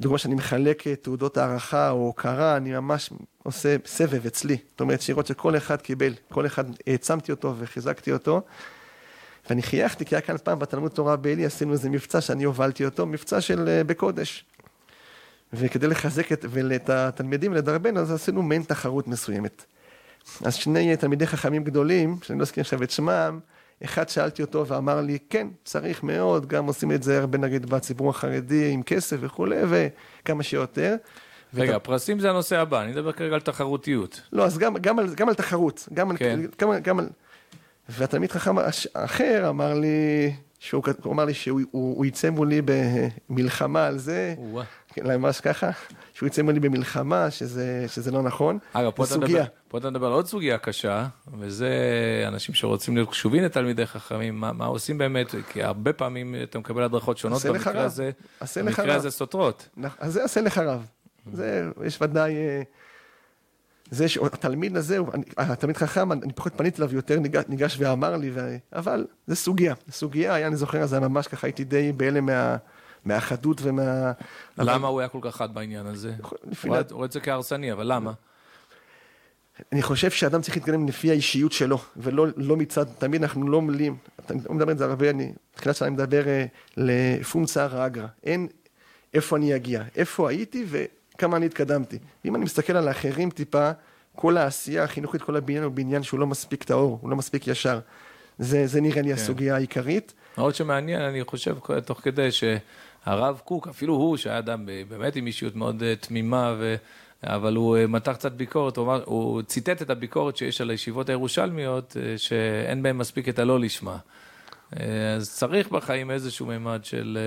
דוגמה 0.00 0.18
שאני 0.18 0.34
מחלק 0.34 0.88
תעודות 0.88 1.36
הערכה 1.36 1.90
או 1.90 1.96
הוקרה, 1.96 2.56
אני 2.56 2.72
ממש 2.72 3.10
עושה 3.42 3.76
סבב 3.86 4.26
אצלי. 4.26 4.56
זאת 4.70 4.80
אומרת, 4.80 5.00
שירות 5.00 5.26
שכל 5.26 5.56
אחד 5.56 5.80
קיבל, 5.80 6.12
כל 6.32 6.46
אחד 6.46 6.64
העצמתי 6.86 7.32
אותו 7.32 7.54
וחיזקתי 7.58 8.12
אותו. 8.12 8.42
ואני 9.50 9.62
חייכתי, 9.62 10.04
כי 10.04 10.14
היה 10.14 10.20
כאן 10.20 10.36
פעם 10.38 10.58
בתלמוד 10.58 10.90
תורה 10.90 11.16
בעלי, 11.16 11.46
עשינו 11.46 11.72
איזה 11.72 11.90
מבצע 11.90 12.20
שאני 12.20 12.44
הובלתי 12.44 12.84
אותו, 12.84 13.06
מבצע 13.06 13.40
של 13.40 13.68
אה, 13.68 13.84
בקודש. 13.84 14.44
וכדי 15.52 15.86
לחזק 15.86 16.32
את, 16.32 16.44
ואת 16.48 16.90
התלמידים 16.90 17.54
לדרבן, 17.54 17.96
אז 17.96 18.12
עשינו 18.12 18.42
מעין 18.42 18.62
תחרות 18.62 19.08
מסוימת. 19.08 19.64
אז 20.44 20.54
שני 20.54 20.96
תלמידי 20.96 21.26
חכמים 21.26 21.64
גדולים, 21.64 22.16
שאני 22.22 22.38
לא 22.38 22.42
אזכיר 22.42 22.60
עכשיו 22.60 22.82
את 22.82 22.90
שמם, 22.90 23.38
אחד 23.84 24.08
שאלתי 24.08 24.42
אותו 24.42 24.66
ואמר 24.66 25.00
לי, 25.00 25.18
כן, 25.30 25.48
צריך 25.64 26.02
מאוד, 26.02 26.46
גם 26.46 26.66
עושים 26.66 26.92
את 26.92 27.02
זה 27.02 27.18
הרבה 27.18 27.38
נגיד 27.38 27.66
בציבור 27.66 28.10
החרדי 28.10 28.70
עם 28.70 28.82
כסף 28.82 29.16
וכולי, 29.20 29.56
וכמה 29.68 30.42
שיותר. 30.42 30.96
רגע, 31.54 31.76
ות... 31.76 31.84
פרסים 31.84 32.20
זה 32.20 32.30
הנושא 32.30 32.58
הבא, 32.58 32.82
אני 32.82 32.92
מדבר 32.92 33.12
כרגע 33.12 33.34
על 33.34 33.40
תחרותיות. 33.40 34.20
לא, 34.32 34.44
אז 34.44 34.58
גם, 34.58 34.76
גם, 34.76 34.98
על, 34.98 35.14
גם 35.14 35.28
על 35.28 35.34
תחרות, 35.34 35.88
גם, 35.94 36.16
כן. 36.16 36.24
על, 36.24 36.46
גם, 36.60 36.78
גם 36.82 36.98
על... 36.98 37.08
והתלמיד 37.88 38.32
חכם 38.32 38.56
אחר 38.94 39.48
אמר 39.48 39.74
לי, 39.74 40.32
שהוא 40.58 40.82
אמר 41.06 41.24
לי 41.24 41.34
שהוא 41.34 41.60
הוא, 41.70 41.96
הוא 41.96 42.06
יצא 42.06 42.30
מולי 42.30 42.60
במלחמה 42.64 43.86
על 43.86 43.98
זה, 43.98 44.34
כן, 44.36 44.60
ממש 44.98 45.40
ככה, 45.40 45.70
שהוא 46.14 46.26
יצא 46.26 46.42
מולי 46.42 46.60
במלחמה, 46.60 47.30
שזה, 47.30 47.84
שזה 47.88 48.10
לא 48.10 48.22
נכון. 48.22 48.58
אגב, 48.72 48.90
פה, 48.90 49.06
סוגיה. 49.06 49.44
פה 49.68 49.78
אתה 49.78 49.90
מדבר 49.90 50.06
על 50.06 50.12
עוד 50.12 50.26
סוגיה 50.26 50.58
קשה, 50.58 51.06
וזה 51.38 51.70
אנשים 52.28 52.54
שרוצים 52.54 52.96
להיות 52.96 53.10
קשובים 53.10 53.42
לתלמידי 53.42 53.86
חכמים, 53.86 54.40
מה, 54.40 54.52
מה 54.52 54.66
עושים 54.66 54.98
באמת, 54.98 55.34
כי 55.52 55.62
הרבה 55.62 55.92
פעמים 55.92 56.34
אתה 56.42 56.58
מקבל 56.58 56.82
הדרכות 56.82 57.18
שונות, 57.18 57.46
במקרה 57.46 57.84
הזה, 57.84 58.10
במקרה 58.56 58.94
הזה 58.94 59.10
סותרות. 59.10 59.68
אז 59.98 60.12
זה 60.12 60.24
עשה 60.24 60.40
לך 60.40 60.58
רב. 60.58 60.86
זה, 61.32 61.68
יש 61.86 61.98
ודאי... 62.02 62.34
אה, 62.34 62.62
זה 63.90 64.08
שהתלמיד 64.08 64.76
הזה, 64.76 64.98
התלמיד 65.36 65.76
חכם, 65.76 66.12
אני 66.12 66.32
פחות 66.32 66.52
פניתי 66.56 66.82
אליו 66.82 66.94
יותר, 66.94 67.18
ניגש, 67.18 67.44
ניגש 67.48 67.76
ואמר 67.78 68.16
לי, 68.16 68.30
ו... 68.34 68.56
אבל 68.72 69.06
זה 69.26 69.36
סוגיה. 69.36 69.74
סוגיה, 69.90 70.34
היה, 70.34 70.46
אני 70.46 70.56
זוכר, 70.56 70.86
זה 70.86 70.96
היה 70.96 71.08
ממש 71.08 71.26
ככה, 71.26 71.46
הייתי 71.46 71.64
די 71.64 71.92
בהלם 71.92 72.26
מה... 72.26 72.56
מהחדות 73.04 73.60
ומה... 73.62 74.12
למה 74.58 74.76
אבל... 74.76 74.84
הוא 74.84 75.00
היה 75.00 75.08
כל 75.08 75.18
כך 75.22 75.36
חד 75.36 75.54
בעניין 75.54 75.86
הזה? 75.86 76.14
הוא 76.22 76.76
רואה 76.90 77.06
את 77.06 77.12
זה 77.12 77.20
כהרסני, 77.20 77.72
אבל 77.72 77.92
למה? 77.92 78.12
אני 79.72 79.82
חושב 79.82 80.10
שאדם 80.10 80.42
צריך 80.42 80.56
להתקדם 80.56 80.88
לפי 80.88 81.10
האישיות 81.10 81.52
שלו, 81.52 81.78
ולא 81.96 82.26
לא 82.36 82.56
מצד, 82.56 82.84
תמיד 82.98 83.22
אנחנו 83.22 83.48
לא 83.48 83.62
מלים, 83.62 83.96
אני 84.30 84.40
לא 84.48 84.54
מדבר 84.54 84.72
את 84.72 84.78
זה 84.78 84.84
הרבה, 84.84 85.10
אני, 85.10 85.32
בתחילת 85.54 85.76
שנה 85.76 85.88
אני 85.88 85.94
מדבר 85.94 86.28
אה, 86.28 86.44
לפונקציה 86.76 87.86
אגרא, 87.86 88.06
אין 88.24 88.48
איפה 89.14 89.36
אני 89.36 89.56
אגיע, 89.56 89.82
איפה 89.96 90.30
הייתי 90.30 90.66
כמה 91.18 91.36
אני 91.36 91.46
התקדמתי. 91.46 91.98
אם 92.24 92.36
אני 92.36 92.44
מסתכל 92.44 92.76
על 92.76 92.88
האחרים 92.88 93.30
טיפה, 93.30 93.70
כל 94.16 94.36
העשייה 94.36 94.84
החינוכית, 94.84 95.22
כל 95.22 95.36
הבניין 95.36 95.64
הוא 95.64 95.72
בניין 95.72 96.02
שהוא 96.02 96.20
לא 96.20 96.26
מספיק 96.26 96.64
טהור, 96.64 96.98
הוא 97.02 97.10
לא 97.10 97.16
מספיק 97.16 97.48
ישר. 97.48 97.80
זה, 98.38 98.66
זה 98.66 98.80
נראה 98.80 99.02
לי 99.02 99.08
כן. 99.08 99.14
הסוגיה 99.14 99.54
העיקרית. 99.54 100.12
מאוד 100.38 100.54
שמעניין, 100.54 101.00
אני 101.00 101.24
חושב, 101.24 101.56
תוך 101.84 102.00
כדי 102.00 102.28
שהרב 103.04 103.40
קוק, 103.44 103.68
אפילו 103.68 103.94
הוא, 103.94 104.16
שהיה 104.16 104.38
אדם 104.38 104.66
באמת 104.88 105.16
עם 105.16 105.26
אישיות 105.26 105.56
מאוד 105.56 105.82
אה, 105.82 105.96
תמימה, 105.96 106.54
ו... 106.58 106.74
אבל 107.24 107.56
הוא 107.56 107.76
אה, 107.76 107.86
מתח 107.86 108.12
קצת 108.12 108.32
ביקורת, 108.32 108.76
הוא, 108.76 108.84
אמר, 108.84 109.02
הוא 109.04 109.42
ציטט 109.42 109.82
את 109.82 109.90
הביקורת 109.90 110.36
שיש 110.36 110.60
על 110.60 110.70
הישיבות 110.70 111.08
הירושלמיות, 111.08 111.96
אה, 111.96 112.18
שאין 112.18 112.82
בהן 112.82 112.96
מספיק 112.96 113.28
את 113.28 113.38
הלא 113.38 113.60
לשמה. 113.60 113.96
אז 115.16 115.30
צריך 115.30 115.68
בחיים 115.68 116.10
איזשהו 116.10 116.46
מימד 116.46 116.80
של... 116.82 117.18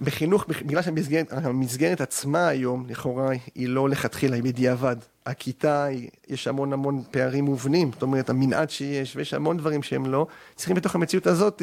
בחינוך, 0.00 0.46
בגלל 0.48 0.82
שהמסגרת 0.82 2.00
עצמה 2.00 2.48
היום, 2.48 2.86
לכאורה, 2.88 3.30
היא 3.54 3.68
לא 3.68 3.88
לכתחילה, 3.88 4.36
היא 4.36 4.42
בדיעבד. 4.42 4.96
הכיתה, 5.26 5.86
יש 6.28 6.48
המון 6.48 6.72
המון 6.72 7.02
פערים 7.10 7.44
מובנים, 7.44 7.92
זאת 7.92 8.02
אומרת, 8.02 8.30
המנעד 8.30 8.70
שיש, 8.70 9.16
ויש 9.16 9.34
המון 9.34 9.56
דברים 9.56 9.82
שהם 9.82 10.06
לא. 10.06 10.26
צריכים 10.54 10.76
בתוך 10.76 10.94
המציאות 10.94 11.26
הזאת 11.26 11.62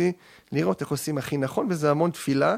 לראות 0.52 0.82
איך 0.82 0.92
עושים 0.92 1.18
הכי 1.18 1.38
נכון, 1.38 1.68
וזה 1.70 1.92
המון 1.92 2.12
תפילה, 2.12 2.56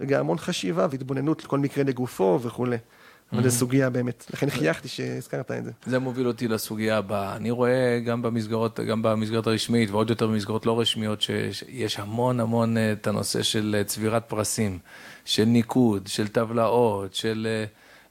וגם 0.00 0.20
המון 0.20 0.38
חשיבה 0.38 0.86
והתבוננות 0.90 1.44
לכל 1.44 1.58
מקרה 1.58 1.84
לגופו 1.84 2.38
וכולי. 2.42 2.76
אבל 3.32 3.42
זו 3.42 3.48
mm-hmm. 3.48 3.50
סוגיה 3.50 3.90
באמת, 3.90 4.26
לכן 4.34 4.50
חייכתי 4.50 4.88
שהזכרת 4.88 5.50
את 5.50 5.64
זה. 5.64 5.70
זה 5.86 5.98
מוביל 5.98 6.26
אותי 6.26 6.48
לסוגיה 6.48 6.98
הבאה. 6.98 7.36
אני 7.36 7.50
רואה 7.50 8.00
גם 8.06 8.22
במסגרות, 8.22 8.80
גם 8.80 9.02
במסגרת 9.02 9.46
הרשמית 9.46 9.90
ועוד 9.90 10.10
יותר 10.10 10.26
במסגרות 10.26 10.66
לא 10.66 10.80
רשמיות, 10.80 11.22
שיש 11.22 11.98
המון 11.98 12.40
המון 12.40 12.76
אה, 12.76 12.92
את 12.92 13.06
הנושא 13.06 13.42
של 13.42 13.76
אה, 13.78 13.84
צבירת 13.84 14.24
פרסים, 14.28 14.78
של 15.24 15.44
ניקוד, 15.44 16.06
של 16.06 16.28
טבלאות, 16.28 17.14
של... 17.14 17.46
אה, 17.50 17.64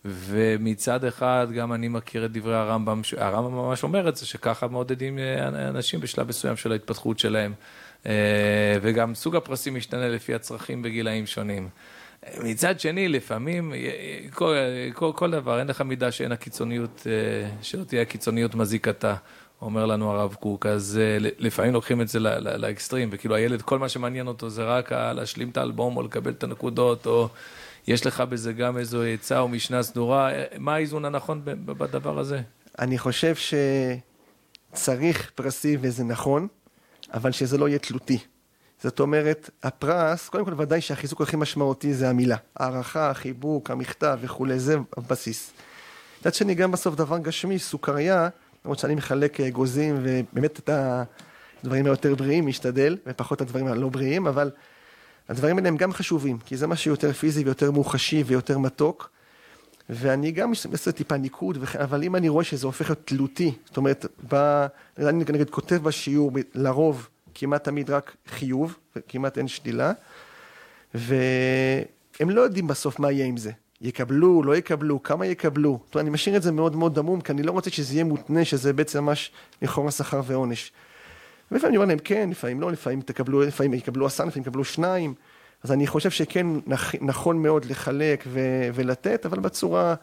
ומצד 0.06 1.06
אחד 1.06 1.48
גם 1.56 1.74
אני 1.74 1.88
מכיר 1.88 2.26
את 2.26 2.32
דברי 2.32 2.56
הרמב"ם, 2.56 3.02
הרמב"ם 3.18 3.56
ממש 3.56 3.84
אומר 3.84 4.10
את 4.10 4.16
זה, 4.16 4.26
שככה 4.26 4.68
מעודדים 4.68 5.20
אנשים 5.54 6.00
בשלב 6.00 6.28
מסוים 6.28 6.58
של 6.58 6.72
ההתפתחות 6.72 7.20
שלהם. 7.20 7.54
וגם 8.82 9.16
סוג 9.16 9.36
הפרסים 9.36 9.76
משתנה 9.76 10.10
לפי 10.10 10.34
הצרכים 10.34 10.82
בגילאים 10.82 11.26
שונים. 11.26 11.70
מצד 12.44 12.80
שני, 12.80 13.08
לפעמים, 13.08 13.74
כל, 14.34 14.56
כל, 14.94 15.12
כל 15.16 15.32
דבר, 15.32 15.60
אין 15.60 15.68
לך 15.68 15.82
מידה 15.82 16.12
שאין 16.12 16.32
הקיצוניות, 16.32 17.08
שלא 17.62 17.84
תהיה 17.84 18.02
הקיצוניות 18.02 18.56
מזיקתה. 18.56 19.16
אומר 19.62 19.86
לנו 19.86 20.12
הרב 20.12 20.34
קוק, 20.34 20.66
אז 20.66 21.00
לפעמים 21.20 21.74
לוקחים 21.74 22.02
את 22.02 22.08
זה 22.08 22.20
לאקסטרים, 22.20 23.10
וכאילו 23.12 23.36
הילד, 23.36 23.62
כל 23.62 23.80
מה 23.80 23.90
שמעניין 23.90 24.28
אותו 24.28 24.50
זה 24.50 24.64
רק 24.64 24.92
להשלים 24.92 25.50
את 25.50 25.58
האלבום 25.58 25.98
או 25.98 26.04
לקבל 26.04 26.32
את 26.32 26.44
הנקודות, 26.44 27.06
או 27.06 27.30
יש 27.88 28.06
לך 28.06 28.22
בזה 28.22 28.54
גם 28.54 28.78
איזו 28.78 29.04
עצה 29.04 29.40
או 29.40 29.48
משנה 29.48 29.84
סדורה, 29.84 30.32
מה 30.58 30.76
האיזון 30.76 31.06
הנכון 31.06 31.42
בדבר 31.46 32.20
הזה? 32.20 32.42
אני 32.80 32.98
חושב 32.98 33.36
שצריך 34.72 35.32
פרסים 35.36 35.80
וזה 35.82 36.04
נכון, 36.04 36.48
אבל 37.16 37.32
שזה 37.32 37.58
לא 37.58 37.68
יהיה 37.68 37.80
תלותי. 37.80 38.18
זאת 38.84 39.00
אומרת, 39.00 39.50
הפרס, 39.64 40.30
קודם 40.30 40.46
כל 40.46 40.54
ודאי 40.58 40.82
שהחיזוק 40.82 41.22
הכי 41.22 41.36
משמעותי 41.36 41.94
זה 41.94 42.10
המילה. 42.10 42.36
הערכה, 42.56 43.10
החיבוק, 43.10 43.72
המכתב 43.72 44.20
וכולי, 44.22 44.60
זה 44.60 44.78
הבסיס. 44.98 45.52
מצד 46.22 46.34
שני, 46.34 46.56
גם 46.56 46.72
בסוף 46.72 46.96
דבר 46.96 47.18
גשמי, 47.18 47.60
סוכריה, 47.60 48.30
למרות 48.66 48.80
שאני 48.80 48.96
מחלק 48.96 49.40
אגוזים 49.40 50.00
ובאמת 50.04 50.60
את 50.60 50.70
הדברים 51.64 51.86
היותר 51.86 52.16
בריאים, 52.16 52.48
משתדל, 52.48 52.98
ופחות 53.08 53.42
הדברים 53.42 53.68
הלא 53.68 53.90
בריאים, 53.90 54.28
אבל 54.28 54.52
הדברים 55.30 55.58
האלה 55.58 55.68
הם 55.68 55.78
גם 55.78 55.94
חשובים, 55.94 56.38
כי 56.46 56.58
זה 56.58 56.68
משהו 56.68 56.92
יותר 56.92 57.14
פיזי 57.14 57.44
ויותר 57.44 57.72
מוחשי 57.72 58.24
ויותר 58.26 58.58
מתוק. 58.58 59.15
ואני 59.90 60.32
גם 60.32 60.52
עושה 60.72 60.92
טיפה 60.92 61.18
ניקוד, 61.18 61.58
אבל 61.84 62.04
אם 62.04 62.16
אני 62.16 62.30
רואה 62.30 62.44
שזה 62.44 62.68
הופך 62.68 62.90
להיות 62.90 63.08
תלותי, 63.08 63.52
זאת 63.66 63.78
אומרת, 63.78 64.06
ב... 64.34 64.66
אני 64.98 65.24
נגיד 65.30 65.50
כותב 65.50 65.76
בשיעור, 65.76 66.32
לרוב 66.56 67.10
כמעט 67.36 67.64
תמיד 67.64 67.90
רק 67.90 68.16
חיוב, 68.28 68.76
וכמעט 68.96 69.38
אין 69.38 69.48
שלילה, 69.48 69.92
והם 70.94 72.30
לא 72.30 72.42
יודעים 72.42 72.68
בסוף 72.68 73.00
מה 73.00 73.12
יהיה 73.12 73.26
עם 73.26 73.38
זה. 73.38 73.52
יקבלו, 73.82 74.44
לא 74.44 74.56
יקבלו, 74.56 75.04
כמה 75.04 75.26
יקבלו. 75.26 75.80
זאת 75.86 75.96
אומרת, 75.96 76.04
אני 76.04 76.10
משאיר 76.10 76.36
את 76.38 76.44
זה 76.44 76.52
מאוד 76.52 76.76
מאוד 76.76 76.96
דמום, 76.96 77.22
כי 77.22 77.32
אני 77.32 77.44
לא 77.44 77.52
רוצה 77.52 77.70
שזה 77.70 77.94
יהיה 77.94 78.04
מותנה, 78.04 78.46
שזה 78.46 78.74
בעצם 78.74 79.04
ממש 79.04 79.32
לכאורה 79.62 79.92
שכר 79.92 80.22
ועונש. 80.26 80.72
ולפעמים 81.52 81.70
אני 81.70 81.78
אומר 81.78 81.88
להם 81.88 82.00
כן, 82.00 82.30
לפעמים 82.30 82.62
לא, 82.62 82.72
לפעמים 82.72 83.02
תקבלו, 83.02 83.42
לפעמים 83.42 83.74
יקבלו 83.74 84.06
עשרה, 84.06 84.26
לפעמים 84.26 84.42
יקבלו 84.42 84.64
שניים. 84.64 85.14
אז 85.66 85.72
אני 85.72 85.88
חושב 85.88 86.10
שכן 86.10 86.48
נכון 87.02 87.42
מאוד 87.42 87.66
לחלק 87.66 88.24
ו- 88.28 88.70
ולתת, 88.74 89.26
אבל 89.26 89.40
בצורה 89.40 89.96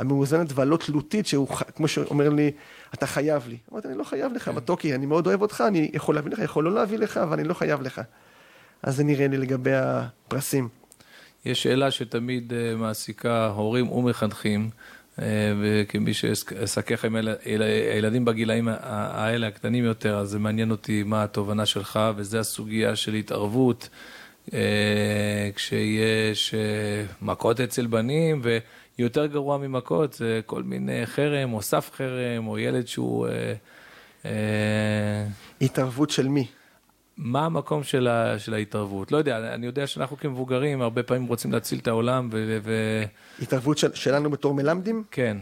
המאוזנת 0.00 0.52
והלא 0.54 0.76
תלותית, 0.76 1.26
שהוא, 1.26 1.48
כמו 1.48 1.88
שאומר 1.88 2.28
לי, 2.28 2.50
אתה 2.94 3.06
חייב 3.06 3.48
לי. 3.48 3.56
אמרתי, 3.72 3.88
אני 3.88 3.98
לא 3.98 4.04
חייב 4.04 4.32
לך, 4.32 4.48
מתוקי, 4.48 4.94
אני 4.94 5.06
מאוד 5.06 5.26
אוהב 5.26 5.42
אותך, 5.42 5.64
אני 5.68 5.90
יכול 5.92 6.14
להביא 6.14 6.32
לך, 6.32 6.38
יכול 6.38 6.64
לא 6.64 6.74
להביא 6.74 6.98
לך, 6.98 7.16
אבל 7.16 7.38
אני 7.38 7.48
לא 7.48 7.54
חייב 7.54 7.82
לך. 7.82 8.00
אז 8.82 8.96
זה 8.96 9.04
נראה 9.04 9.28
לי 9.28 9.36
לגבי 9.36 9.74
הפרסים. 9.74 10.68
יש 11.44 11.62
שאלה 11.62 11.90
שתמיד 11.90 12.52
אה, 12.52 12.76
מעסיקה 12.76 13.46
הורים 13.46 13.92
ומחנכים, 13.92 14.70
אה, 15.18 15.24
וכמי 15.62 16.14
שאסכך 16.14 17.04
עם 17.04 17.16
הילדים 17.92 18.24
בגילאים 18.24 18.68
האלה, 18.80 19.46
הקטנים 19.46 19.84
יותר, 19.84 20.18
אז 20.18 20.28
זה 20.28 20.38
מעניין 20.38 20.70
אותי 20.70 21.02
מה 21.02 21.22
התובנה 21.24 21.66
שלך, 21.66 22.00
וזה 22.16 22.40
הסוגיה 22.40 22.96
של 22.96 23.14
התערבות, 23.14 23.88
כשיש 25.54 26.54
מכות 27.22 27.60
אצל 27.60 27.86
בנים, 27.86 28.42
ויותר 28.98 29.26
גרוע 29.26 29.58
ממכות 29.58 30.12
זה 30.12 30.40
כל 30.46 30.62
מיני 30.62 31.06
חרם, 31.06 31.52
או 31.52 31.62
סף 31.62 31.90
חרם, 31.94 32.46
או 32.46 32.58
ילד 32.58 32.86
שהוא... 32.86 33.26
התערבות 35.60 36.10
של 36.10 36.28
מי? 36.28 36.46
מה 37.18 37.46
המקום 37.46 37.82
של, 37.82 38.08
ה, 38.08 38.38
של 38.38 38.54
ההתערבות? 38.54 39.12
לא 39.12 39.16
יודע, 39.16 39.54
אני 39.54 39.66
יודע 39.66 39.86
שאנחנו 39.86 40.16
כמבוגרים 40.16 40.82
הרבה 40.82 41.02
פעמים 41.02 41.26
רוצים 41.26 41.52
להציל 41.52 41.78
את 41.78 41.88
העולם 41.88 42.28
ו... 42.32 42.58
ו... 42.62 43.02
התערבות 43.42 43.78
של, 43.78 43.94
שלנו 43.94 44.30
בתור 44.30 44.54
מלמדים? 44.54 45.04
כן, 45.10 45.36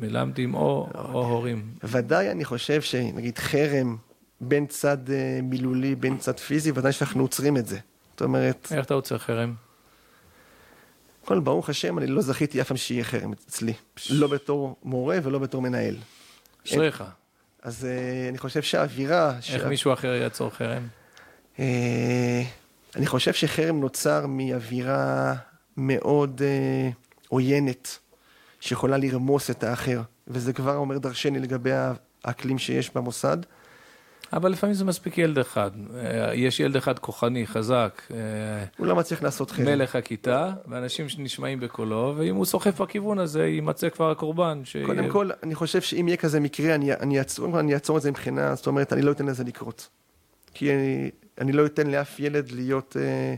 מלמדים 0.00 0.54
או, 0.54 0.60
או, 0.94 1.12
או 1.12 1.26
הורים. 1.26 1.64
ודאי, 1.84 2.30
אני 2.30 2.44
חושב 2.44 2.80
שנגיד 2.80 3.38
חרם 3.38 3.96
בין 4.40 4.66
צד 4.66 4.98
מילולי, 5.42 5.94
בין 5.94 6.18
צד 6.18 6.38
פיזי, 6.38 6.70
ודאי 6.74 6.92
שאנחנו 6.92 7.22
עוצרים 7.22 7.56
את 7.56 7.66
זה. 7.66 7.78
זאת 8.16 8.22
אומרת... 8.22 8.68
איך 8.70 8.86
אתה 8.86 8.94
עוצר 8.94 9.18
חרם? 9.18 9.54
כל 11.24 11.40
ברוך 11.40 11.68
השם, 11.68 11.98
אני 11.98 12.06
לא 12.06 12.22
זכיתי 12.22 12.60
אף 12.60 12.68
פעם 12.68 12.76
שיהיה 12.76 13.04
חרם 13.04 13.32
אצלי. 13.32 13.72
לא 14.10 14.26
בתור 14.26 14.76
מורה 14.82 15.18
ולא 15.22 15.38
בתור 15.38 15.62
מנהל. 15.62 15.96
אשריך. 16.66 17.04
אז 17.62 17.84
uh, 17.84 18.28
אני 18.28 18.38
חושב 18.38 18.62
שהאווירה... 18.62 19.36
איך 19.36 19.44
שה... 19.44 19.68
מישהו 19.68 19.92
אחר 19.92 20.14
יעצור 20.14 20.50
חרם? 20.50 20.86
אה, 21.58 22.42
אני 22.96 23.06
חושב 23.06 23.32
שחרם 23.32 23.80
נוצר 23.80 24.26
מאווירה 24.26 25.34
מאוד 25.76 26.42
אה, 26.44 26.90
עוינת, 27.28 27.98
שיכולה 28.60 28.96
לרמוס 28.96 29.50
את 29.50 29.64
האחר, 29.64 30.00
וזה 30.28 30.52
כבר 30.52 30.76
אומר 30.76 30.98
דרשני 30.98 31.38
לגבי 31.38 31.70
האקלים 32.24 32.58
שיש 32.58 32.90
במוסד. 32.94 33.38
אבל 34.32 34.52
לפעמים 34.52 34.74
זה 34.74 34.84
מספיק 34.84 35.18
ילד 35.18 35.38
אחד. 35.38 35.70
אה, 35.94 36.34
יש 36.34 36.60
ילד 36.60 36.76
אחד 36.76 36.98
כוחני, 36.98 37.46
חזק. 37.46 38.02
הוא 38.76 38.86
לא 38.86 38.96
מצליח 38.96 39.22
לעשות 39.22 39.50
חרם. 39.50 39.64
מלך 39.64 39.96
הכיתה, 39.96 40.52
ואנשים 40.68 41.08
שנשמעים 41.08 41.60
בקולו, 41.60 42.14
ואם 42.16 42.36
הוא 42.36 42.44
סוחף 42.44 42.80
בכיוון 42.80 43.18
הזה, 43.18 43.46
יימצא 43.46 43.88
כבר 43.88 44.10
הקורבן. 44.10 44.60
ש... 44.64 44.76
קודם 44.76 45.08
כל, 45.08 45.30
אני 45.42 45.54
חושב 45.54 45.80
שאם 45.80 46.08
יהיה 46.08 46.16
כזה 46.16 46.40
מקרה, 46.40 46.74
אני, 46.74 46.92
אני, 46.92 47.18
אעצור, 47.18 47.60
אני 47.60 47.74
אעצור 47.74 47.96
את 47.96 48.02
זה 48.02 48.10
מבחינה, 48.10 48.54
זאת 48.54 48.66
אומרת, 48.66 48.92
אני 48.92 49.02
לא 49.02 49.12
אתן 49.12 49.26
לזה 49.26 49.44
לקרות. 49.44 49.88
כי 50.54 50.74
אני, 50.74 51.10
אני 51.40 51.52
לא 51.52 51.66
אתן 51.66 51.86
לאף 51.86 52.20
ילד 52.20 52.52
להיות 52.52 52.96
אה, 53.00 53.34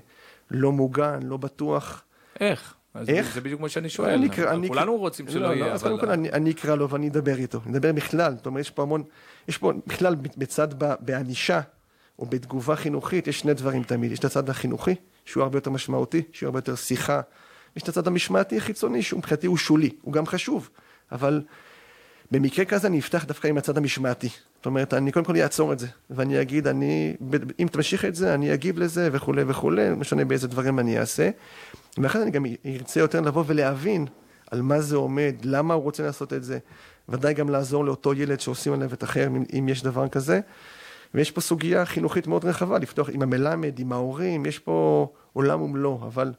לא 0.51 0.73
מוגן, 0.73 1.21
לא 1.23 1.37
בטוח. 1.37 2.03
איך? 2.41 2.75
איך? 3.09 3.35
זה 3.35 3.41
בדיוק 3.41 3.61
מה 3.61 3.69
שאני 3.69 3.89
שואל. 3.89 4.11
אני 4.11 4.29
אני 4.47 4.69
כולנו 4.69 4.97
רוצים 4.97 5.29
שלא 5.29 5.41
לא, 5.41 5.55
יהיה. 5.55 5.67
לא, 5.67 5.73
אז 5.73 5.83
קודם 5.83 5.99
כל 5.99 6.11
אני, 6.11 6.31
אני 6.31 6.51
אקרא 6.51 6.75
לו 6.75 6.91
ואני 6.91 7.09
אדבר 7.09 7.37
איתו. 7.37 7.61
אני 7.67 7.77
אדבר 7.77 7.93
בכלל. 7.93 8.35
זאת 8.37 8.47
אומרת, 8.47 8.61
יש 8.61 8.71
פה 8.71 8.83
המון, 8.83 9.03
יש 9.49 9.59
פה 9.59 9.73
בכלל 9.87 10.15
בצד 10.37 10.69
בענישה, 11.01 11.61
או 12.19 12.27
בתגובה 12.27 12.77
חינוכית, 12.77 13.27
יש 13.27 13.41
שני 13.41 13.55
דברים 13.55 13.83
תמיד. 13.83 14.13
יש 14.13 14.19
את 14.19 14.25
הצד 14.25 14.51
החינוכי, 14.51 14.95
שהוא 15.25 15.43
הרבה 15.43 15.57
יותר 15.57 15.71
משמעותי, 15.71 16.23
שהוא 16.33 16.47
הרבה 16.47 16.59
יותר 16.59 16.75
שיחה. 16.75 17.21
יש 17.77 17.83
את 17.83 17.89
הצד 17.89 18.07
המשמעתי 18.07 18.57
החיצוני, 18.57 19.03
שהוא 19.03 19.19
מבחינתי 19.19 19.47
הוא 19.47 19.57
שולי, 19.57 19.91
הוא 20.03 20.13
גם 20.13 20.27
חשוב. 20.27 20.71
אבל 21.13 21.43
במקרה 22.31 22.65
כזה 22.65 22.89
אני 22.89 22.99
אפתח 22.99 23.25
דווקא 23.25 23.49
עם 23.49 23.59
הצד 23.59 23.79
המשמעתי. 23.79 24.29
זאת 24.57 24.67
אומרת, 24.67 24.95
אני 24.95 25.13
קודם 25.13 25.27
כל 25.27 25.37
אעצור 25.37 25.73
את 25.73 25.79
זה, 25.79 25.87
ואני 26.11 26.41
אגיד, 26.41 26.67
אני, 26.67 27.17
אם 27.59 27.67
תמשיך 27.73 28.05
את 28.05 28.15
זה, 28.15 28.35
אני 28.35 28.55
אגיב 28.55 28.79
לזה 28.79 29.09
וכולי 29.13 29.43
וכולי, 29.47 29.91
לא 29.91 29.97
משנה 29.97 30.25
באיזה 30.25 30.49
דברים 30.49 30.79
אני 30.79 30.99
אעשה. 30.99 31.31
ואחרי 31.99 32.21
זה 32.21 32.25
אני 32.25 32.31
גם 32.31 32.47
ארצה 32.67 33.01
יותר 33.01 33.21
לבוא 33.21 33.45
ולהבין 33.47 34.07
על 34.51 34.63
מה 34.63 34.81
זה 34.81 34.97
עומד, 34.97 35.35
למה 35.43 35.75
הוא 35.75 35.83
רוצה 35.83 36.03
לעשות 36.03 36.33
את 36.33 36.45
זה. 36.45 36.59
ודאי 37.09 37.35
גם 37.35 37.49
לעזור 37.49 37.85
לאותו 37.85 38.15
ילד 38.15 38.41
שעושים 38.41 38.73
עליו 38.73 38.93
את 38.93 39.05
אחר, 39.05 39.29
אם 39.59 39.69
יש 39.69 39.83
דבר 39.83 40.09
כזה. 40.09 40.41
ויש 41.15 41.31
פה 41.31 41.41
סוגיה 41.41 41.85
חינוכית 41.85 42.27
מאוד 42.27 42.45
רחבה, 42.45 42.79
לפתוח 42.79 43.11
עם 43.13 43.23
המלמד, 43.23 43.79
עם 43.79 43.93
ההורים, 43.93 44.47
יש 44.47 44.59
פה 44.59 45.09
עולם 45.33 45.63
ומלואו, 45.63 46.07
אבל 46.07 46.33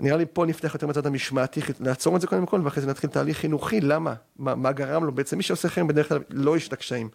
נראה 0.00 0.16
לי 0.16 0.24
פה 0.32 0.46
נפתח 0.46 0.74
יותר 0.74 0.86
מצד 0.86 1.06
המשמעתי, 1.06 1.60
לעצור 1.80 2.16
את 2.16 2.20
זה 2.20 2.26
קודם 2.26 2.46
כל, 2.46 2.60
ואחרי 2.64 2.82
זה 2.82 2.88
נתחיל 2.88 3.10
תהליך 3.10 3.38
חינוכי, 3.38 3.80
למה? 3.80 4.14
מה, 4.38 4.54
מה 4.54 4.72
גרם 4.72 5.04
לו? 5.04 5.12
בעצם 5.12 5.36
מי 5.36 5.42
שעושה 5.42 5.68
חרם 5.68 5.86
בדרך 5.86 6.08
כלל 6.08 6.18
לא 6.30 6.56
יש 6.56 6.68
את 6.68 6.72
הקשיים. 6.72 7.08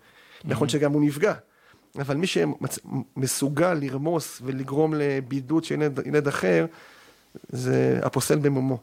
נכון 0.46 0.70
שגם 0.70 0.94
הוא 0.94 1.02
נפגע, 1.02 1.34
אבל 2.00 2.16
מי 2.16 2.28
שמסוגל 2.28 3.74
לרמוס 3.74 4.42
ולגרום 4.46 4.94
לבידוד 4.94 5.64
של 5.64 5.76
ילד, 5.76 6.08
ילד 6.08 6.28
אחר, 6.28 6.66
זה 7.50 8.00
הפוסל 8.04 8.40
במומו. 8.40 8.78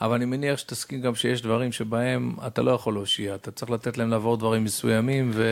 אבל 0.00 0.14
אני 0.14 0.24
מניח 0.24 0.58
שתסכים 0.58 1.00
גם 1.00 1.14
שיש 1.14 1.42
דברים 1.42 1.72
שבהם 1.72 2.34
אתה 2.46 2.62
לא 2.62 2.70
יכול 2.70 2.94
להושיע, 2.94 3.34
אתה 3.34 3.50
צריך 3.50 3.70
לתת 3.70 3.98
להם 3.98 4.10
לעבור 4.10 4.36
דברים 4.36 4.64
מסוימים 4.64 5.30
ו... 5.34 5.44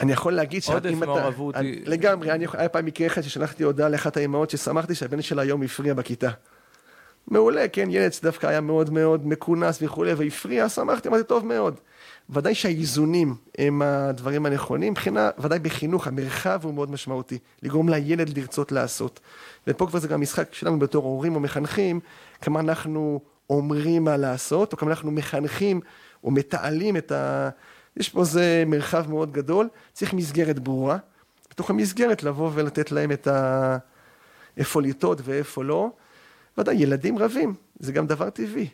אני 0.00 0.12
יכול 0.12 0.32
להגיד 0.32 0.62
שאם 0.62 1.02
אתה... 1.02 1.10
עודף 1.10 1.56
היא... 1.56 1.82
לגמרי, 1.86 2.30
אני, 2.32 2.46
היה 2.52 2.68
פעם 2.68 2.84
מקרה 2.84 3.06
אחד 3.06 3.22
ששלחתי 3.22 3.62
הודעה 3.62 3.88
לאחת 3.88 4.16
האמהות 4.16 4.50
ששמחתי 4.50 4.94
שהבן 4.94 5.22
שלה 5.22 5.42
היום 5.42 5.62
הפריע 5.62 5.94
בכיתה. 5.94 6.30
מעולה, 7.28 7.68
כן, 7.68 7.88
ילד 7.90 8.12
שדווקא 8.12 8.46
היה 8.46 8.60
מאוד 8.60 8.90
מאוד 8.90 9.26
מכונס 9.26 9.78
וכולי, 9.82 10.14
והפריע, 10.14 10.68
שמחתי, 10.68 11.08
אמרתי, 11.08 11.24
טוב 11.24 11.46
מאוד. 11.46 11.74
ודאי 12.30 12.54
שהאיזונים 12.54 13.34
הם 13.58 13.82
הדברים 13.82 14.46
הנכונים, 14.46 14.92
מבחינה, 14.92 15.30
ודאי 15.38 15.58
בחינוך, 15.58 16.06
המרחב 16.06 16.60
הוא 16.62 16.74
מאוד 16.74 16.90
משמעותי, 16.90 17.38
לגרום 17.62 17.88
לילד 17.88 18.38
לרצות 18.38 18.72
לעשות. 18.72 19.20
ופה 19.66 19.86
כבר 19.86 19.98
זה 19.98 20.08
גם 20.08 20.20
משחק 20.20 20.54
שלנו 20.54 20.78
בתור 20.78 21.04
הורים 21.04 21.34
או 21.34 21.40
מחנכים, 21.40 22.00
כמה 22.40 22.60
אנחנו 22.60 23.20
אומרים 23.50 24.04
מה 24.04 24.16
לעשות, 24.16 24.72
או 24.72 24.78
כמה 24.78 24.90
אנחנו 24.90 25.10
מחנכים 25.10 25.80
או 26.24 26.30
מתעלים 26.30 26.96
את 26.96 27.12
ה... 27.12 27.50
יש 27.96 28.08
פה 28.08 28.20
איזה 28.20 28.64
מרחב 28.66 29.10
מאוד 29.10 29.32
גדול, 29.32 29.68
צריך 29.92 30.14
מסגרת 30.14 30.58
ברורה. 30.58 30.98
בתוך 31.50 31.70
המסגרת 31.70 32.22
לבוא 32.22 32.50
ולתת 32.54 32.92
להם 32.92 33.12
את 33.12 33.26
ה... 33.26 33.76
איפה 34.56 34.82
לטעות 34.82 35.20
ואיפה 35.24 35.64
לא. 35.64 35.90
ודאי, 36.58 36.74
ילדים 36.74 37.18
רבים, 37.18 37.54
זה 37.78 37.92
גם 37.92 38.06
דבר 38.06 38.30
טבעי. 38.30 38.68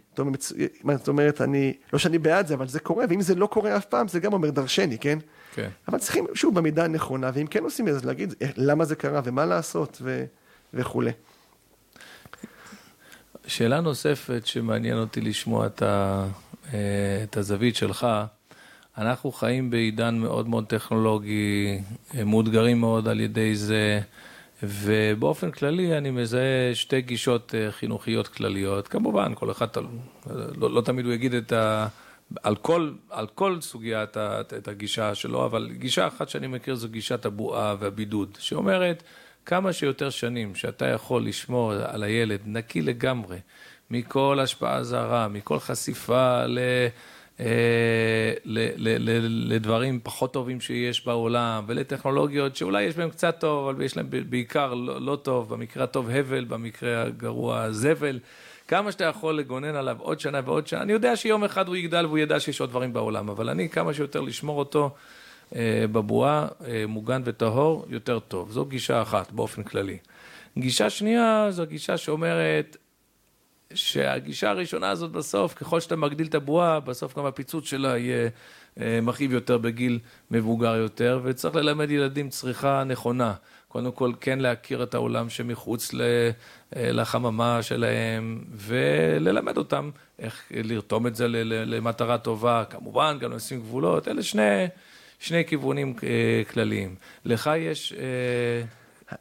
זאת 0.97 1.09
אומרת, 1.09 1.41
אני, 1.41 1.73
לא 1.93 1.99
שאני 1.99 2.19
בעד 2.19 2.47
זה, 2.47 2.55
אבל 2.55 2.69
זה 2.69 2.81
קורה, 2.81 3.05
ואם 3.09 3.21
זה 3.21 3.35
לא 3.35 3.47
קורה 3.47 3.77
אף 3.77 3.85
פעם, 3.85 4.09
זה 4.09 4.21
גם 4.21 4.33
אומר 4.33 4.51
דרשני, 4.51 4.99
כן? 4.99 5.19
כן. 5.55 5.69
אבל 5.89 5.99
צריכים, 5.99 6.27
שוב, 6.35 6.55
במידה 6.55 6.85
הנכונה, 6.85 7.31
ואם 7.35 7.47
כן 7.47 7.65
עושים 7.65 7.89
את 7.89 7.95
זה, 7.95 8.07
להגיד 8.07 8.35
אה, 8.43 8.49
למה 8.57 8.85
זה 8.85 8.97
קרה 8.97 9.21
ומה 9.25 9.47
לעשות 9.47 9.99
ו... 10.03 10.25
וכולי. 10.75 11.11
שאלה 13.47 13.81
נוספת 13.81 14.47
שמעניין 14.47 14.99
אותי 14.99 15.21
לשמוע 15.21 15.67
את, 15.67 15.83
ה... 15.83 16.27
את 17.25 17.37
הזווית 17.37 17.77
שלך. 17.77 18.07
אנחנו 18.99 19.33
חיים 19.33 19.71
בעידן 19.71 20.19
מאוד 20.19 20.49
מאוד 20.49 20.67
טכנולוגי, 20.67 21.79
מאותגרים 22.27 22.81
מאוד 22.81 23.09
על 23.09 23.21
ידי 23.21 23.57
זה, 23.57 24.01
ובאופן 24.63 25.51
כללי 25.51 25.99
אני 25.99 26.11
מזהה 26.11 26.75
שתי 26.75 27.01
גישות 27.01 27.55
חינוכיות 27.71 28.29
כלליות. 28.29 28.89
כמובן, 28.89 29.33
כל 29.35 29.51
אחד, 29.51 29.67
לא, 30.57 30.71
לא 30.71 30.81
תמיד 30.81 31.05
הוא 31.05 31.15
יגיד 31.15 31.35
את 31.35 31.53
ה... 31.53 31.89
על 32.43 32.57
כל, 32.57 32.93
על 33.11 33.27
כל 33.27 33.61
סוגיה 33.61 34.03
את, 34.03 34.17
את 34.59 34.69
הגישה 34.69 35.15
שלו, 35.15 35.45
אבל 35.45 35.71
גישה 35.73 36.07
אחת 36.07 36.29
שאני 36.29 36.47
מכיר 36.47 36.75
זו 36.75 36.89
גישת 36.89 37.27
הבועה 37.27 37.75
והבידוד, 37.79 38.37
שאומרת 38.39 39.03
כמה 39.47 39.73
שיותר 39.73 40.11
שנים 40.11 40.55
שאתה 40.55 40.87
יכול 40.87 41.27
לשמור 41.27 41.73
על 41.73 42.03
הילד 42.03 42.41
נקי 42.47 42.83
לגמרי 42.83 43.39
מכל 43.91 44.39
השפעה 44.43 44.85
זרה, 44.85 45.29
מכל 45.29 45.59
חשיפה 45.59 46.47
ל... 46.47 46.59
אה, 47.41 48.33
לדברים 49.29 50.01
פחות 50.03 50.33
טובים 50.33 50.61
שיש 50.61 51.07
בעולם 51.07 51.65
ולטכנולוגיות 51.67 52.57
שאולי 52.57 52.83
יש 52.83 52.97
בהם 52.97 53.11
קצת 53.11 53.37
טוב, 53.41 53.69
אבל 53.69 53.83
יש 53.83 53.97
להם 53.97 54.07
בעיקר 54.29 54.75
לא, 54.75 55.01
לא 55.01 55.17
טוב, 55.17 55.49
במקרה 55.55 55.85
הטוב 55.85 56.11
הבל, 56.11 56.45
במקרה 56.45 57.03
הגרוע 57.03 57.73
זבל. 57.73 58.19
כמה 58.69 58.93
שאתה 58.93 59.05
יכול 59.05 59.39
לגונן 59.39 59.75
עליו 59.75 59.97
עוד 60.01 60.21
שנה 60.21 60.41
ועוד 60.45 60.67
שנה, 60.67 60.83
אני 60.83 60.93
יודע 60.93 61.17
שיום 61.17 61.45
אחד 61.45 61.69
הוא 61.69 61.77
יגדל 61.77 62.07
והוא 62.07 62.19
ידע 62.19 62.41
שיש 62.41 62.61
עוד 62.61 62.71
דברים 62.71 62.93
בעולם, 62.93 63.29
אבל 63.29 63.49
אני 63.49 63.69
כמה 63.69 63.95
שיותר 63.95 64.21
לשמור 64.21 64.59
אותו 64.59 64.95
בבועה, 65.93 66.49
אה, 66.67 66.85
מוגן 66.89 67.23
וטהור, 67.25 67.87
יותר 67.89 68.19
טוב. 68.19 68.51
זו 68.51 68.65
גישה 68.65 69.03
אחת 69.03 69.33
באופן 69.33 69.63
כללי. 69.63 69.99
גישה 70.59 70.91
שנייה 70.91 71.47
זו 71.51 71.67
גישה 71.67 71.97
שאומרת 71.97 72.77
שהגישה 73.75 74.51
הראשונה 74.51 74.91
הזאת 74.91 75.11
בסוף, 75.13 75.55
ככל 75.55 75.81
שאתה 75.81 75.97
מגדיל 75.97 76.27
את 76.27 76.35
הבועה, 76.35 76.81
בסוף 76.81 77.19
גם 77.19 77.27
הפיצוץ 77.27 77.65
שלה 77.65 77.99
יהיה 77.99 78.29
אה, 78.81 78.99
מכאיב 79.03 79.33
יותר 79.33 79.59
בגיל 79.59 79.99
מבוגר 80.31 80.77
יותר, 80.77 81.21
וצריך 81.25 81.55
ללמד 81.55 81.91
ילדים 81.91 82.29
צריכה 82.29 82.85
נכונה. 82.85 83.35
קודם 83.69 83.93
כל 83.93 84.13
כן 84.21 84.39
להכיר 84.39 84.83
את 84.83 84.95
העולם 84.95 85.29
שמחוץ 85.29 85.95
אה, 85.95 86.31
לחממה 86.75 87.63
שלהם, 87.63 88.45
וללמד 88.55 89.57
אותם 89.57 89.91
איך 90.19 90.43
לרתום 90.51 91.07
את 91.07 91.17
זה 91.17 91.29
למטרה 91.45 92.19
טובה, 92.19 92.65
כמובן 92.71 93.17
גם 93.21 93.33
לשים 93.33 93.61
גבולות, 93.61 94.09
אלה 94.09 94.23
שני, 94.23 94.67
שני 95.19 95.45
כיוונים 95.45 95.95
אה, 96.03 96.43
כלליים. 96.51 96.95
לך 97.25 97.51
יש... 97.59 97.93
אה, 97.93 98.65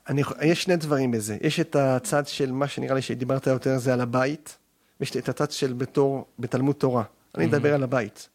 אני, 0.10 0.22
יש 0.42 0.64
שני 0.64 0.76
דברים 0.76 1.12
בזה, 1.12 1.38
יש 1.42 1.60
את 1.60 1.76
הצד 1.76 2.28
של 2.28 2.52
מה 2.52 2.68
שנראה 2.68 2.96
לי 2.96 3.02
שדיברת 3.02 3.48
יותר 3.48 3.78
זה 3.78 3.94
על 3.94 4.02
הבית, 4.02 4.58
ויש 5.00 5.18
את 5.18 5.30
הצד 5.30 5.52
של 5.52 5.74
בתור, 5.74 6.26
בתלמוד 6.40 6.76
תורה, 6.76 7.04
אני 7.36 7.46
אדבר 7.46 7.74
על 7.74 7.84
הבית. 7.84 8.30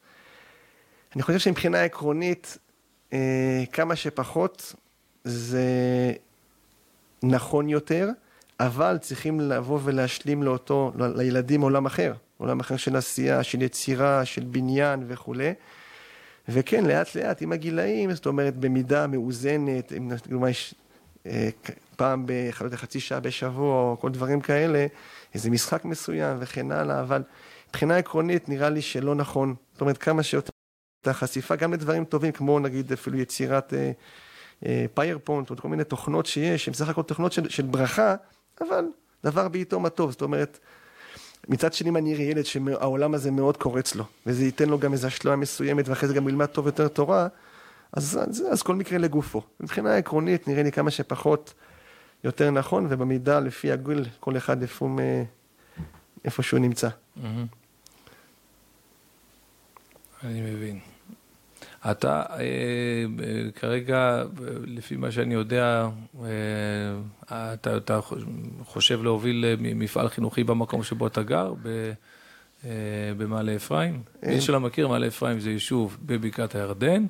אני 1.15 1.23
חושב 1.23 1.39
שמבחינה 1.39 1.83
עקרונית, 1.83 2.59
כמה 3.73 3.97
שפחות 3.97 4.75
זה 5.25 5.63
נכון 7.23 7.69
יותר, 7.69 8.09
אבל 8.61 8.99
צריכים 9.01 9.41
לבוא 9.41 9.79
ולהשלים 9.83 10.43
לאותו, 10.43 10.93
לילדים 11.17 11.61
עולם 11.61 11.87
אחר, 11.87 12.13
עולם 12.39 12.61
אחר 12.61 12.77
של 12.77 12.97
עשייה, 12.97 13.43
של 13.43 13.63
יצירה, 13.63 14.25
של 14.25 14.45
בניין 14.45 15.05
וכולי. 15.09 15.53
וכן, 16.53 16.85
לאט 16.87 17.15
לאט 17.15 17.43
עם 17.43 17.53
הגילאים, 17.53 18.13
זאת 18.13 18.27
אומרת, 18.27 18.57
במידה 18.57 19.07
מאוזנת, 19.07 19.93
אם 19.97 20.11
לדוגמה 20.11 20.51
יש 20.51 20.75
אה, 21.27 21.49
פעם 21.97 22.27
בחצי 22.71 23.01
שעה 23.01 23.21
בשבוע 23.21 23.91
או 23.91 23.97
כל 24.01 24.11
דברים 24.11 24.41
כאלה, 24.41 24.87
איזה 25.35 25.51
משחק 25.51 25.85
מסוים 25.85 26.37
וכן 26.41 26.73
הלאה, 26.73 27.01
אבל 27.01 27.23
מבחינה 27.69 27.97
עקרונית 27.97 28.49
נראה 28.49 28.71
לי 28.71 28.83
שלא 28.83 29.15
נכון. 29.15 29.55
זאת 29.73 29.81
אומרת, 29.81 29.99
כמה 29.99 30.23
שיותר 30.23 30.51
את 31.03 31.09
החשיפה 31.09 31.57
גם 31.57 31.73
לדברים 31.73 32.05
טובים, 32.05 32.33
כמו 32.33 32.59
נגיד 32.59 32.93
אפילו 32.93 33.19
יצירת... 33.19 33.75
אה, 33.75 33.93
פיירפונט, 34.95 35.51
עוד 35.51 35.61
כל 35.61 35.69
מיני 35.69 35.85
תוכנות 35.85 36.27
שיש, 36.27 36.65
שהן 36.65 36.73
בסך 36.73 36.89
הכל 36.89 37.03
תוכנות 37.03 37.33
של, 37.33 37.49
של 37.49 37.63
ברכה, 37.67 38.15
אבל 38.61 38.85
דבר 39.25 39.49
בעיתו 39.49 39.81
מה 39.81 39.91
טוב, 39.91 40.11
זאת 40.11 40.23
אומרת, 40.23 40.59
מצד 41.49 41.73
שני 41.73 41.91
אם 41.91 41.97
אני 41.97 42.15
אראה 42.15 42.25
ילד 42.25 42.45
שהעולם 42.45 43.15
הזה 43.15 43.31
מאוד 43.31 43.57
קורץ 43.57 43.95
לו, 43.95 44.05
וזה 44.27 44.45
ייתן 44.45 44.69
לו 44.69 44.79
גם 44.79 44.93
איזו 44.93 45.07
השלמה 45.07 45.37
מסוימת, 45.37 45.89
ואחרי 45.89 46.09
זה 46.09 46.15
גם 46.15 46.29
ילמד 46.29 46.47
טוב 46.47 46.67
יותר 46.67 46.89
תורה, 46.89 47.29
אז, 47.93 48.19
אז, 48.29 48.45
אז 48.51 48.63
כל 48.63 48.75
מקרה 48.75 48.99
לגופו. 48.99 49.43
מבחינה 49.61 49.97
עקרונית 49.97 50.49
נראה 50.49 50.63
לי 50.63 50.73
כמה 50.73 50.91
שפחות 50.91 51.55
יותר 52.25 52.51
נכון, 52.51 52.87
ובמידה 52.89 53.41
לפי 53.41 53.73
הגיל, 53.73 54.05
כל 54.21 54.37
אחד 54.37 54.63
איפה, 54.63 54.89
איפה 56.25 56.43
שהוא 56.43 56.61
נמצא. 56.61 56.89
אני 60.25 60.41
מבין. 60.41 60.90
אתה 61.91 62.23
אה, 62.31 62.37
אה, 62.37 63.51
כרגע, 63.55 64.25
לפי 64.67 64.97
מה 64.97 65.11
שאני 65.11 65.35
יודע, 65.35 65.89
אה, 66.25 67.55
אתה, 67.55 67.77
אתה 67.77 68.01
חושב 68.65 69.03
להוביל 69.03 69.45
מפעל 69.59 70.09
חינוכי 70.09 70.45
במקום 70.45 70.83
שבו 70.83 71.07
אתה 71.07 71.23
גר, 71.23 71.55
ב, 71.63 71.93
במעלה 73.17 73.57
אפרים? 73.57 74.03
מי 74.23 74.41
שלא 74.41 74.61
מכיר, 74.61 74.89
מעלה 74.89 75.07
אפרים 75.07 75.41
זה 75.41 75.51
יישוב 75.51 75.99
בבקעת 76.07 76.55
הירדן, 76.55 77.07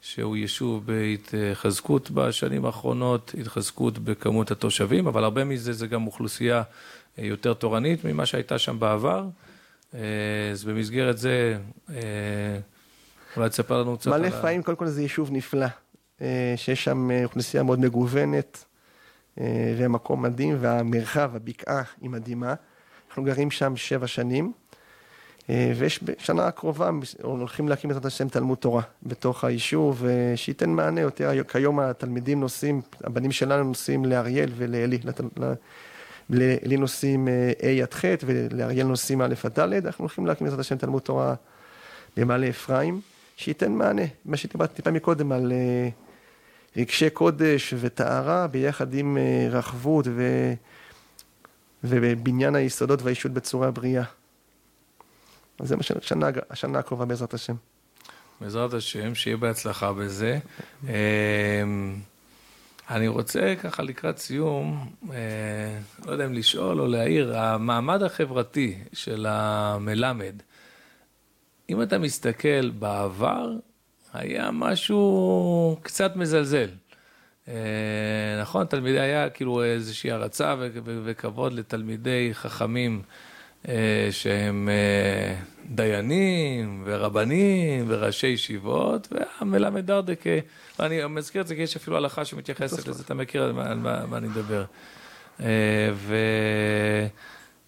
שהוא 0.00 0.36
יישוב 0.36 0.86
בהתחזקות 0.86 2.10
בשנים 2.10 2.64
האחרונות, 2.64 3.34
התחזקות 3.40 3.98
בכמות 3.98 4.50
התושבים, 4.50 5.06
אבל 5.06 5.24
הרבה 5.24 5.44
מזה 5.44 5.72
זה 5.72 5.86
גם 5.86 6.06
אוכלוסייה 6.06 6.62
יותר 7.18 7.54
תורנית 7.54 8.04
ממה 8.04 8.26
שהייתה 8.26 8.58
שם 8.58 8.80
בעבר. 8.80 9.24
אז 9.92 10.64
במסגרת 10.66 11.18
זה... 11.18 11.58
אולי 13.36 13.48
תספר 13.48 13.82
לנו 13.82 13.96
קצת 13.96 14.06
על. 14.06 14.12
מעלה 14.12 14.28
אפרים, 14.28 14.62
קודם 14.62 14.76
כל 14.76 14.86
זה 14.86 15.02
יישוב 15.02 15.30
נפלא, 15.32 15.66
אה, 16.22 16.54
שיש 16.56 16.84
שם 16.84 17.10
אה, 17.10 17.24
אוכלוסייה 17.24 17.62
מאוד 17.62 17.80
מגוונת, 17.80 18.64
אה, 19.40 19.74
ומקום 19.78 20.22
מדהים, 20.22 20.56
והמרחב, 20.60 21.36
הבקעה 21.36 21.82
היא 22.00 22.10
מדהימה. 22.10 22.54
אנחנו 23.08 23.24
גרים 23.24 23.50
שם 23.50 23.76
שבע 23.76 24.06
שנים, 24.06 24.52
ויש 25.48 26.00
בשנה 26.02 26.46
הקרובה, 26.46 26.90
הולכים 27.22 27.68
להקים 27.68 27.88
בעזרת 27.88 28.04
השם 28.04 28.28
תלמוד 28.28 28.58
תורה 28.58 28.82
בתוך 29.02 29.44
היישוב, 29.44 30.04
שייתן 30.36 30.70
מענה 30.70 31.00
יותר, 31.00 31.44
כיום 31.48 31.80
התלמידים 31.80 32.40
נוסעים, 32.40 32.80
הבנים 33.04 33.32
שלנו 33.32 33.64
נוסעים 33.64 34.04
לאריאל 34.04 34.50
ולעלי, 34.56 34.98
לעלי 36.30 36.76
נוסעים 36.76 37.28
A 37.58 37.82
עד 37.82 37.94
ח' 37.94 38.04
ולאריאל 38.26 38.86
נוסעים 38.86 39.22
א' 39.22 39.34
עד 39.44 39.60
ד', 39.60 39.86
אנחנו 39.86 40.02
הולכים 40.02 40.26
להקים 40.26 40.44
בעזרת 40.44 40.60
השם 40.60 40.76
תלמוד 40.76 41.02
תורה 41.02 41.34
במעלה 42.16 42.48
אפרים. 42.48 43.00
שייתן 43.36 43.72
מענה, 43.72 44.02
מה 44.24 44.36
שדיברתי 44.36 44.74
טיפה 44.74 44.90
מקודם 44.90 45.32
על 45.32 45.52
אה, 45.52 45.88
רגשי 46.76 47.10
קודש 47.10 47.74
וטהרה 47.80 48.46
ביחד 48.46 48.94
עם 48.94 49.18
אה, 49.18 49.48
רחבות 49.50 50.06
ו... 50.08 50.52
ובניין 51.84 52.54
היסודות 52.54 53.02
והאישות 53.02 53.32
בצורה 53.32 53.70
בריאה. 53.70 54.04
אז 55.60 55.68
זה 55.68 55.76
מה 55.76 55.82
שהשנה, 55.82 56.28
השנה 56.50 56.78
הקרובה 56.78 57.04
בעזרת 57.04 57.34
השם. 57.34 57.54
בעזרת 58.40 58.74
השם, 58.74 59.14
שיהיה 59.14 59.36
בהצלחה 59.36 59.92
בזה. 59.92 60.38
אמ, 60.84 60.90
אני 62.90 63.08
רוצה 63.08 63.54
ככה 63.62 63.82
לקראת 63.82 64.18
סיום, 64.18 64.92
אה, 65.12 65.78
לא 66.06 66.12
יודע 66.12 66.24
אם 66.24 66.32
לשאול 66.32 66.80
או 66.80 66.86
להעיר, 66.86 67.38
המעמד 67.38 68.02
החברתי 68.02 68.78
של 68.92 69.26
המלמד, 69.28 70.34
אם 71.70 71.82
אתה 71.82 71.98
מסתכל 71.98 72.70
בעבר, 72.70 73.50
היה 74.12 74.50
משהו 74.50 75.76
קצת 75.82 76.16
מזלזל. 76.16 76.68
אה, 77.48 77.54
נכון, 78.40 78.66
תלמידי 78.66 79.00
היה 79.00 79.30
כאילו 79.30 79.64
איזושהי 79.64 80.10
הערצה 80.10 80.54
וכבוד 81.04 81.52
לתלמידי 81.52 82.30
חכמים 82.32 83.02
אה, 83.68 84.08
שהם 84.10 84.68
אה, 84.68 85.36
דיינים 85.70 86.82
ורבנים 86.86 87.84
וראשי 87.88 88.26
ישיבות, 88.26 89.08
והמלמד 89.12 89.86
דרדק, 89.86 90.24
אני 90.80 91.00
מזכיר 91.08 91.42
את 91.42 91.46
זה 91.46 91.54
כי 91.54 91.62
יש 91.62 91.76
אפילו 91.76 91.96
הלכה 91.96 92.24
שמתייחסת 92.24 92.88
לזה, 92.88 93.02
אתה 93.02 93.14
מכיר 93.14 93.42
על 93.42 93.52
מה, 93.52 94.06
מה 94.06 94.16
אני 94.16 94.28
מדבר. 94.28 94.64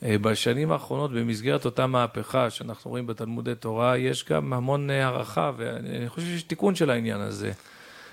אה, 0.03 0.19
בשנים 0.19 0.73
האחרונות, 0.73 1.13
במסגרת 1.13 1.65
אותה 1.65 1.87
מהפכה 1.87 2.51
שאנחנו 2.51 2.91
רואים 2.91 3.07
בתלמודי 3.07 3.55
תורה, 3.55 3.99
יש 3.99 4.25
גם 4.25 4.53
המון 4.53 4.91
אה, 4.91 5.05
הערכה, 5.05 5.53
ואני 5.57 6.09
חושב 6.09 6.27
שיש 6.27 6.43
תיקון 6.43 6.75
של 6.75 6.91
העניין 6.91 7.21
הזה. 7.21 7.53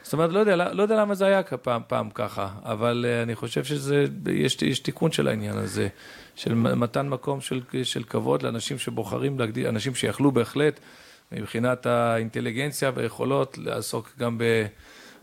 זאת 0.04 0.14
אומרת, 0.14 0.32
לא 0.32 0.40
יודע, 0.40 0.56
לא 0.56 0.82
יודע 0.82 0.96
למה 0.96 1.16
זה 1.16 1.26
היה 1.26 1.44
פעם, 1.44 1.82
פעם 1.88 2.10
ככה, 2.10 2.50
אבל 2.64 3.06
uh, 3.08 3.24
אני 3.24 3.36
חושב 3.36 3.64
שיש 3.64 4.80
תיקון 4.80 5.12
של 5.12 5.28
העניין 5.28 5.58
הזה, 5.58 5.88
של 6.36 6.54
מתן 6.54 7.10
מקום 7.10 7.42
של, 7.42 7.62
של 7.84 8.04
כבוד 8.04 8.44
לאנשים 8.44 8.80
שבוחרים 8.80 9.40
להגדיל, 9.40 9.68
אנשים 9.68 9.96
שיכלו 9.96 10.32
בהחלט, 10.32 10.80
מבחינת 11.32 11.86
האינטליגנציה 11.86 12.92
והיכולות, 12.96 13.58
לעסוק 13.58 14.14
גם 14.20 14.38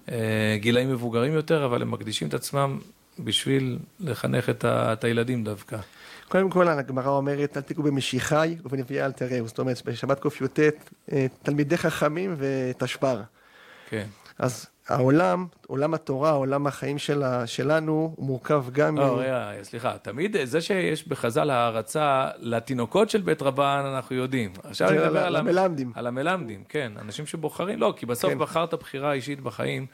בגילאים 0.08 0.90
מבוגרים 0.90 1.32
יותר, 1.32 1.64
אבל 1.64 1.82
הם 1.82 1.90
מקדישים 1.90 2.28
את 2.28 2.34
עצמם 2.34 2.78
בשביל 3.18 3.78
לחנך 4.00 4.50
את, 4.50 4.64
ה, 4.64 4.92
את 4.92 5.04
הילדים 5.04 5.44
דווקא. 5.44 5.76
קודם 6.30 6.50
כל, 6.50 6.68
הגמרא 6.68 7.08
אומרת, 7.08 7.56
אל 7.56 7.62
תיגעו 7.62 7.82
במשיחי 7.82 8.56
ובנביאי 8.64 9.04
אל 9.04 9.12
תראו. 9.12 9.48
זאת 9.48 9.58
אומרת, 9.58 9.82
בשבת 9.84 10.22
קי"ט, 10.22 10.58
אה, 11.12 11.26
תלמידי 11.42 11.76
חכמים 11.76 12.34
ותשבר. 12.38 13.20
כן. 13.88 14.06
אז 14.38 14.66
העולם, 14.88 15.46
עולם 15.66 15.94
התורה, 15.94 16.30
עולם 16.30 16.66
החיים 16.66 16.98
שלה, 16.98 17.46
שלנו, 17.46 18.14
הוא 18.16 18.26
מורכב 18.26 18.64
גם... 18.72 18.98
לא, 18.98 19.20
רגע, 19.20 19.52
סליחה, 19.62 19.98
תמיד 19.98 20.36
זה 20.44 20.60
שיש 20.60 21.08
בחז"ל 21.08 21.50
הערצה 21.50 22.28
לתינוקות 22.38 23.10
של 23.10 23.20
בית 23.20 23.42
רבן, 23.42 23.82
אנחנו 23.94 24.16
יודעים. 24.16 24.52
עכשיו 24.64 24.88
אני 24.88 24.98
מדבר 24.98 25.26
על 25.26 25.36
המלמדים. 25.36 25.92
על 25.94 26.06
המלמדים, 26.06 26.64
כן, 26.68 26.92
אנשים 27.00 27.26
שבוחרים, 27.26 27.78
לא, 27.78 27.94
כי 27.96 28.06
בסוף 28.06 28.30
כן. 28.30 28.38
בחרת 28.38 28.74
בחירה 28.74 29.12
אישית 29.12 29.40
בחיים. 29.40 29.86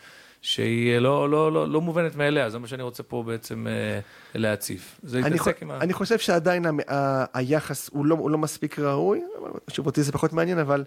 שהיא 0.46 0.98
לא, 0.98 1.30
לא, 1.30 1.52
לא, 1.52 1.68
לא 1.68 1.80
מובנת 1.80 2.16
מאליה, 2.16 2.50
זה 2.50 2.58
מה 2.58 2.66
שאני 2.66 2.82
רוצה 2.82 3.02
פה 3.02 3.22
בעצם 3.26 3.66
אה, 3.66 4.00
להציף. 4.34 5.00
זה 5.02 5.20
להתעסק 5.20 5.62
עם 5.62 5.70
ה... 5.70 5.78
אני 5.80 5.92
חושב 5.92 6.18
שעדיין 6.18 6.66
ה, 6.66 6.70
ה, 6.94 7.24
היחס 7.34 7.90
הוא 7.92 8.06
לא, 8.06 8.14
הוא 8.14 8.30
לא 8.30 8.38
מספיק 8.38 8.78
ראוי, 8.78 9.22
שוב 9.68 9.86
אותי 9.86 10.02
זה 10.02 10.12
פחות 10.12 10.32
מעניין, 10.32 10.58
אבל 10.58 10.84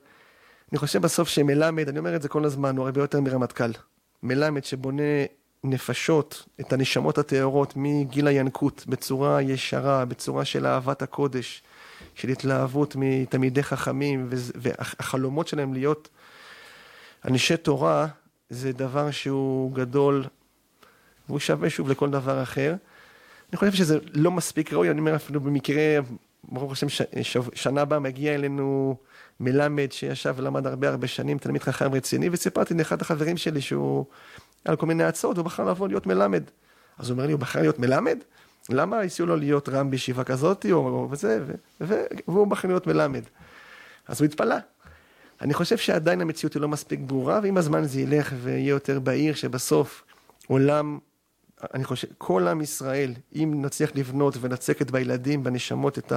אני 0.71 0.77
חושב 0.77 1.01
בסוף 1.01 1.27
שמלמד, 1.27 1.89
אני 1.89 1.99
אומר 1.99 2.15
את 2.15 2.21
זה 2.21 2.29
כל 2.29 2.45
הזמן, 2.45 2.77
הוא 2.77 2.85
הרבה 2.85 3.01
יותר 3.01 3.21
מרמטכ"ל. 3.21 3.71
מלמד 4.23 4.63
שבונה 4.63 5.03
נפשות, 5.63 6.45
את 6.59 6.73
הנשמות 6.73 7.17
הטהורות 7.17 7.73
מגיל 7.75 8.27
הינקות, 8.27 8.85
בצורה 8.87 9.41
ישרה, 9.41 10.05
בצורה 10.05 10.45
של 10.45 10.65
אהבת 10.65 11.01
הקודש, 11.01 11.63
של 12.15 12.29
התלהבות 12.29 12.95
מתלמידי 12.99 13.63
חכמים, 13.63 14.27
והחלומות 14.55 15.47
שלהם 15.47 15.73
להיות 15.73 16.09
אנשי 17.25 17.57
תורה, 17.57 18.07
זה 18.49 18.71
דבר 18.71 19.11
שהוא 19.11 19.73
גדול, 19.73 20.23
והוא 21.27 21.39
שווה 21.39 21.69
שוב 21.69 21.89
לכל 21.89 22.09
דבר 22.09 22.43
אחר. 22.43 22.75
אני 23.49 23.57
חושב 23.57 23.71
שזה 23.71 23.97
לא 24.13 24.31
מספיק 24.31 24.73
ראוי, 24.73 24.91
אני 24.91 24.99
אומר 24.99 25.15
אפילו 25.15 25.41
במקרה, 25.41 25.99
ברוך 26.43 26.71
השם, 26.71 26.87
שנה 27.53 27.81
הבאה 27.81 27.99
מגיע 27.99 28.35
אלינו 28.35 28.95
מלמד 29.39 29.91
שישב 29.91 30.33
ולמד 30.37 30.67
הרבה 30.67 30.89
הרבה 30.89 31.07
שנים, 31.07 31.37
תלמיד 31.37 31.63
חכם 31.63 31.93
רציני, 31.93 32.29
וסיפרתי 32.31 32.73
לאחד 32.73 33.01
החברים 33.01 33.37
שלי 33.37 33.61
שהוא 33.61 34.05
על 34.65 34.75
כל 34.75 34.85
מיני 34.85 35.03
הצעות, 35.03 35.37
הוא 35.37 35.45
בחר 35.45 35.65
לבוא 35.65 35.87
להיות 35.87 36.07
מלמד. 36.07 36.43
אז 36.97 37.09
הוא 37.09 37.15
אומר 37.15 37.25
לי, 37.25 37.31
הוא 37.31 37.39
בחר 37.39 37.61
להיות 37.61 37.79
מלמד? 37.79 38.17
למה 38.69 38.99
הציעו 38.99 39.27
לו 39.27 39.35
להיות 39.35 39.69
רם 39.69 39.89
בישיבה 39.89 40.23
כזאת, 40.23 40.65
או, 40.71 40.77
או 40.77 41.07
וזה, 41.11 41.39
ו, 41.81 42.03
והוא 42.27 42.47
בחר 42.47 42.67
להיות 42.67 42.87
מלמד. 42.87 43.23
אז 44.07 44.21
הוא 44.21 44.25
התפלא. 44.25 44.55
אני 45.41 45.53
חושב 45.53 45.77
שעדיין 45.77 46.21
המציאות 46.21 46.53
היא 46.53 46.61
לא 46.61 46.67
מספיק 46.67 46.99
ברורה, 46.99 47.39
ועם 47.43 47.57
הזמן 47.57 47.83
זה 47.83 48.01
ילך 48.01 48.33
ויהיה 48.43 48.69
יותר 48.69 48.99
בהיר, 48.99 49.35
שבסוף 49.35 50.03
עולם, 50.47 50.99
אני 51.73 51.83
חושב, 51.83 52.07
כל 52.17 52.47
עם 52.47 52.61
ישראל, 52.61 53.13
אם 53.35 53.61
נצליח 53.65 53.91
לבנות 53.95 54.37
ונצקת 54.41 54.91
בילדים, 54.91 55.43
בנשמות, 55.43 55.97
את 55.97 56.13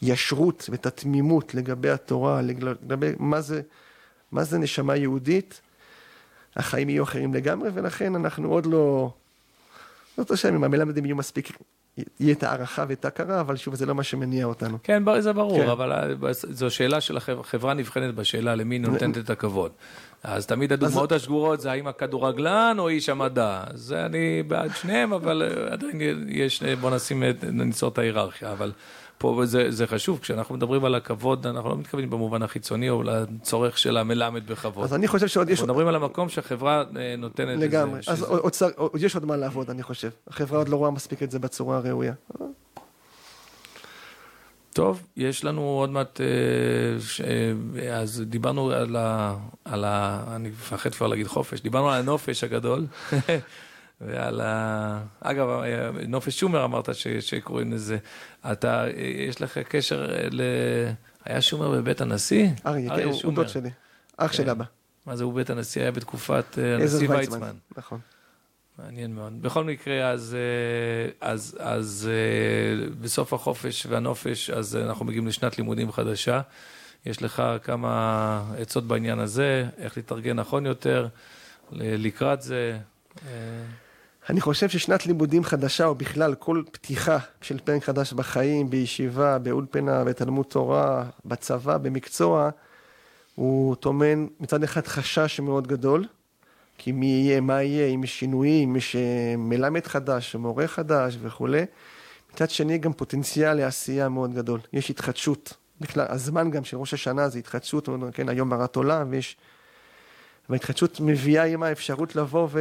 הישרות 0.00 0.68
ואת 0.72 0.86
התמימות 0.86 1.54
לגבי 1.54 1.90
התורה, 1.90 2.42
לגבי 2.42 3.12
מה 3.18 3.40
זה, 3.40 3.62
מה 4.32 4.44
זה 4.44 4.58
נשמה 4.58 4.96
יהודית, 4.96 5.60
החיים 6.56 6.88
יהיו 6.88 7.02
אחרים 7.02 7.34
לגמרי, 7.34 7.70
ולכן 7.74 8.14
אנחנו 8.14 8.48
עוד 8.48 8.66
לא, 8.66 9.12
זאת 10.16 10.30
השם, 10.30 10.54
אם 10.54 10.64
המלמדים 10.64 11.04
יהיו 11.04 11.16
מספיק 11.16 11.48
יהיה 12.20 12.32
את 12.32 12.42
הערכה 12.42 12.84
ואת 12.88 13.04
ההכרה, 13.04 13.40
אבל 13.40 13.56
שוב, 13.56 13.74
זה 13.74 13.86
לא 13.86 13.94
מה 13.94 14.02
שמניע 14.02 14.44
אותנו. 14.44 14.78
כן, 14.82 15.02
זה 15.20 15.32
ברור, 15.32 15.58
כן. 15.58 15.68
אבל 15.68 15.92
אה, 15.92 16.32
זו 16.32 16.70
שאלה 16.70 17.00
של 17.00 17.16
החברה 17.16 17.74
נבחנת 17.74 18.14
בשאלה 18.14 18.54
למי 18.54 18.78
נותנת 18.78 19.18
את 19.18 19.30
הכבוד. 19.30 19.72
אז 20.22 20.46
תמיד 20.46 20.72
הדוגמאות 20.72 21.12
אז... 21.12 21.20
השגורות 21.20 21.60
זה 21.60 21.70
האם 21.70 21.86
הכדורגלן 21.86 22.76
או 22.78 22.88
איש 22.88 23.08
המדע. 23.08 23.64
זה 23.74 24.06
אני 24.06 24.42
בעד 24.42 24.70
שניהם, 24.76 25.12
אבל 25.12 25.42
אה, 25.42 25.72
עדיין 25.72 26.00
יש, 26.28 26.62
בוא 26.62 26.90
נשים, 26.90 27.22
ניצור 27.52 27.88
את 27.88 27.98
ההיררכיה. 27.98 28.52
אבל 28.52 28.72
פה 29.18 29.42
זה, 29.44 29.70
זה 29.70 29.86
חשוב, 29.86 30.18
כשאנחנו 30.18 30.54
מדברים 30.54 30.84
על 30.84 30.94
הכבוד, 30.94 31.46
אנחנו 31.46 31.70
לא 31.70 31.76
מתכוונים 31.76 32.10
במובן 32.10 32.42
החיצוני 32.42 32.90
או 32.90 33.02
לצורך 33.02 33.78
של 33.78 33.96
המלמד 33.96 34.46
בכבוד. 34.46 34.84
אז 34.84 34.94
אני 34.94 35.08
חושב 35.08 35.26
שעוד 35.26 35.50
יש... 35.50 35.58
אנחנו 35.58 35.66
מדברים 35.66 35.88
על 35.88 35.94
המקום 35.94 36.28
שהחברה 36.28 36.84
אה, 36.96 37.14
נותנת 37.18 37.58
לגמרי. 37.58 37.98
אז 37.98 38.04
שזה... 38.04 38.26
עוד, 38.26 38.40
עוד, 38.40 38.52
עוד, 38.76 38.90
יש 39.02 39.14
עוד 39.14 39.24
מה 39.24 39.36
לעבוד, 39.36 39.70
אני 39.70 39.82
חושב. 39.82 40.10
החברה 40.28 40.58
עוד 40.58 40.68
לא 40.68 40.76
רואה 40.76 40.90
מספיק 40.90 41.22
את 41.22 41.30
זה 41.30 41.38
בצורה 41.38 41.76
הראויה. 41.76 42.12
טוב, 44.72 45.02
יש 45.16 45.44
לנו 45.44 45.60
עוד 45.60 45.90
מעט, 45.90 46.20
אה. 46.20 46.26
אה, 47.82 47.96
אז 47.96 48.22
דיברנו 48.26 48.70
על 48.70 48.96
ה... 48.96 49.36
על 49.64 49.84
ה... 49.84 50.24
אני 50.36 50.48
מפחד 50.48 50.94
כבר 50.94 51.06
להגיד 51.06 51.26
חופש, 51.26 51.60
דיברנו 51.60 51.90
על 51.90 52.00
הנופש 52.00 52.44
הגדול. 52.44 52.86
ועל 54.00 54.40
ה... 54.40 55.02
אגב, 55.20 55.48
נופש 56.08 56.40
שומר 56.40 56.64
אמרת 56.64 56.94
ש... 56.94 57.08
שקוראים 57.08 57.72
לזה. 57.72 57.98
אתה, 58.52 58.84
יש 59.26 59.42
לך 59.42 59.58
קשר 59.58 60.06
ל... 60.30 60.42
היה 61.24 61.42
שומר 61.42 61.70
בבית 61.70 62.00
הנשיא? 62.00 62.48
אריה, 62.66 62.96
כן, 62.96 63.08
הוא 63.24 63.32
דוד 63.32 63.48
שלי, 63.48 63.70
אח 64.16 64.32
של 64.32 64.44
כן. 64.44 64.48
אבא. 64.48 64.64
מה 65.06 65.16
זה, 65.16 65.24
הוא 65.24 65.34
בית 65.34 65.50
הנשיא 65.50 65.82
היה 65.82 65.92
בתקופת 65.92 66.58
אה, 66.58 66.74
הנשיא 66.74 67.10
ויצמן. 67.10 67.56
נכון. 67.76 67.98
מעניין 68.78 69.14
מאוד. 69.14 69.42
בכל 69.42 69.64
מקרה, 69.64 70.10
אז, 70.10 70.36
אה, 70.36 71.28
אז, 71.30 71.56
אז 71.60 72.10
אה, 72.10 72.86
בסוף 73.00 73.32
החופש 73.32 73.86
והנופש, 73.86 74.50
אז 74.50 74.76
אנחנו 74.76 75.04
מגיעים 75.04 75.26
לשנת 75.26 75.58
לימודים 75.58 75.92
חדשה. 75.92 76.40
יש 77.06 77.22
לך 77.22 77.42
כמה 77.62 78.54
עצות 78.58 78.86
בעניין 78.86 79.18
הזה, 79.18 79.68
איך 79.78 79.96
להתארגן 79.96 80.36
נכון 80.36 80.66
יותר 80.66 81.08
לקראת 81.72 82.42
זה. 82.42 82.78
אני 84.30 84.40
חושב 84.40 84.68
ששנת 84.68 85.06
לימודים 85.06 85.44
חדשה, 85.44 85.86
או 85.86 85.94
בכלל 85.94 86.34
כל 86.34 86.62
פתיחה 86.72 87.18
של 87.40 87.58
פרק 87.58 87.84
חדש 87.84 88.12
בחיים, 88.12 88.70
בישיבה, 88.70 89.38
באולפנה, 89.38 90.04
בתלמוד 90.04 90.46
תורה, 90.46 91.04
בצבא, 91.24 91.78
במקצוע, 91.78 92.50
הוא 93.34 93.76
טומן 93.76 94.26
מצד 94.40 94.62
אחד 94.62 94.86
חשש 94.86 95.40
מאוד 95.40 95.66
גדול, 95.66 96.06
כי 96.78 96.92
מי 96.92 97.06
יהיה, 97.06 97.40
מה 97.40 97.62
יהיה, 97.62 97.86
אם 97.86 98.04
יש 98.04 98.18
שינויים, 98.18 98.68
אם 98.68 98.76
יש 98.76 98.96
אה, 98.96 99.34
מלמד 99.38 99.86
חדש, 99.86 100.36
מורה 100.36 100.66
חדש 100.66 101.16
וכולי. 101.22 101.64
מצד 102.34 102.50
שני 102.50 102.78
גם 102.78 102.92
פוטנציאל 102.92 103.54
לעשייה 103.54 104.08
מאוד 104.08 104.34
גדול. 104.34 104.60
יש 104.72 104.90
התחדשות. 104.90 105.54
בכלל, 105.80 106.06
הזמן 106.08 106.50
גם 106.50 106.64
של 106.64 106.76
ראש 106.76 106.94
השנה 106.94 107.28
זה 107.28 107.38
התחדשות, 107.38 107.88
כן, 108.12 108.28
היום 108.28 108.52
הרת 108.52 108.76
עולם, 108.76 109.06
ויש... 109.10 109.36
וההתחדשות 110.48 111.00
מביאה 111.00 111.44
עימה 111.44 111.72
אפשרות 111.72 112.16
לבוא 112.16 112.48
ו... 112.50 112.60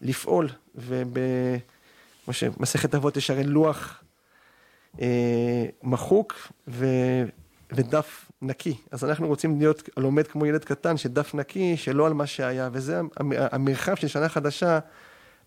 לפעול, 0.00 0.48
וכמו 0.74 2.32
שמסכת 2.32 2.94
אבות 2.94 3.16
יש 3.16 3.30
הרי 3.30 3.44
לוח 3.44 4.02
אה, 5.00 5.66
מחוק 5.82 6.34
ו, 6.68 6.86
ודף 7.72 8.30
נקי. 8.42 8.76
אז 8.90 9.04
אנחנו 9.04 9.26
רוצים 9.26 9.58
להיות 9.58 9.88
לומד 9.96 10.26
כמו 10.26 10.46
ילד 10.46 10.64
קטן, 10.64 10.96
שדף 10.96 11.34
נקי, 11.34 11.76
שלא 11.76 12.06
על 12.06 12.12
מה 12.12 12.26
שהיה, 12.26 12.68
וזה 12.72 13.00
המרחב 13.52 13.94
של 13.94 14.08
שנה 14.08 14.28
חדשה. 14.28 14.78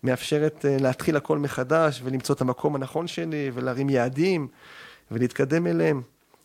מאפשרת 0.02 0.64
אה, 0.64 0.76
להתחיל 0.80 1.16
הכל 1.16 1.38
מחדש 1.38 2.00
ולמצוא 2.04 2.34
את 2.34 2.40
המקום 2.40 2.74
הנכון 2.74 3.06
שלי 3.06 3.50
ולהרים 3.54 3.90
יעדים 3.90 4.48
ולהתקדם 5.10 5.66
אליהם. 5.66 6.02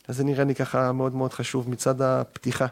אז 0.07 0.17
זה 0.17 0.23
נראה 0.23 0.43
לי 0.43 0.55
ככה 0.55 0.91
מאוד 0.91 1.15
מאוד 1.15 1.33
חשוב 1.33 1.69
מצד 1.69 2.01
הפתיחה. 2.01 2.65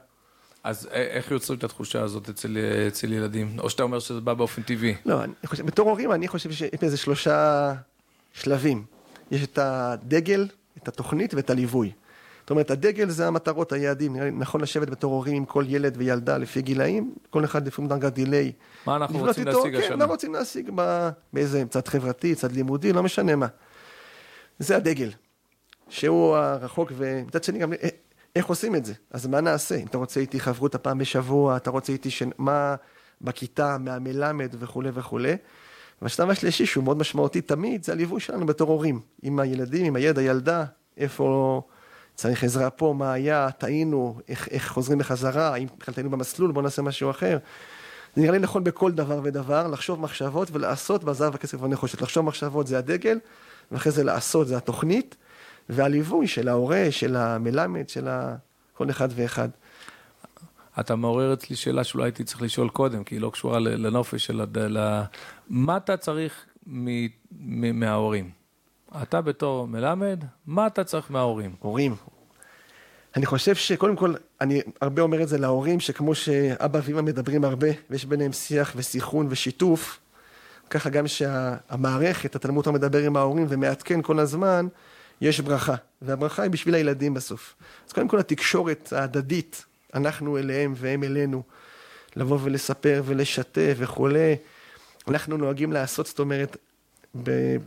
אז 0.63 0.87
איך 0.91 1.31
יוצרים 1.31 1.59
את 1.59 1.63
התחושה 1.63 2.01
הזאת 2.01 2.29
אצל, 2.29 2.57
אצל 2.87 3.13
ילדים? 3.13 3.59
או 3.59 3.69
שאתה 3.69 3.83
אומר 3.83 3.99
שזה 3.99 4.21
בא 4.21 4.33
באופן 4.33 4.61
טבעי? 4.61 4.95
לא, 5.05 5.23
אני 5.23 5.33
חושב, 5.45 5.65
בתור 5.65 5.89
הורים 5.89 6.11
אני 6.11 6.27
חושב 6.27 6.51
שיש 6.51 6.63
איזה 6.81 6.97
שלושה 6.97 7.73
שלבים. 8.33 8.85
יש 9.31 9.43
את 9.43 9.57
הדגל, 9.57 10.47
את 10.77 10.87
התוכנית 10.87 11.33
ואת 11.33 11.49
הליווי. 11.49 11.91
זאת 12.41 12.49
אומרת, 12.49 12.71
הדגל 12.71 13.09
זה 13.09 13.27
המטרות, 13.27 13.71
היעדים. 13.71 14.15
נכון 14.15 14.61
לשבת 14.61 14.89
בתור 14.89 15.13
הורים 15.13 15.35
עם 15.35 15.45
כל 15.45 15.65
ילד 15.67 15.93
וילדה 15.97 16.37
לפי 16.37 16.61
גילאים, 16.61 17.15
כל 17.29 17.45
אחד 17.45 17.67
לפי 17.67 17.81
דרגת 17.81 18.13
דיליי. 18.13 18.51
מה 18.85 18.95
אנחנו 18.95 19.19
רוצים 19.19 19.47
איתו, 19.47 19.57
להשיג 19.57 19.73
כן, 19.73 19.79
השנה? 19.79 19.93
כן, 19.93 19.99
מה 19.99 20.05
רוצים 20.05 20.33
להשיג 20.33 20.69
באיזה 21.33 21.63
צד 21.69 21.87
חברתי, 21.87 22.35
צד 22.35 22.51
לימודי, 22.51 22.93
לא 22.93 23.03
משנה 23.03 23.35
מה. 23.35 23.47
זה 24.59 24.75
הדגל, 24.75 25.09
שהוא 25.89 26.35
הרחוק, 26.35 26.91
ומצד 26.97 27.43
שני 27.43 27.59
גם 27.59 27.73
איך 28.35 28.45
עושים 28.45 28.75
את 28.75 28.85
זה? 28.85 28.93
אז 29.11 29.27
מה 29.27 29.41
נעשה? 29.41 29.75
אם 29.75 29.87
אתה 29.87 29.97
רוצה 29.97 30.19
איתי 30.19 30.39
חברות 30.39 30.75
הפעם 30.75 30.97
בשבוע, 30.97 31.57
אתה 31.57 31.69
רוצה 31.69 31.93
איתי 31.93 32.11
ש... 32.11 32.23
מה 32.37 32.75
בכיתה, 33.21 33.77
מהמלמד 33.77 34.55
וכולי 34.59 34.89
וכולי. 34.93 35.35
והשלב 36.01 36.29
השלישי, 36.29 36.65
שהוא 36.65 36.83
מאוד 36.83 36.97
משמעותי 36.97 37.41
תמיד, 37.41 37.83
זה 37.83 37.91
הליווי 37.91 38.19
שלנו 38.19 38.45
בתור 38.45 38.69
הורים. 38.69 38.99
עם 39.21 39.39
הילדים, 39.39 39.85
עם 39.85 39.95
הילד, 39.95 40.17
הילדה, 40.17 40.65
איפה 40.97 41.61
צריך 42.15 42.43
עזרה 42.43 42.69
פה, 42.69 42.93
מה 42.97 43.13
היה, 43.13 43.51
טעינו, 43.51 44.19
איך, 44.27 44.47
איך 44.51 44.69
חוזרים 44.69 44.99
בחזרה, 44.99 45.53
האם 45.53 45.67
בכלל 45.79 45.93
טעינו 45.93 46.09
במסלול, 46.09 46.51
בואו 46.51 46.63
נעשה 46.63 46.81
משהו 46.81 47.09
אחר. 47.09 47.37
זה 48.15 48.21
נראה 48.21 48.31
לי 48.31 48.39
נכון 48.39 48.63
בכל 48.63 48.91
דבר 48.91 49.19
ודבר, 49.23 49.67
לחשוב 49.67 49.99
מחשבות 49.99 50.49
ולעשות 50.51 51.03
בזהב 51.03 51.35
הכסף 51.35 51.61
והנחושת. 51.61 52.01
לחשוב 52.01 52.25
מחשבות 52.25 52.67
זה 52.67 52.77
הדגל, 52.77 53.19
ואחרי 53.71 53.91
זה 53.91 54.03
לעשות 54.03 54.47
זה 54.47 54.57
התוכנית. 54.57 55.15
והליווי 55.69 56.27
של 56.27 56.47
ההורה, 56.47 56.85
של 56.89 57.15
המלמד, 57.15 57.89
של 57.89 58.07
כל 58.73 58.89
אחד 58.89 59.09
ואחד. 59.15 59.49
אתה 60.79 60.95
מעורר 60.95 61.33
אצלי 61.33 61.55
שאלה 61.55 61.83
שאולי 61.83 62.05
הייתי 62.05 62.23
צריך 62.23 62.41
לשאול 62.41 62.69
קודם, 62.69 63.03
כי 63.03 63.15
היא 63.15 63.21
לא 63.21 63.29
קשורה 63.29 63.59
לנופש, 63.59 64.29
אלא 64.29 64.45
ל... 64.55 65.01
מה 65.49 65.77
אתה 65.77 65.97
צריך 65.97 66.45
מההורים. 67.73 68.29
אתה 69.01 69.21
בתור 69.21 69.67
מלמד, 69.67 70.23
מה 70.45 70.67
אתה 70.67 70.83
צריך 70.83 71.11
מההורים? 71.11 71.55
הורים. 71.59 71.95
אני 73.15 73.25
חושב 73.25 73.55
שקודם 73.55 73.95
כל, 73.95 74.13
אני 74.41 74.61
הרבה 74.81 75.01
אומר 75.01 75.23
את 75.23 75.27
זה 75.27 75.37
להורים, 75.37 75.79
שכמו 75.79 76.15
שאבא 76.15 76.79
ואמא 76.83 77.01
מדברים 77.01 77.43
הרבה, 77.43 77.67
ויש 77.89 78.05
ביניהם 78.05 78.31
שיח 78.31 78.73
וסיכון 78.75 79.27
ושיתוף, 79.29 79.99
ככה 80.69 80.89
גם 80.89 81.07
שהמערכת, 81.07 82.35
התלמוד 82.35 82.69
מדבר 82.69 82.99
עם 82.99 83.17
ההורים 83.17 83.45
ומעדכן 83.49 84.01
כל 84.01 84.19
הזמן, 84.19 84.67
יש 85.23 85.39
ברכה, 85.39 85.75
והברכה 86.01 86.43
היא 86.43 86.51
בשביל 86.51 86.75
הילדים 86.75 87.13
בסוף. 87.13 87.55
אז 87.87 87.93
קודם 87.93 88.07
כל 88.07 88.19
התקשורת 88.19 88.93
ההדדית, 88.93 89.65
אנחנו 89.93 90.37
אליהם 90.37 90.73
והם 90.77 91.03
אלינו, 91.03 91.43
לבוא 92.15 92.39
ולספר 92.43 93.01
ולשתף 93.05 93.73
וכולי, 93.77 94.35
אנחנו 95.07 95.37
נוהגים 95.37 95.73
לעשות, 95.73 96.07
זאת 96.07 96.19
אומרת, 96.19 96.57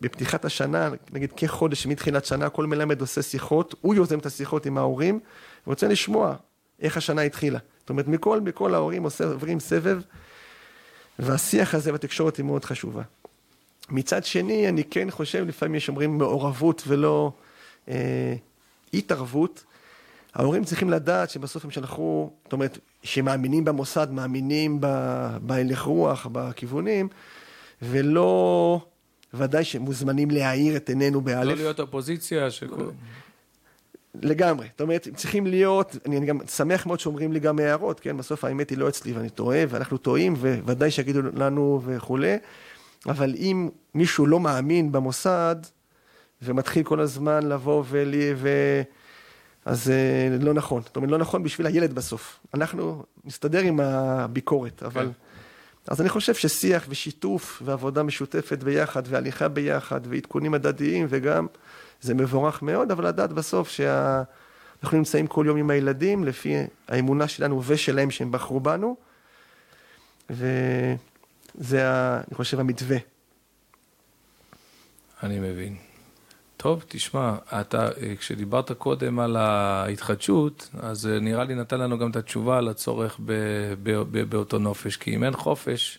בפתיחת 0.00 0.44
השנה, 0.44 0.90
נגיד 1.12 1.32
כחודש 1.36 1.86
מתחילת 1.86 2.24
שנה, 2.24 2.48
כל 2.48 2.66
מלמד 2.66 3.00
עושה 3.00 3.22
שיחות, 3.22 3.74
הוא 3.80 3.94
יוזם 3.94 4.18
את 4.18 4.26
השיחות 4.26 4.66
עם 4.66 4.78
ההורים, 4.78 5.20
ורוצה 5.66 5.88
לשמוע 5.88 6.34
איך 6.80 6.96
השנה 6.96 7.22
התחילה. 7.22 7.58
זאת 7.80 7.90
אומרת, 7.90 8.08
מכל, 8.08 8.40
מכל 8.40 8.74
ההורים 8.74 9.06
עוברים 9.24 9.60
סבב, 9.60 10.00
והשיח 11.18 11.74
הזה 11.74 11.92
בתקשורת 11.92 12.36
היא 12.36 12.44
מאוד 12.44 12.64
חשובה. 12.64 13.02
מצד 13.88 14.24
שני, 14.24 14.68
אני 14.68 14.84
כן 14.84 15.10
חושב, 15.10 15.44
לפעמים 15.48 15.74
יש 15.74 15.88
אומרים 15.88 16.18
מעורבות 16.18 16.82
ולא 16.86 17.32
אה, 17.88 18.34
התערבות. 18.94 19.64
ההורים 20.34 20.64
צריכים 20.64 20.90
לדעת 20.90 21.30
שבסוף 21.30 21.64
הם 21.64 21.70
שלחו, 21.70 22.30
זאת 22.44 22.52
אומרת, 22.52 22.78
שמאמינים 23.02 23.64
במוסד, 23.64 24.10
מאמינים 24.10 24.80
בהלך 25.40 25.82
רוח, 25.82 26.26
בכיוונים, 26.32 27.08
ולא, 27.82 28.80
ודאי 29.34 29.64
שמוזמנים 29.64 30.30
להאיר 30.30 30.76
את 30.76 30.88
עינינו 30.88 31.20
באלף. 31.20 31.48
לא 31.48 31.54
להיות 31.54 31.80
אופוזיציה. 31.80 32.50
ש... 32.50 32.64
לגמרי, 34.22 34.66
זאת 34.70 34.80
אומרת, 34.80 35.08
צריכים 35.16 35.46
להיות, 35.46 35.96
אני 36.06 36.26
גם 36.26 36.38
שמח 36.46 36.86
מאוד 36.86 37.00
שאומרים 37.00 37.32
לי 37.32 37.40
גם 37.40 37.58
הערות, 37.58 38.00
כן, 38.00 38.16
בסוף 38.16 38.44
האמת 38.44 38.70
היא 38.70 38.78
לא 38.78 38.88
אצלי 38.88 39.12
ואני 39.12 39.30
טועה, 39.30 39.64
ואנחנו 39.68 39.96
טועים, 39.98 40.34
וודאי 40.64 40.90
שיגידו 40.90 41.20
לנו 41.22 41.82
וכולי, 41.84 42.36
אבל 43.06 43.34
אם 43.34 43.68
מישהו 43.94 44.26
לא 44.26 44.40
מאמין 44.40 44.92
במוסד, 44.92 45.56
ומתחיל 46.42 46.82
כל 46.82 47.00
הזמן 47.00 47.48
לבוא 47.48 47.84
ולי, 47.88 48.32
ו... 48.36 48.48
אז 49.64 49.84
זה 49.84 50.38
לא 50.40 50.54
נכון. 50.54 50.82
זאת 50.82 50.96
אומרת, 50.96 51.10
לא 51.10 51.18
נכון 51.18 51.42
בשביל 51.42 51.66
הילד 51.66 51.92
בסוף. 51.92 52.40
אנחנו 52.54 53.04
נסתדר 53.24 53.60
עם 53.60 53.80
הביקורת, 53.80 54.82
אבל... 54.82 55.04
כן. 55.06 55.10
אז 55.88 56.00
אני 56.00 56.08
חושב 56.08 56.34
ששיח 56.34 56.86
ושיתוף 56.88 57.62
ועבודה 57.64 58.02
משותפת 58.02 58.62
ביחד, 58.62 59.02
והליכה 59.06 59.48
ביחד, 59.48 60.00
ועדכונים 60.08 60.54
הדדיים, 60.54 61.06
וגם, 61.08 61.46
זה 62.00 62.14
מבורך 62.14 62.62
מאוד, 62.62 62.90
אבל 62.90 63.06
לדעת 63.06 63.32
בסוף 63.32 63.68
שאנחנו 63.68 64.98
נמצאים 64.98 65.26
כל 65.26 65.44
יום 65.48 65.56
עם 65.56 65.70
הילדים, 65.70 66.24
לפי 66.24 66.56
האמונה 66.88 67.28
שלנו 67.28 67.62
ושלהם 67.66 68.10
שהם 68.10 68.32
בחרו 68.32 68.60
בנו, 68.60 68.96
וזה, 70.30 70.98
אני 72.28 72.34
חושב, 72.34 72.60
המתווה. 72.60 72.98
אני 75.22 75.38
מבין. 75.38 75.85
טוב, 76.56 76.84
תשמע, 76.88 77.36
אתה, 77.60 77.88
כשדיברת 78.18 78.72
קודם 78.72 79.18
על 79.18 79.36
ההתחדשות, 79.36 80.68
אז 80.80 81.06
נראה 81.06 81.44
לי 81.44 81.54
נתן 81.54 81.80
לנו 81.80 81.98
גם 81.98 82.10
את 82.10 82.16
התשובה 82.16 82.58
על 82.58 82.68
הצורך 82.68 83.20
ב, 83.24 83.32
ב, 83.82 83.90
ב, 84.10 84.22
באותו 84.30 84.58
נופש, 84.58 84.96
כי 84.96 85.14
אם 85.14 85.24
אין 85.24 85.32
חופש, 85.32 85.98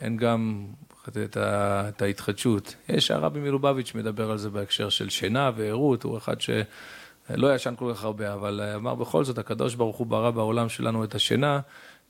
אין 0.00 0.16
גם 0.16 0.66
את, 1.08 1.36
ה, 1.36 1.88
את 1.88 2.02
ההתחדשות. 2.02 2.74
יש 2.88 3.10
הרבי 3.10 3.40
מלובביץ' 3.40 3.94
מדבר 3.94 4.30
על 4.30 4.38
זה 4.38 4.50
בהקשר 4.50 4.88
של 4.88 5.08
שינה 5.08 5.50
וערות, 5.56 6.02
הוא 6.02 6.18
אחד 6.18 6.36
שלא 6.40 7.54
ישן 7.54 7.74
כל 7.78 7.92
כך 7.94 8.04
הרבה, 8.04 8.34
אבל 8.34 8.60
אמר 8.74 8.94
בכל 8.94 9.24
זאת, 9.24 9.38
הקדוש 9.38 9.74
ברוך 9.74 9.96
הוא 9.96 10.06
ברא 10.06 10.30
בעולם 10.30 10.68
שלנו 10.68 11.04
את 11.04 11.14
השינה, 11.14 11.60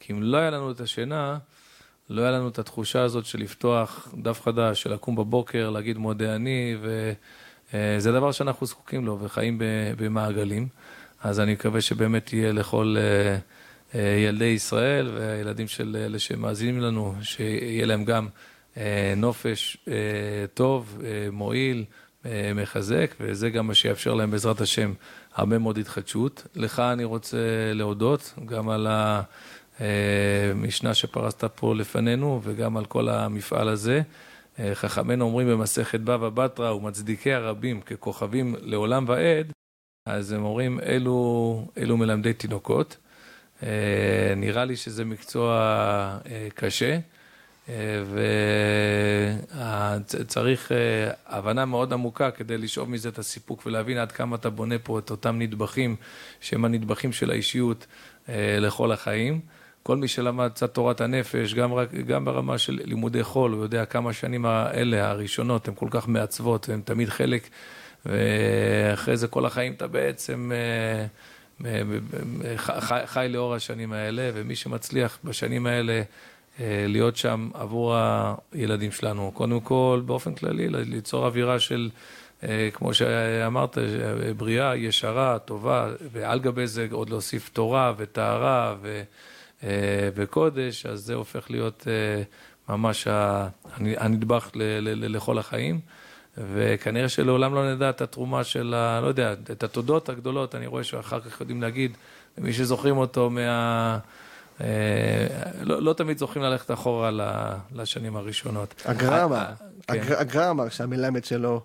כי 0.00 0.12
אם 0.12 0.22
לא 0.22 0.38
היה 0.38 0.50
לנו 0.50 0.70
את 0.70 0.80
השינה, 0.80 1.38
לא 2.10 2.22
היה 2.22 2.30
לנו 2.30 2.48
את 2.48 2.58
התחושה 2.58 3.02
הזאת 3.02 3.24
של 3.24 3.40
לפתוח 3.40 4.14
דף 4.22 4.40
חדש, 4.42 4.82
של 4.82 4.92
לקום 4.92 5.16
בבוקר, 5.16 5.70
להגיד 5.70 5.98
מודה 5.98 6.34
אני, 6.34 6.76
וזה 7.74 8.12
דבר 8.12 8.32
שאנחנו 8.32 8.66
זקוקים 8.66 9.06
לו 9.06 9.18
וחיים 9.20 9.58
במעגלים. 9.96 10.68
אז 11.22 11.40
אני 11.40 11.52
מקווה 11.52 11.80
שבאמת 11.80 12.32
יהיה 12.32 12.52
לכל 12.52 12.96
אה, 12.98 13.36
אה, 13.94 14.16
ילדי 14.18 14.44
ישראל 14.44 15.10
והילדים 15.14 15.68
של 15.68 15.96
אלה 16.00 16.18
שמאזינים 16.18 16.80
לנו, 16.80 17.14
שיהיה 17.22 17.86
להם 17.86 18.04
גם 18.04 18.28
אה, 18.76 19.14
נופש 19.16 19.76
טוב, 20.54 20.98
מועיל, 21.32 21.84
מחזק, 22.54 23.14
וזה 23.20 23.50
גם 23.50 23.66
מה 23.66 23.74
שיאפשר 23.74 24.14
להם 24.14 24.30
בעזרת 24.30 24.60
השם 24.60 24.92
הרבה 25.34 25.58
מאוד 25.58 25.78
התחדשות. 25.78 26.46
לך 26.54 26.78
אני 26.78 27.04
רוצה 27.04 27.38
להודות 27.74 28.34
גם 28.46 28.68
על 28.68 28.86
ה... 28.86 29.22
אה, 29.80 30.52
משנה 30.54 30.94
שפרסת 30.94 31.44
פה 31.44 31.74
לפנינו, 31.74 32.40
וגם 32.44 32.76
על 32.76 32.84
כל 32.84 33.08
המפעל 33.08 33.68
הזה. 33.68 34.02
אה, 34.58 34.74
חכמינו 34.74 35.24
אומרים 35.24 35.48
במסכת 35.48 36.00
בבא 36.00 36.28
בתרא 36.28 36.70
ומצדיקי 36.70 37.32
הרבים 37.32 37.80
ככוכבים 37.80 38.54
לעולם 38.60 39.04
ועד, 39.08 39.52
אז 40.08 40.32
הם 40.32 40.44
אומרים 40.44 40.80
אלו, 40.80 41.66
אלו 41.78 41.96
מלמדי 41.96 42.32
תינוקות. 42.32 42.96
אה, 43.62 44.32
נראה 44.36 44.64
לי 44.64 44.76
שזה 44.76 45.04
מקצוע 45.04 46.18
קשה, 46.54 46.98
וצריך 50.06 50.72
הבנה 51.26 51.64
מאוד 51.64 51.92
עמוקה 51.92 52.30
כדי 52.30 52.58
לשאוב 52.58 52.90
מזה 52.90 53.08
את 53.08 53.18
הסיפוק 53.18 53.66
ולהבין 53.66 53.98
עד 53.98 54.12
כמה 54.12 54.36
אתה 54.36 54.50
בונה 54.50 54.78
פה 54.78 54.98
את 54.98 55.10
אותם 55.10 55.38
נדבכים 55.38 55.96
שהם 56.40 56.64
הנדבכים 56.64 57.12
של 57.12 57.30
האישיות 57.30 57.86
לכל 58.58 58.92
החיים. 58.92 59.40
כל 59.82 59.96
מי 59.96 60.08
שלמד 60.08 60.50
קצת 60.54 60.74
תורת 60.74 61.00
הנפש, 61.00 61.54
גם, 61.54 61.74
רק, 61.74 61.94
גם 61.94 62.24
ברמה 62.24 62.58
של 62.58 62.80
לימודי 62.84 63.22
חול, 63.22 63.52
הוא 63.52 63.62
יודע 63.62 63.84
כמה 63.84 64.12
שנים 64.12 64.46
האלה, 64.46 65.10
הראשונות, 65.10 65.68
הן 65.68 65.74
כל 65.74 65.88
כך 65.90 66.08
מעצבות, 66.08 66.68
הן 66.68 66.80
תמיד 66.80 67.08
חלק, 67.08 67.48
ואחרי 68.06 69.16
זה 69.16 69.28
כל 69.28 69.46
החיים 69.46 69.72
אתה 69.72 69.86
בעצם 69.86 70.52
אה, 70.54 71.06
אה, 71.66 71.82
אה, 72.44 72.56
חי, 72.56 73.00
חי 73.06 73.26
לאור 73.30 73.54
השנים 73.54 73.92
האלה, 73.92 74.30
ומי 74.34 74.56
שמצליח 74.56 75.18
בשנים 75.24 75.66
האלה 75.66 76.02
להיות 76.86 77.16
שם 77.16 77.50
עבור 77.54 77.96
הילדים 78.52 78.92
שלנו, 78.92 79.30
קודם 79.34 79.60
כל, 79.60 80.02
באופן 80.06 80.34
כללי, 80.34 80.68
ליצור 80.68 81.26
אווירה 81.26 81.60
של... 81.60 81.90
כמו 82.72 82.94
שאמרת, 82.94 83.78
בריאה, 84.36 84.76
ישרה, 84.76 85.38
טובה, 85.38 85.88
ועל 86.12 86.40
גבי 86.40 86.66
זה 86.66 86.86
עוד 86.90 87.10
להוסיף 87.10 87.48
תורה 87.48 87.92
וטהרה 87.96 88.74
ו... 88.82 89.02
וקודש, 90.14 90.86
אז 90.86 91.00
זה 91.00 91.14
הופך 91.14 91.50
להיות 91.50 91.86
אה, 91.88 92.22
ממש 92.68 93.08
הנדבך 93.76 94.50
לכל 94.54 95.38
החיים. 95.38 95.80
וכנראה 96.36 97.08
שלעולם 97.08 97.54
לא 97.54 97.74
נדע 97.74 97.90
את 97.90 98.00
התרומה 98.00 98.44
של 98.44 98.74
ה... 98.74 99.00
לא 99.00 99.06
יודע, 99.06 99.32
את 99.32 99.62
התודות 99.62 100.08
הגדולות, 100.08 100.54
אני 100.54 100.66
רואה 100.66 100.84
שאחר 100.84 101.20
כך 101.20 101.40
יודעים 101.40 101.62
להגיד, 101.62 101.96
מי 102.38 102.52
שזוכרים 102.52 102.96
אותו 102.96 103.30
מה... 103.30 103.98
אה, 104.60 105.26
לא, 105.62 105.82
לא 105.82 105.92
תמיד 105.92 106.18
זוכרים 106.18 106.44
ללכת 106.44 106.70
אחורה 106.70 107.10
לשנים 107.72 108.16
הראשונות. 108.16 108.82
הגר"א 108.84 109.24
אמר, 109.24 109.46
כן. 109.86 110.00
הגר"א 110.18 110.50
אמר 110.50 110.68
שהמלמד 110.68 111.24
שלו 111.24 111.60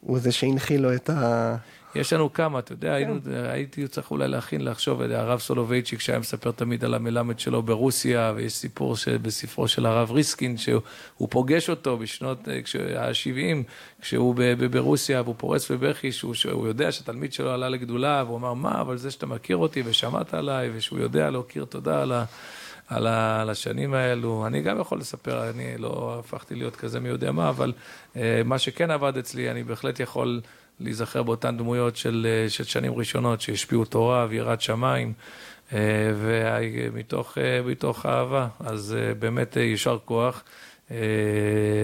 הוא 0.00 0.18
זה 0.18 0.32
שהנחיל 0.32 0.80
לו 0.80 0.94
את 0.94 1.10
ה... 1.10 1.56
יש 1.94 2.12
לנו 2.12 2.32
כמה, 2.32 2.58
אתה 2.58 2.72
יודע, 2.72 2.94
היינו, 2.94 3.18
כן. 3.24 3.30
הייתי 3.30 3.88
צריך 3.88 4.10
אולי 4.10 4.28
להכין, 4.28 4.64
לחשוב, 4.64 5.02
הרב 5.02 5.40
סולובייצ'יק 5.40 6.00
שהיה 6.00 6.18
מספר 6.18 6.50
תמיד 6.50 6.84
על 6.84 6.94
המלמד 6.94 7.38
שלו 7.38 7.62
ברוסיה, 7.62 8.32
ויש 8.36 8.52
סיפור 8.52 8.94
בספרו 9.22 9.68
של 9.68 9.86
הרב 9.86 10.10
ריסקין, 10.10 10.56
שהוא 10.56 11.28
פוגש 11.30 11.70
אותו 11.70 11.98
בשנות 11.98 12.48
ה-70, 12.48 13.62
כשהוא 14.00 14.34
ברוסיה, 14.70 15.22
והוא 15.22 15.34
פורץ 15.38 15.70
בבכי, 15.70 16.12
שהוא, 16.12 16.34
שהוא 16.34 16.66
יודע 16.66 16.92
שהתלמיד 16.92 17.32
שלו 17.32 17.50
עלה 17.50 17.68
לגדולה, 17.68 18.24
והוא 18.26 18.36
אמר, 18.36 18.54
מה, 18.54 18.80
אבל 18.80 18.96
זה 18.96 19.10
שאתה 19.10 19.26
מכיר 19.26 19.56
אותי 19.56 19.82
ושמעת 19.84 20.34
עליי, 20.34 20.70
ושהוא 20.74 20.98
יודע 20.98 21.30
להכיר 21.30 21.64
תודה 21.64 22.02
על 22.02 22.12
ה... 22.12 22.24
על, 22.88 23.06
על 23.06 23.50
השנים 23.50 23.94
האלו. 23.94 24.46
אני 24.46 24.62
גם 24.62 24.80
יכול 24.80 24.98
לספר, 24.98 25.50
אני 25.50 25.78
לא 25.78 26.16
הפכתי 26.20 26.54
להיות 26.54 26.76
כזה 26.76 27.00
מי 27.00 27.08
יודע 27.08 27.32
מה, 27.32 27.48
אבל 27.48 27.72
uh, 28.14 28.18
מה 28.44 28.58
שכן 28.58 28.90
עבד 28.90 29.16
אצלי, 29.16 29.50
אני 29.50 29.62
בהחלט 29.62 30.00
יכול 30.00 30.40
להיזכר 30.80 31.22
באותן 31.22 31.56
דמויות 31.56 31.96
של, 31.96 32.26
אה, 32.30 32.50
של 32.50 32.64
שנים 32.64 32.92
ראשונות 32.94 33.40
שהשפיעו 33.40 33.84
תורה 33.84 34.26
ויראת 34.30 34.60
שמיים, 34.60 35.12
אה, 35.72 35.78
ומתוך 36.16 37.38
אה, 38.04 38.10
אהבה. 38.10 38.48
אז 38.60 38.96
באמת 39.18 39.56
יישר 39.56 39.98
כוח. 40.04 40.44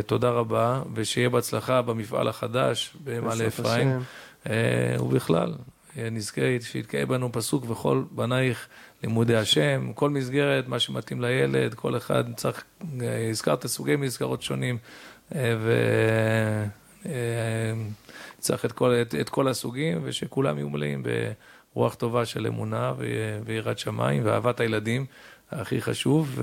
תודה 0.07 0.31
רבה, 0.31 0.83
ושיהיה 0.95 1.29
בהצלחה 1.29 1.83
במפעל 1.83 2.29
החדש 2.29 2.97
במעלה 3.05 3.47
אפרים. 3.47 4.01
ובכלל, 5.01 5.55
נזכה 5.97 6.41
שיתקיים 6.61 7.09
בנו 7.09 7.33
פסוק 7.33 7.71
וכל 7.71 8.03
בנייך 8.11 8.67
לימודי 9.03 9.37
השם, 9.37 9.93
כל 9.95 10.11
מסגרת, 10.11 10.69
מה 10.69 10.79
שמתאים 10.79 11.21
לילד, 11.21 11.75
כל 11.75 11.97
אחד 11.97 12.25
צריך, 12.37 12.65
הזכרת 13.31 13.67
סוגי 13.67 13.97
מסגרות 13.97 14.43
שונים, 14.43 14.79
וצריך 18.45 18.65
את 18.65 18.73
כל, 18.73 18.95
את, 19.03 19.15
את 19.21 19.29
כל 19.29 19.49
הסוגים, 19.49 20.01
ושכולם 20.03 20.59
יהיו 20.59 20.69
מלאים 20.69 21.03
ברוח 21.75 21.95
טובה 21.95 22.27
של 22.27 22.47
אמונה 22.47 22.93
ויראת 23.45 23.79
שמיים 23.79 24.23
ואהבת 24.25 24.61
הילדים, 24.61 25.07
הכי 25.51 25.81
חשוב, 25.81 26.41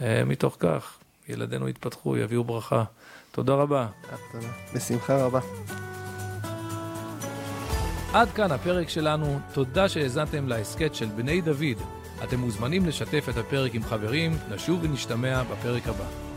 ומתוך 0.00 0.56
כך 0.58 0.98
ילדינו 1.28 1.68
יתפתחו, 1.68 2.16
יביאו 2.16 2.44
ברכה. 2.44 2.84
תודה 3.32 3.54
רבה. 3.54 3.86
בשמחה 4.74 5.24
רבה. 5.24 5.40
עד 8.12 8.30
כאן 8.30 8.52
הפרק 8.52 8.88
שלנו, 8.88 9.40
תודה 9.52 9.88
שהאזנתם 9.88 10.48
להסכת 10.48 10.94
של 10.94 11.06
בני 11.06 11.40
דוד. 11.40 11.78
אתם 12.24 12.38
מוזמנים 12.38 12.86
לשתף 12.86 13.26
את 13.28 13.36
הפרק 13.36 13.74
עם 13.74 13.82
חברים, 13.82 14.36
נשוב 14.50 14.80
ונשתמע 14.82 15.42
בפרק 15.42 15.88
הבא. 15.88 16.27